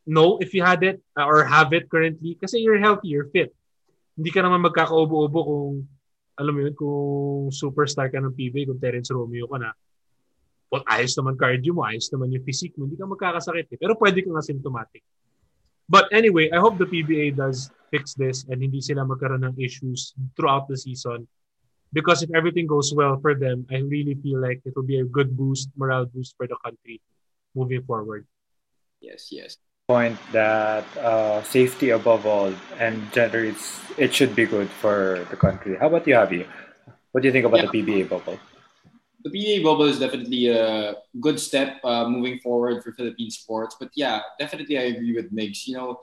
know 0.07 0.39
if 0.39 0.55
you 0.55 0.63
had 0.63 0.81
it 0.87 1.03
uh, 1.19 1.27
or 1.27 1.43
have 1.43 1.75
it 1.75 1.91
currently 1.91 2.39
kasi 2.39 2.63
you're 2.63 2.79
healthy, 2.79 3.11
you're 3.11 3.27
fit. 3.29 3.51
Hindi 4.15 4.31
ka 4.31 4.39
naman 4.39 4.63
magkakaubo-ubo 4.63 5.39
kung 5.43 5.85
alam 6.39 6.53
mo 6.53 6.59
yun, 6.63 6.73
kung 6.77 7.49
superstar 7.51 8.07
ka 8.07 8.21
ng 8.23 8.31
PBA, 8.31 8.69
kung 8.71 8.79
Terence 8.79 9.11
Romeo 9.11 9.49
ka 9.51 9.57
na. 9.59 9.73
Well, 10.69 10.85
ayos 10.85 11.17
naman 11.17 11.35
cardio 11.35 11.73
mo, 11.73 11.83
ayos 11.83 12.07
naman 12.13 12.31
yung 12.31 12.45
physique 12.45 12.77
mo, 12.77 12.85
hindi 12.85 12.95
ka 12.95 13.09
magkakasakit 13.09 13.67
eh. 13.73 13.77
Pero 13.77 13.97
pwede 13.97 14.21
kang 14.21 14.37
asymptomatic. 14.37 15.01
But 15.89 16.11
anyway, 16.11 16.51
I 16.51 16.59
hope 16.59 16.77
the 16.77 16.87
PBA 16.87 17.39
does 17.39 17.71
fix 17.89 18.13
this 18.13 18.43
and 18.51 18.59
hindi 18.59 18.83
sila 18.83 19.07
magkaroon 19.07 19.47
ng 19.47 19.55
issues 19.57 20.13
throughout 20.35 20.67
the 20.67 20.75
season. 20.75 21.25
Because 21.93 22.23
if 22.23 22.29
everything 22.35 22.67
goes 22.67 22.93
well 22.93 23.19
for 23.21 23.33
them, 23.33 23.65
I 23.71 23.79
really 23.79 24.15
feel 24.15 24.41
like 24.41 24.61
it 24.65 24.75
will 24.75 24.83
be 24.87 24.99
a 24.99 25.05
good 25.05 25.37
boost, 25.37 25.69
morale 25.75 26.05
boost 26.05 26.35
for 26.37 26.47
the 26.47 26.57
country 26.63 27.01
moving 27.55 27.83
forward. 27.83 28.27
Yes, 29.01 29.31
yes. 29.31 29.57
Point 29.87 30.19
that 30.31 30.83
uh, 30.97 31.41
safety 31.43 31.91
above 31.91 32.25
all, 32.25 32.53
and 32.77 33.11
gender, 33.13 33.45
it's, 33.45 33.79
it 33.97 34.13
should 34.13 34.35
be 34.35 34.45
good 34.45 34.69
for 34.69 35.25
the 35.29 35.37
country. 35.37 35.77
How 35.79 35.87
about 35.87 36.05
you, 36.05 36.15
Javi? 36.15 36.45
What 37.13 37.21
do 37.21 37.27
you 37.27 37.31
think 37.31 37.45
about 37.45 37.61
the 37.61 37.71
PBA 37.71 38.09
bubble? 38.09 38.37
the 39.23 39.29
PBA 39.29 39.63
bubble 39.63 39.85
is 39.85 39.99
definitely 39.99 40.47
a 40.47 40.95
good 41.19 41.39
step 41.39 41.79
uh, 41.83 42.07
moving 42.07 42.39
forward 42.39 42.83
for 42.83 42.91
Philippine 42.93 43.31
sports. 43.31 43.75
But 43.79 43.89
yeah, 43.95 44.21
definitely 44.39 44.77
I 44.77 44.93
agree 44.93 45.15
with 45.15 45.33
Migs. 45.33 45.67
You 45.67 45.77
know, 45.77 45.99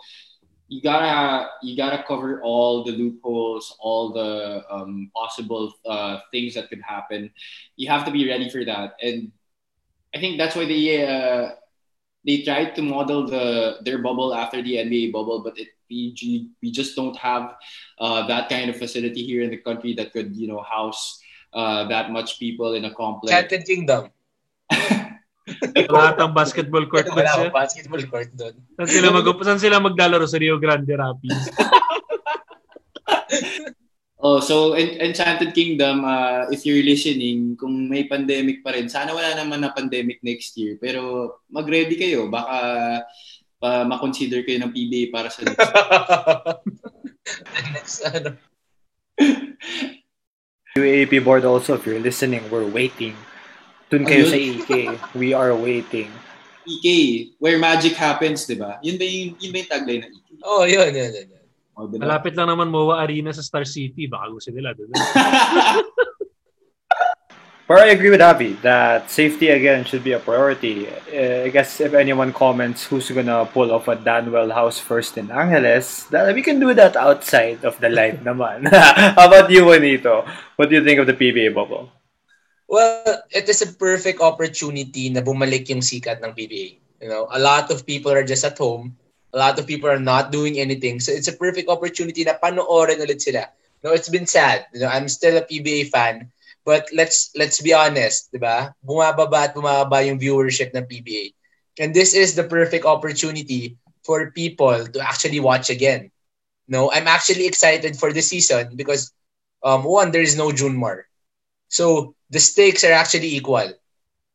you 0.68 0.80
gotta 0.80 1.48
you 1.62 1.76
gotta 1.76 2.02
cover 2.02 2.40
all 2.42 2.84
the 2.84 2.92
loopholes, 2.92 3.76
all 3.78 4.12
the 4.12 4.64
um, 4.70 5.10
possible 5.14 5.72
uh, 5.86 6.20
things 6.30 6.54
that 6.54 6.68
could 6.68 6.82
happen. 6.82 7.30
You 7.76 7.88
have 7.90 8.04
to 8.06 8.10
be 8.10 8.28
ready 8.28 8.48
for 8.48 8.64
that, 8.64 8.96
and 9.02 9.30
I 10.14 10.20
think 10.20 10.38
that's 10.38 10.56
why 10.56 10.64
they 10.64 11.04
uh, 11.04 11.50
they 12.24 12.42
tried 12.42 12.74
to 12.76 12.82
model 12.82 13.26
the 13.26 13.78
their 13.84 13.98
bubble 13.98 14.34
after 14.34 14.62
the 14.62 14.76
NBA 14.76 15.12
bubble, 15.12 15.42
but 15.42 15.58
it 15.58 15.68
we, 15.90 16.50
we 16.62 16.70
just 16.70 16.96
don't 16.96 17.16
have 17.16 17.54
uh, 17.98 18.26
that 18.26 18.48
kind 18.48 18.70
of 18.70 18.76
facility 18.76 19.24
here 19.24 19.42
in 19.42 19.50
the 19.50 19.58
country 19.58 19.94
that 19.94 20.12
could 20.12 20.34
you 20.34 20.48
know 20.48 20.62
house 20.62 21.20
uh, 21.52 21.86
that 21.88 22.10
much 22.10 22.38
people 22.38 22.74
in 22.74 22.84
a 22.84 22.94
complex. 22.94 23.32
Enchanted 23.32 23.66
Kingdom. 23.66 24.10
Lahat 25.94 26.16
ng 26.20 26.32
basketball 26.34 26.86
court 26.88 27.06
doon 27.08 27.22
Wala 27.22 27.32
akong 27.34 27.54
basketball 27.54 28.04
court 28.08 28.30
doon. 28.34 28.54
Saan 28.78 28.88
sila, 28.90 29.08
mag 29.10 29.26
saan 29.44 29.60
sila 29.60 29.76
maglalaro 29.78 30.26
sa 30.26 30.38
Rio 30.40 30.56
Grande 30.58 30.94
Rapids? 30.94 31.46
Oh, 34.24 34.40
so 34.40 34.72
En- 34.72 34.96
Enchanted 35.04 35.52
Kingdom, 35.52 36.00
uh, 36.00 36.48
if 36.48 36.64
you're 36.64 36.80
listening, 36.80 37.60
kung 37.60 37.92
may 37.92 38.08
pandemic 38.08 38.64
pa 38.64 38.72
rin, 38.72 38.88
sana 38.88 39.12
wala 39.12 39.36
naman 39.36 39.60
na 39.60 39.68
pandemic 39.68 40.16
next 40.24 40.56
year. 40.56 40.80
Pero 40.80 41.28
mag-ready 41.52 41.92
kayo. 41.92 42.32
Baka 42.32 43.04
pa 43.60 43.84
ma-consider 43.84 44.40
kayo 44.40 44.64
ng 44.64 44.72
PBA 44.72 45.12
para 45.12 45.28
sa 45.28 45.44
next 45.44 45.60
Next, 47.76 48.00
ano. 48.08 48.30
UAP 50.72 51.20
board 51.20 51.44
also, 51.44 51.76
if 51.76 51.84
you're 51.84 52.00
listening, 52.00 52.40
we're 52.48 52.64
waiting. 52.64 53.12
Dun 53.92 54.04
kayo 54.08 54.24
Ayun. 54.26 54.32
sa 54.32 54.38
EK. 54.38 54.70
We 55.14 55.36
are 55.36 55.52
waiting. 55.54 56.08
EK, 56.64 56.86
where 57.38 57.60
magic 57.60 57.92
happens, 57.94 58.48
di 58.48 58.56
ba? 58.56 58.80
Yun 58.80 58.96
ba 58.96 59.04
yung, 59.04 59.36
yun 59.36 59.50
ba 59.52 59.56
yung 59.60 59.70
tagline 59.70 60.02
ng 60.08 60.12
EK? 60.12 60.28
Oh, 60.44 60.64
yun, 60.64 60.90
yun, 60.92 61.10
yun. 61.12 61.26
yun. 61.28 61.44
Oh? 61.74 61.90
Malapit 61.90 62.38
lang 62.38 62.48
naman 62.48 62.70
MOA 62.70 63.02
Arena 63.02 63.34
sa 63.34 63.42
Star 63.42 63.66
City. 63.66 64.06
Baka 64.06 64.30
gusto 64.30 64.54
nila 64.54 64.72
doon. 64.72 64.94
But 67.64 67.80
I 67.80 67.96
agree 67.96 68.12
with 68.12 68.20
Avi 68.20 68.60
that 68.60 69.10
safety 69.10 69.48
again 69.48 69.88
should 69.88 70.04
be 70.04 70.12
a 70.12 70.20
priority. 70.20 70.84
Uh, 71.08 71.44
I 71.44 71.48
guess 71.48 71.80
if 71.80 71.96
anyone 71.96 72.30
comments 72.30 72.84
who's 72.84 73.08
gonna 73.08 73.48
pull 73.48 73.72
off 73.72 73.88
a 73.88 73.96
Danwell 73.96 74.52
house 74.52 74.78
first 74.78 75.16
in 75.16 75.30
Angeles, 75.32 76.04
that 76.12 76.28
we 76.34 76.42
can 76.42 76.60
do 76.60 76.74
that 76.76 76.94
outside 76.94 77.64
of 77.64 77.80
the 77.80 77.88
light 77.88 78.22
naman. 78.28 78.68
How 79.16 79.32
about 79.32 79.48
you, 79.48 79.64
Juanito? 79.64 80.28
What 80.56 80.68
do 80.68 80.76
you 80.76 80.84
think 80.84 81.00
of 81.00 81.08
the 81.08 81.16
PBA 81.16 81.54
bubble? 81.56 81.88
Well, 82.74 83.22
it 83.30 83.46
is 83.46 83.62
a 83.62 83.70
perfect 83.70 84.18
opportunity 84.18 85.06
na 85.06 85.22
bumalik 85.22 85.70
yung 85.70 85.78
sikat 85.78 86.18
ng 86.18 86.34
PBA. 86.34 86.66
You 87.06 87.10
know, 87.12 87.30
a 87.30 87.38
lot 87.38 87.70
of 87.70 87.86
people 87.86 88.10
are 88.10 88.26
just 88.26 88.42
at 88.42 88.58
home. 88.58 88.98
A 89.30 89.38
lot 89.38 89.58
of 89.62 89.70
people 89.70 89.86
are 89.86 90.02
not 90.02 90.34
doing 90.34 90.58
anything. 90.58 90.98
So 90.98 91.14
it's 91.14 91.30
a 91.30 91.38
perfect 91.38 91.70
opportunity 91.70 92.26
na 92.26 92.34
panoorin 92.34 92.98
ulit 92.98 93.22
sila. 93.22 93.46
You 93.78 93.82
know, 93.86 93.94
it's 93.94 94.10
been 94.10 94.26
sad. 94.26 94.66
You 94.74 94.82
know, 94.82 94.90
I'm 94.90 95.06
still 95.06 95.38
a 95.38 95.46
PBA 95.46 95.86
fan. 95.94 96.34
But 96.66 96.90
let's 96.90 97.30
let's 97.38 97.62
be 97.62 97.70
honest, 97.70 98.34
'di 98.34 98.42
ba? 98.42 98.74
Bumababa 98.82 99.46
at 99.46 99.54
bumababa 99.54 100.02
yung 100.02 100.18
viewership 100.18 100.74
ng 100.74 100.90
PBA. 100.90 101.24
And 101.78 101.94
this 101.94 102.10
is 102.10 102.34
the 102.34 102.42
perfect 102.42 102.82
opportunity 102.82 103.78
for 104.02 104.34
people 104.34 104.82
to 104.82 104.98
actually 104.98 105.38
watch 105.38 105.70
again. 105.70 106.10
No, 106.66 106.90
I'm 106.90 107.06
actually 107.06 107.46
excited 107.46 107.94
for 107.94 108.10
the 108.10 108.24
season 108.24 108.74
because 108.74 109.14
um 109.62 109.86
one 109.86 110.10
there 110.10 110.26
is 110.26 110.34
no 110.34 110.50
Junmar. 110.50 111.06
So 111.68 112.14
the 112.30 112.40
stakes 112.40 112.84
are 112.84 112.92
actually 112.92 113.34
equal. 113.36 113.72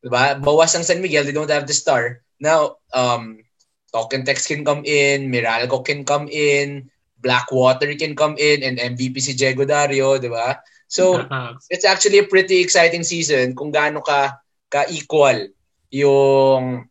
Diba? 0.04 0.40
Bawas 0.40 0.76
ang 0.76 0.88
San 0.88 1.02
Miguel, 1.02 1.26
they 1.26 1.36
don't 1.36 1.52
have 1.52 1.68
the 1.68 1.76
star. 1.76 2.22
Now, 2.40 2.80
um, 2.94 3.44
Token 3.92 4.24
Tex 4.24 4.48
can 4.48 4.64
come 4.64 4.86
in, 4.86 5.32
Miralco 5.32 5.84
can 5.84 6.06
come 6.06 6.30
in, 6.30 6.90
Blackwater 7.20 7.92
can 7.96 8.16
come 8.16 8.38
in, 8.40 8.64
and 8.64 8.80
MVP 8.80 9.20
si 9.20 9.34
Diego 9.36 9.66
Dario, 9.66 10.18
di 10.18 10.30
ba? 10.32 10.62
So, 10.88 11.28
it's 11.70 11.86
actually 11.86 12.20
a 12.24 12.30
pretty 12.32 12.64
exciting 12.64 13.04
season 13.04 13.54
kung 13.54 13.70
gaano 13.70 14.02
ka 14.02 14.40
ka-equal 14.70 15.50
yung 15.92 16.86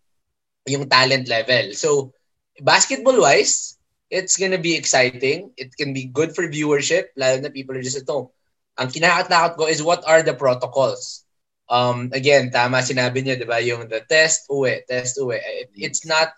yung 0.69 0.85
talent 0.91 1.27
level. 1.27 1.73
So, 1.73 2.13
basketball-wise, 2.61 3.79
it's 4.11 4.37
gonna 4.37 4.61
be 4.61 4.77
exciting. 4.77 5.51
It 5.57 5.73
can 5.75 5.91
be 5.91 6.05
good 6.05 6.35
for 6.35 6.45
viewership, 6.47 7.15
lalo 7.17 7.41
na 7.41 7.49
people 7.49 7.75
are 7.79 7.83
just 7.85 7.99
at 7.99 8.11
home. 8.11 8.29
Ang 8.79 8.89
kinakatakot 8.95 9.59
ko 9.59 9.65
is 9.67 9.83
what 9.83 10.07
are 10.07 10.23
the 10.23 10.35
protocols? 10.35 11.27
Um, 11.69 12.09
again, 12.15 12.49
tama 12.49 12.81
sinabi 12.81 13.21
niya, 13.21 13.37
di 13.37 13.45
ba? 13.45 13.61
Yung 13.61 13.91
the 13.91 14.01
test, 14.07 14.49
uwi, 14.49 14.87
test, 14.89 15.21
uwi. 15.21 15.37
It's 15.77 16.07
not, 16.07 16.33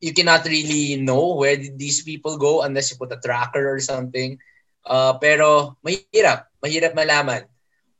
you 0.00 0.14
cannot 0.14 0.46
really 0.48 0.96
know 0.96 1.36
where 1.36 1.58
did 1.58 1.76
these 1.76 2.00
people 2.06 2.38
go 2.38 2.62
unless 2.62 2.88
you 2.88 2.96
put 2.96 3.12
a 3.12 3.20
tracker 3.20 3.68
or 3.68 3.82
something. 3.82 4.38
Uh, 4.86 5.18
pero 5.20 5.76
mahirap, 5.84 6.48
mahirap 6.64 6.96
malaman. 6.96 7.44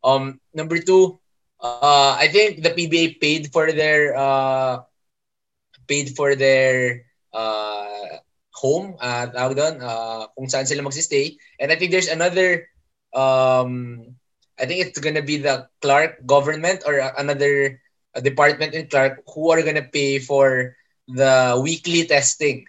Um, 0.00 0.40
number 0.54 0.80
two, 0.80 1.20
uh, 1.60 2.16
I 2.16 2.28
think 2.32 2.62
the 2.64 2.72
PBA 2.72 3.20
paid 3.20 3.52
for 3.52 3.68
their 3.68 4.16
uh, 4.16 4.80
paid 5.84 6.16
for 6.16 6.32
their 6.38 7.04
uh, 7.34 8.24
home, 8.54 8.96
uh, 8.96 9.28
tawag 9.28 9.56
doon, 9.58 9.74
uh, 9.82 10.30
kung 10.32 10.48
saan 10.48 10.64
sila 10.64 10.86
magsistay. 10.86 11.36
And 11.60 11.68
I 11.68 11.76
think 11.76 11.90
there's 11.92 12.08
another, 12.08 12.69
um, 13.14 14.04
I 14.58 14.66
think 14.66 14.84
it's 14.86 14.98
gonna 15.00 15.22
be 15.22 15.38
the 15.38 15.68
Clark 15.82 16.26
government 16.26 16.82
or 16.86 16.98
another 17.16 17.80
department 18.22 18.74
in 18.74 18.88
Clark 18.88 19.22
who 19.34 19.50
are 19.50 19.62
gonna 19.62 19.86
pay 19.86 20.18
for 20.18 20.76
the 21.08 21.58
weekly 21.62 22.04
testing. 22.06 22.66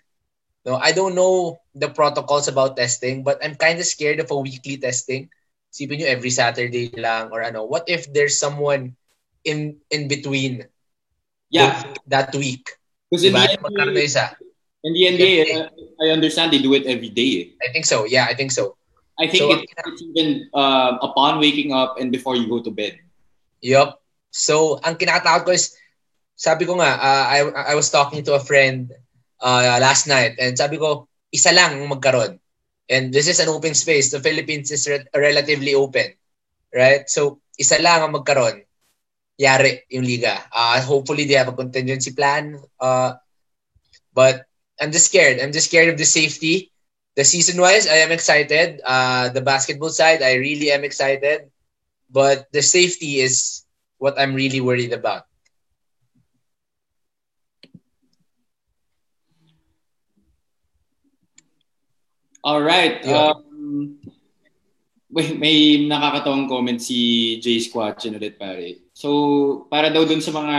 No, 0.65 0.75
I 0.77 0.91
don't 0.91 1.15
know 1.15 1.59
the 1.73 1.89
protocols 1.89 2.47
about 2.47 2.77
testing, 2.77 3.23
but 3.23 3.43
I'm 3.43 3.55
kind 3.55 3.79
of 3.79 3.85
scared 3.85 4.19
of 4.19 4.29
a 4.31 4.37
weekly 4.37 4.77
testing. 4.77 5.29
Sipin 5.73 5.99
nyo 5.99 6.07
every 6.07 6.29
Saturday 6.29 6.91
lang 6.97 7.31
or 7.31 7.41
ano. 7.41 7.63
What 7.63 7.87
if 7.87 8.11
there's 8.11 8.37
someone 8.37 8.95
in 9.43 9.79
in 9.89 10.07
between 10.07 10.67
Yeah. 11.49 11.81
that, 12.07 12.31
week? 12.35 12.67
Because 13.09 13.23
in, 13.25 13.33
Diba? 13.33 13.47
the 13.47 13.57
NBA, 13.57 14.35
in 14.83 14.93
the 14.93 15.03
NBA, 15.05 15.69
I 16.01 16.07
understand 16.11 16.53
they 16.53 16.61
do 16.61 16.73
it 16.73 16.85
every 16.85 17.09
day. 17.09 17.31
eh. 17.41 17.67
I 17.67 17.71
think 17.73 17.85
so. 17.85 18.05
Yeah, 18.05 18.25
I 18.29 18.33
think 18.35 18.51
so. 18.51 18.75
I 19.21 19.29
think 19.29 19.45
So, 19.45 19.53
it, 19.53 19.69
it's 19.85 20.01
even 20.01 20.49
uh, 20.49 20.97
upon 21.05 21.37
waking 21.37 21.71
up 21.71 22.01
and 22.01 22.09
before 22.09 22.33
you 22.33 22.49
go 22.49 22.57
to 22.65 22.73
bed. 22.73 22.97
Yup. 23.61 24.01
So, 24.33 24.81
ang 24.81 24.97
kinakatakot 24.97 25.45
ko 25.45 25.51
is, 25.53 25.77
sabi 26.33 26.65
ko 26.65 26.81
nga, 26.81 26.97
uh, 26.97 27.25
I, 27.29 27.37
I 27.71 27.73
was 27.77 27.93
talking 27.93 28.25
to 28.25 28.33
a 28.33 28.41
friend 28.41 28.89
uh, 29.37 29.77
last 29.77 30.09
night 30.09 30.41
and 30.41 30.57
sabi 30.57 30.81
ko, 30.81 31.05
isa 31.29 31.53
lang 31.53 31.77
ang 31.77 31.85
magkaroon. 31.93 32.41
And 32.89 33.13
this 33.13 33.29
is 33.29 33.37
an 33.37 33.53
open 33.53 33.77
space. 33.77 34.09
The 34.09 34.19
Philippines 34.19 34.73
is 34.73 34.89
re- 34.89 35.05
relatively 35.13 35.77
open. 35.77 36.17
Right? 36.73 37.05
So, 37.05 37.45
isa 37.61 37.77
lang 37.77 38.01
ang 38.01 38.17
magkaroon. 38.17 38.65
Yari 39.37 39.85
yung 39.93 40.03
liga. 40.03 40.33
Uh, 40.49 40.81
hopefully, 40.81 41.29
they 41.29 41.37
have 41.37 41.53
a 41.53 41.55
contingency 41.55 42.11
plan. 42.17 42.57
Uh, 42.81 43.13
but 44.17 44.49
I'm 44.81 44.91
just 44.91 45.13
scared. 45.13 45.39
I'm 45.39 45.53
just 45.53 45.69
scared 45.69 45.93
of 45.93 45.97
the 46.01 46.09
safety. 46.09 46.70
The 47.15 47.23
season-wise, 47.23 47.87
I 47.87 47.97
am 48.05 48.11
excited. 48.11 48.81
Uh, 48.85 49.29
the 49.29 49.41
basketball 49.41 49.89
side, 49.89 50.21
I 50.21 50.35
really 50.35 50.71
am 50.71 50.83
excited. 50.83 51.51
But 52.09 52.47
the 52.51 52.61
safety 52.61 53.19
is 53.19 53.65
what 53.97 54.19
I'm 54.19 54.33
really 54.35 54.61
worried 54.61 54.93
about. 54.93 55.23
All 62.43 62.61
right. 62.61 63.03
Yeah. 63.05 63.31
Um, 63.35 63.43
may, 65.11 65.27
may 65.35 65.57
nakakatawang 65.85 66.47
comment 66.47 66.79
si 66.79 67.35
Jay 67.43 67.59
Squatchin 67.59 68.15
ulit 68.15 68.39
pare. 68.39 68.79
So, 68.95 69.67
para 69.67 69.91
daw 69.91 70.07
dun 70.07 70.23
sa 70.23 70.31
mga 70.31 70.55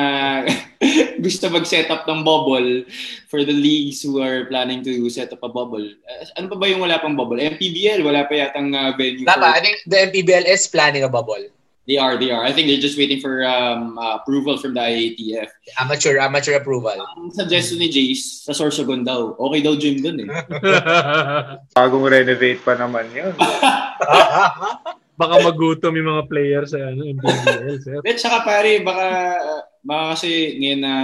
gusto 1.24 1.48
mag-set 1.48 1.88
up 1.88 2.04
ng 2.04 2.20
bubble 2.20 2.84
for 3.32 3.46
the 3.46 3.54
leagues 3.54 4.04
who 4.04 4.20
are 4.20 4.44
planning 4.46 4.84
to 4.84 5.08
set 5.08 5.32
up 5.32 5.40
a 5.40 5.48
bubble. 5.48 5.84
Uh, 6.04 6.24
ano 6.36 6.52
pa 6.52 6.56
ba 6.60 6.66
yung 6.68 6.84
wala 6.84 7.00
pang 7.00 7.16
bubble? 7.16 7.40
MPBL, 7.40 8.04
wala 8.04 8.28
pa 8.28 8.34
yatang 8.36 8.76
uh, 8.76 8.92
venue. 8.98 9.24
Tama, 9.24 9.48
I 9.48 9.52
for- 9.56 9.64
think 9.64 9.76
the 9.88 9.98
MPBL 10.12 10.44
is 10.44 10.68
planning 10.68 11.04
a 11.04 11.10
bubble. 11.12 11.48
They 11.82 11.98
are, 11.98 12.14
they 12.14 12.30
are. 12.30 12.46
I 12.46 12.54
think 12.54 12.70
they're 12.70 12.78
just 12.78 12.94
waiting 12.94 13.18
for 13.18 13.42
um, 13.42 13.98
uh, 13.98 14.22
approval 14.22 14.54
from 14.54 14.78
the 14.78 14.80
IATF. 14.86 15.50
Amateur, 15.82 16.14
amateur 16.22 16.54
approval. 16.54 16.94
Ang 17.18 17.34
suggestion 17.34 17.82
ni 17.82 17.90
Jace, 17.90 18.46
sa 18.46 18.54
Sorsogon 18.54 19.02
daw. 19.02 19.34
Okay 19.34 19.60
daw 19.66 19.74
gym 19.74 19.98
dun 19.98 20.22
eh. 20.22 20.30
Bagong 21.78 22.06
renovate 22.06 22.62
pa 22.62 22.78
naman 22.78 23.10
yun. 23.10 23.34
Baka 25.20 25.34
magutom 25.42 25.98
yung 25.98 26.10
mga 26.14 26.24
players 26.30 26.70
sa 26.70 26.86
ano, 26.86 27.02
MPBL, 27.02 27.78
sir. 27.82 27.98
At 28.00 28.18
saka 28.18 28.38
pare, 28.46 28.80
baka, 28.80 29.08
baka 29.82 30.04
kasi 30.16 30.56
ngayon 30.62 30.80
na 30.82 30.94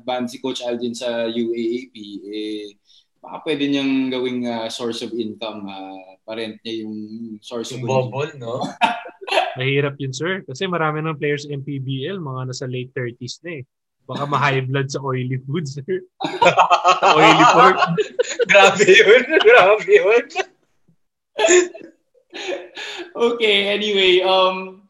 ban 0.00 0.30
si 0.30 0.38
Coach 0.38 0.62
Aldin 0.64 0.94
sa 0.94 1.26
UAAP, 1.26 1.94
eh, 2.24 2.78
baka 3.20 3.44
pwede 3.44 3.68
niyang 3.68 4.08
gawing 4.08 4.48
uh, 4.48 4.66
source 4.72 5.04
of 5.04 5.12
income, 5.12 5.68
uh, 5.68 6.16
parent 6.24 6.56
niya 6.64 6.86
yung 6.86 6.96
source 7.44 7.74
of 7.76 7.84
Yung 7.84 7.90
bubble, 7.90 8.32
no? 8.40 8.64
Mahirap 9.58 9.96
yun, 9.98 10.14
sir. 10.14 10.42
Kasi 10.46 10.66
marami 10.66 11.02
ng 11.02 11.18
players 11.18 11.46
sa 11.46 11.52
MPBL, 11.54 12.22
mga 12.22 12.50
nasa 12.50 12.66
late 12.70 12.92
30s 12.94 13.42
na 13.44 13.60
eh. 13.60 13.62
Baka 14.10 14.26
ma-high 14.26 14.66
blood 14.66 14.90
sa 14.90 14.98
oily 15.06 15.38
foods, 15.46 15.78
sir. 15.78 16.02
oily 17.14 17.46
pork. 17.54 17.78
Grabe 18.50 18.82
yun. 18.82 19.22
Grabe 19.38 19.86
yun. 19.86 20.26
okay, 23.14 23.70
anyway, 23.70 24.18
um, 24.26 24.82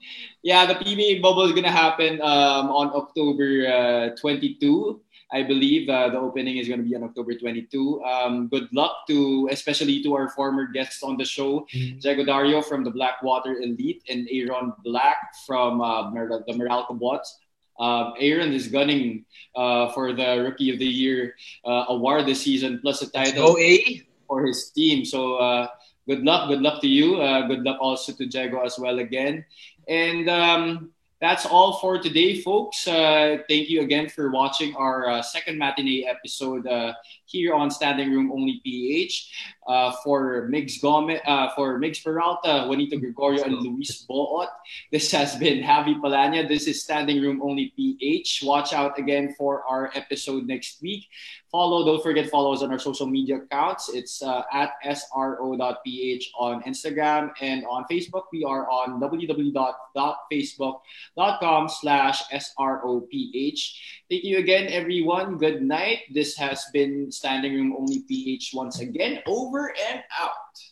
yeah, 0.43 0.65
the 0.65 0.77
PBA 0.81 1.21
bubble 1.21 1.45
is 1.45 1.53
gonna 1.53 1.71
happen 1.73 2.21
um, 2.25 2.73
on 2.73 2.89
October 2.97 3.69
uh, 3.69 4.17
22. 4.17 5.01
I 5.33 5.43
believe 5.43 5.89
uh, 5.89 6.09
the 6.11 6.19
opening 6.19 6.59
is 6.59 6.67
going 6.67 6.83
to 6.83 6.89
be 6.89 6.97
on 6.97 7.05
October 7.05 7.35
22. 7.35 8.03
Um, 8.03 8.49
good 8.49 8.69
luck 8.73 9.07
to, 9.07 9.49
especially 9.51 10.03
to 10.03 10.15
our 10.15 10.29
former 10.31 10.67
guests 10.67 11.03
on 11.03 11.17
the 11.17 11.25
show, 11.25 11.67
Diego 11.71 12.25
Dario 12.25 12.63
from 12.63 12.83
the 12.83 12.91
Blackwater 12.91 13.55
Elite 13.63 14.03
and 14.09 14.29
Aaron 14.31 14.73
Black 14.83 15.35
from 15.47 15.81
uh, 15.81 16.11
Mer- 16.11 16.43
the 16.47 16.53
Meralco 16.53 16.99
Bolts. 16.99 17.39
Um, 17.79 18.13
Aaron 18.19 18.53
is 18.53 18.69
gunning 18.69 19.25
uh, 19.57 19.91
for 19.93 20.13
the 20.13 20.43
Rookie 20.43 20.71
of 20.71 20.79
the 20.79 20.87
Year 20.87 21.35
uh, 21.65 21.87
award 21.89 22.27
this 22.27 22.43
season, 22.43 22.79
plus 22.83 23.01
a 23.01 23.11
title 23.11 23.55
Go 23.55 23.59
A. 23.59 24.03
for 24.29 24.45
his 24.45 24.71
team. 24.75 25.05
So 25.05 25.37
uh, 25.37 25.69
good 26.07 26.23
luck, 26.23 26.49
good 26.49 26.61
luck 26.61 26.83
to 26.83 26.89
you. 26.89 27.23
Uh, 27.23 27.47
good 27.47 27.63
luck 27.63 27.79
also 27.81 28.13
to 28.13 28.27
Jago 28.27 28.61
as 28.61 28.79
well 28.79 28.99
again. 28.99 29.47
And 29.89 30.29
um, 30.29 30.91
that's 31.21 31.45
all 31.45 31.79
for 31.81 31.99
today, 31.99 32.41
folks. 32.41 32.89
Uh, 32.89 33.39
thank 33.49 33.69
you 33.69 33.83
again 33.83 34.09
for 34.09 34.31
watching 34.31 34.75
our 34.75 35.09
uh, 35.09 35.23
second 35.23 35.59
matinee 35.59 36.05
episode 36.09 36.67
uh, 36.67 36.95
here 37.27 37.55
on 37.55 37.71
Standing 37.71 38.11
Room 38.11 38.33
Only 38.33 38.61
PH. 38.65 39.31
Uh, 39.69 39.93
for 40.03 40.49
Migs 40.51 40.81
Gomez, 40.81 41.21
uh, 41.27 41.51
for 41.55 41.79
Migs 41.79 42.03
Peralta, 42.03 42.65
Juanito 42.67 42.99
Gregorio, 42.99 43.45
and 43.45 43.55
Luis 43.55 44.03
Boot. 44.03 44.49
This 44.91 45.13
has 45.13 45.37
been 45.37 45.63
Javi 45.63 46.01
Palanya. 46.01 46.49
This 46.49 46.67
is 46.67 46.83
Standing 46.83 47.23
Room 47.23 47.41
Only 47.43 47.73
PH. 47.77 48.43
Watch 48.43 48.73
out 48.73 48.99
again 48.99 49.35
for 49.37 49.63
our 49.65 49.93
episode 49.95 50.47
next 50.47 50.83
week. 50.83 51.07
Follow, 51.51 51.85
don't 51.85 52.01
forget, 52.01 52.31
follow 52.31 52.55
us 52.55 52.63
on 52.63 52.71
our 52.71 52.79
social 52.79 53.09
media 53.09 53.39
accounts. 53.39 53.91
It's 53.93 54.23
uh, 54.23 54.43
at 54.53 54.75
sro.ph 54.87 56.31
on 56.39 56.63
Instagram 56.63 57.33
and 57.41 57.67
on 57.67 57.87
Facebook. 57.91 58.27
We 58.33 58.45
are 58.45 58.71
on 58.71 59.01
www.facebook.com 59.01 61.69
slash 61.69 62.23
sroph. 62.31 63.11
Thank 63.11 64.25
you 64.25 64.39
again, 64.39 64.69
everyone. 64.69 65.39
Good 65.39 65.61
night. 65.63 66.03
This 66.15 66.37
has 66.37 66.67
been 66.73 67.11
Standing 67.11 67.55
Room 67.55 67.75
Only 67.77 68.05
PH 68.07 68.53
once 68.55 68.79
again. 68.79 69.21
Over 69.61 69.75
and 69.91 70.03
out. 70.19 70.70